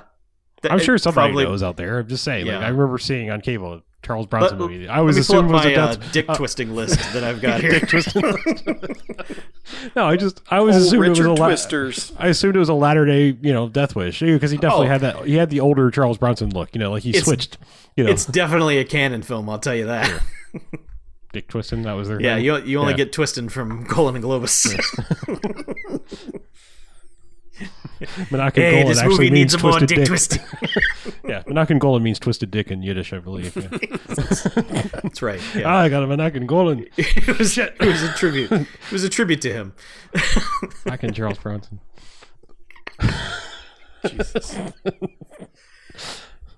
[0.70, 1.98] I'm sure somebody probably- knows out there.
[1.98, 2.46] I'm just saying.
[2.46, 4.88] Like I remember seeing on cable Charles Bronson Let- movie.
[4.88, 6.98] I was let me pull assuming it up was a my uh, dick twisting list
[7.12, 7.80] that I've got here.
[9.96, 12.12] no, I just I was Oh, assuming Richard it was a la- Twisters.
[12.18, 14.90] I assumed it was a latter day, you know, Death Wish because he definitely Oh.
[14.90, 15.24] had that.
[15.24, 17.58] He had the older Charles Bronson look, you know, like he It's- switched.
[17.96, 20.22] You know, It's definitely a Cannon film, I'll tell you that.
[21.32, 21.82] Dick twisting.
[21.82, 22.44] That was their Yeah, thing.
[22.46, 22.96] you you only Yeah.
[22.98, 24.74] get twisting from Golan and Globus.
[28.30, 30.06] Menahem hey, Golan this actually movie means needs more twisted dick, dick.
[30.08, 30.42] twisting.
[31.28, 33.56] Yeah, Menahem Golan means twisted dick in Yiddish, I believe.
[33.56, 33.68] Yeah.
[35.02, 35.40] That's right.
[35.40, 35.76] ah, Yeah.
[35.76, 36.86] I got a Menahem Golan.
[36.96, 38.50] it was it was a tribute.
[38.52, 39.72] It was a tribute to him.
[40.84, 41.80] Menahem Charles Bronson.
[44.04, 44.56] Jesus.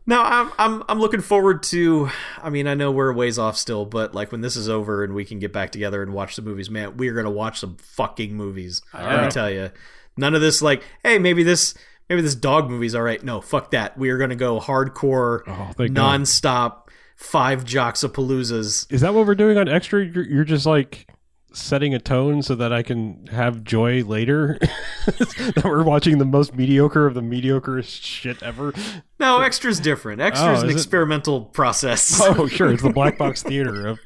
[0.07, 2.11] No, I'm I'm I'm looking forward to.
[2.43, 5.03] I mean, I know we're a ways off still, but like when this is over
[5.03, 7.77] and we can get back together and watch the movies, man, we're gonna watch some
[7.77, 8.83] fucking movies.
[8.93, 9.71] Let me tell you,
[10.17, 11.75] none of this like, hey, maybe this
[12.09, 13.23] maybe this dog movie's all right.
[13.23, 13.97] No, fuck that.
[13.99, 16.21] We are gonna go hardcore, Oh, thank God.
[16.21, 18.91] nonstop, five jocks of paloozas.
[18.93, 20.05] Is that what we're doing on Extra?
[20.05, 21.07] You're, you're just like
[21.53, 24.59] setting a tone so that I can have joy later.
[25.07, 28.73] that we're watching the most mediocre of the mediocrest shit ever.
[29.21, 30.21] No, extra's different.
[30.21, 30.79] Oh, extra's Oh, an is it?
[30.79, 32.21] experimental process.
[32.25, 34.01] Oh, sure, it's the black box theater of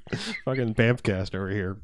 [0.44, 1.78] fucking Bamfcast over here.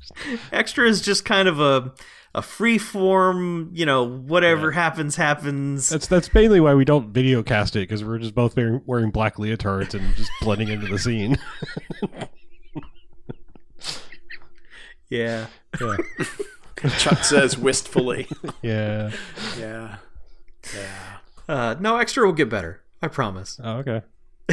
[0.53, 1.95] Extra is just kind of a
[2.35, 5.89] a free form, you know, whatever happens happens.
[5.89, 9.11] That's that's mainly why we don't video cast it because we're just both wearing, wearing
[9.11, 11.37] black leotards and just blending into the scene.
[15.09, 15.47] yeah.
[15.81, 15.97] yeah,
[16.99, 18.27] Chuck says wistfully.
[18.63, 19.13] yeah.
[19.59, 19.97] Yeah.
[20.75, 21.19] Yeah.
[21.49, 22.83] Uh, no, extra will get better.
[23.01, 23.61] I promise.
[23.63, 24.03] Oh, okay.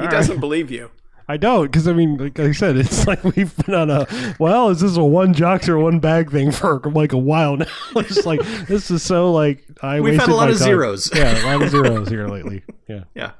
[0.00, 0.90] He doesn't believe you.
[1.28, 4.06] I don't because I mean, like I said, it's like we've been on a
[4.38, 7.66] well, is this a one jocks or one bag thing for like a while now?
[7.96, 10.64] it's like this is so like I We've had wasted a lot of time.
[10.66, 11.10] zeros.
[11.14, 12.62] Yeah, a lot of zeros here lately.
[12.88, 13.30] Yeah, Yeah.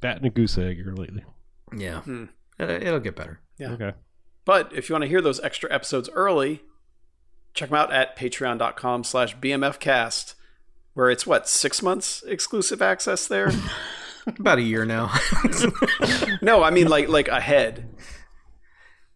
[0.00, 1.24] bat and a goose egg here lately.
[1.74, 2.02] Yeah.
[2.60, 3.40] Uh, It'll get better.
[3.58, 3.70] Yeah.
[3.72, 3.92] Okay.
[4.44, 6.62] But if you want to hear those extra episodes early,
[7.54, 10.34] check them out at patreon.com slash bmfcast,
[10.94, 13.50] where it's what, six months exclusive access there?
[14.38, 15.12] About a year now.
[16.42, 17.88] no, I mean like like ahead.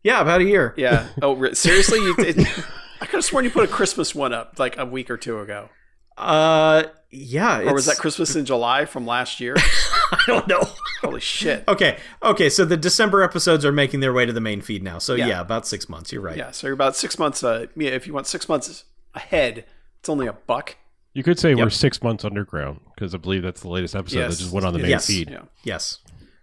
[0.03, 0.75] yeah, about a year.
[0.77, 1.09] Yeah.
[1.23, 1.99] Oh, seriously?
[1.99, 2.37] You, it,
[3.01, 5.39] I could have sworn you put a Christmas one up like a week or two
[5.41, 5.69] ago.
[6.17, 7.61] Uh, yeah.
[7.61, 9.55] Or was that Christmas in July from last year?
[9.59, 10.63] I don't know.
[11.03, 11.63] Holy shit.
[11.69, 11.99] Okay.
[12.23, 12.49] Okay.
[12.49, 14.99] So the December episodes are making their way to the main feed now.
[14.99, 15.41] So yeah, Yeah.
[15.41, 16.11] about six months.
[16.13, 16.37] You're right.
[16.37, 17.45] Yeah, so you're about six months.
[17.45, 18.85] Uh, yeah, if you want six months
[19.15, 19.67] ahead,
[20.01, 20.77] it's only a buck.
[21.17, 24.37] You could say we're six months underground because I believe that's the latest episode Yes.
[24.37, 25.07] that just went on the main Yes.
[25.07, 25.31] feed.
[25.31, 25.43] Yeah.
[25.65, 26.01] Yes.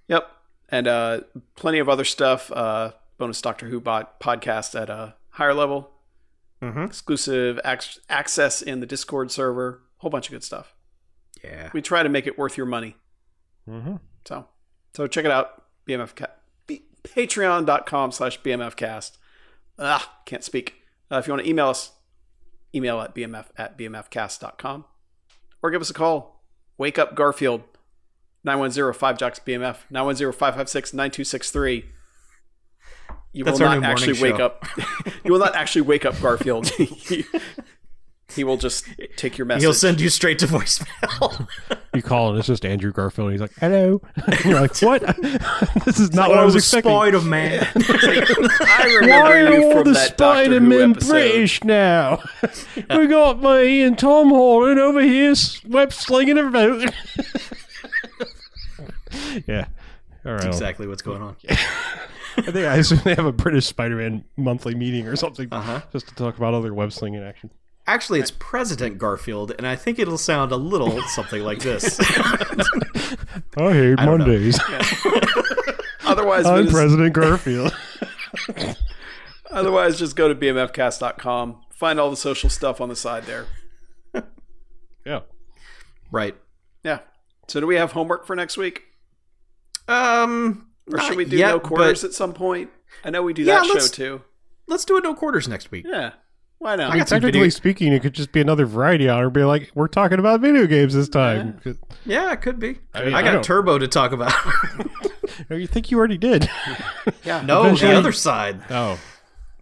[0.08, 0.28] Yep.
[0.70, 1.20] And uh,
[1.56, 2.52] plenty of other stuff.
[2.52, 5.92] Uh, bonus Doctor Who bot podcast at a higher level.
[6.62, 10.74] exclusive ac- access in the Discord server, whole bunch of good stuff.
[11.44, 11.70] Yeah.
[11.74, 12.96] We try to make it worth your money.
[13.70, 13.98] Mm-hmm.
[14.26, 14.48] So,
[14.96, 15.66] so check it out.
[15.88, 16.28] BMF ca-
[16.66, 19.18] B- Patreon.com slash BMFcast.
[19.78, 20.76] Ah, can't speak.
[21.12, 21.92] Uh, if you want to email us,
[22.76, 24.86] email at BMF at BMFcast.com
[25.62, 26.44] or give us a call.
[26.78, 27.62] Wake up Garfield
[28.44, 31.86] 910 5 Jocks BMF 910 556 9263.
[33.36, 34.64] You That's will not actually wake up.
[35.26, 36.72] you will not actually wake up Garfield.
[38.36, 38.86] he will just
[39.16, 39.62] take your message.
[39.64, 41.48] He'll send you straight to voicemail.
[41.96, 43.34] You call and it's just Andrew Garfield.
[43.34, 44.02] He's like, "Hello."
[44.44, 45.04] You're like, "What?
[45.86, 47.68] this is not what I was expecting." Spider Man.
[47.76, 50.94] I remember Why are you all from the that Doctor Who Spider-Man.
[50.94, 52.20] British now?
[52.90, 55.36] we got me and Tom Holland over here
[55.68, 56.92] web slinging about.
[59.48, 59.68] yeah.
[60.26, 60.46] All right.
[60.46, 61.36] exactly what's going on.
[61.50, 65.82] I think I assume they have a British Spider-Man monthly meeting or something, Uh-huh.
[65.92, 67.52] just to talk about other web slinging action.
[67.86, 72.00] Actually, it's President Garfield, and I think it'll sound a little something like this.
[72.00, 74.18] I hate don't know.
[74.18, 74.58] Mondays.
[76.06, 77.76] Otherwise, I'm visit- President Garfield.
[79.52, 81.62] otherwise, just go to bmfcast.com.
[81.72, 83.46] Find all the social stuff on the side there.
[85.06, 85.22] yeah.
[86.12, 86.36] right.
[86.84, 87.00] Yeah.
[87.48, 88.84] So, do we have homework for next week,
[89.88, 90.68] Um.
[90.90, 92.70] or not should we do yet, no quarters but at some point?
[93.04, 94.22] I know we do Yeah, that show let's- too.
[94.68, 95.86] Let's do it no quarters next week.
[95.88, 96.12] Yeah.
[96.64, 96.92] Why not?
[96.94, 99.30] I got some Technically video- speaking, it could just be another variety hour.
[99.30, 101.60] Be like, we're talking about video games this time.
[102.06, 102.80] Yeah, it could be.
[102.94, 104.34] I, mean, I got don't- Turbo to talk about.
[105.50, 106.48] Oh, you think you already did?
[107.24, 107.42] yeah.
[107.42, 108.62] no, Eventually- the other side.
[108.70, 109.00] Oh,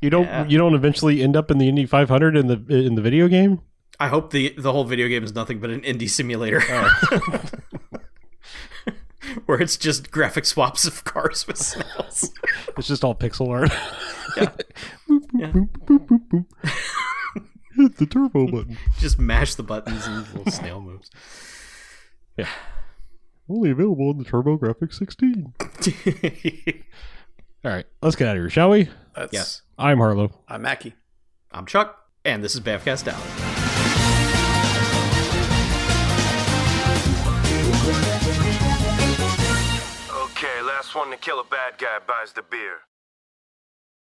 [0.02, 0.26] you don't.
[0.26, 0.46] Yeah.
[0.46, 3.62] You don't eventually end up in the Indy 500 in the in the video game.
[3.98, 6.62] I hope the the whole video game is nothing but an indie simulator.
[6.70, 7.44] Oh.
[9.46, 12.32] Where it's just graphic swaps of cars with snails.
[12.78, 13.72] It's just all pixel art.
[15.36, 15.52] Yeah.
[17.76, 18.78] Hit the turbo button.
[19.00, 21.10] just mash the buttons and little snail moves.
[22.38, 22.48] Yeah.
[23.50, 25.54] Only available in the TurboGrafx 16.
[27.66, 28.90] All right, let's get out of here, shall we?
[29.16, 29.62] That's, yes.
[29.78, 30.32] I'm Harlow.
[30.48, 30.94] I'm Mackie.
[31.52, 33.52] I'm Chuck, and this is Bamfcast Out.
[40.94, 42.80] One to kill a bad guy buys the beer.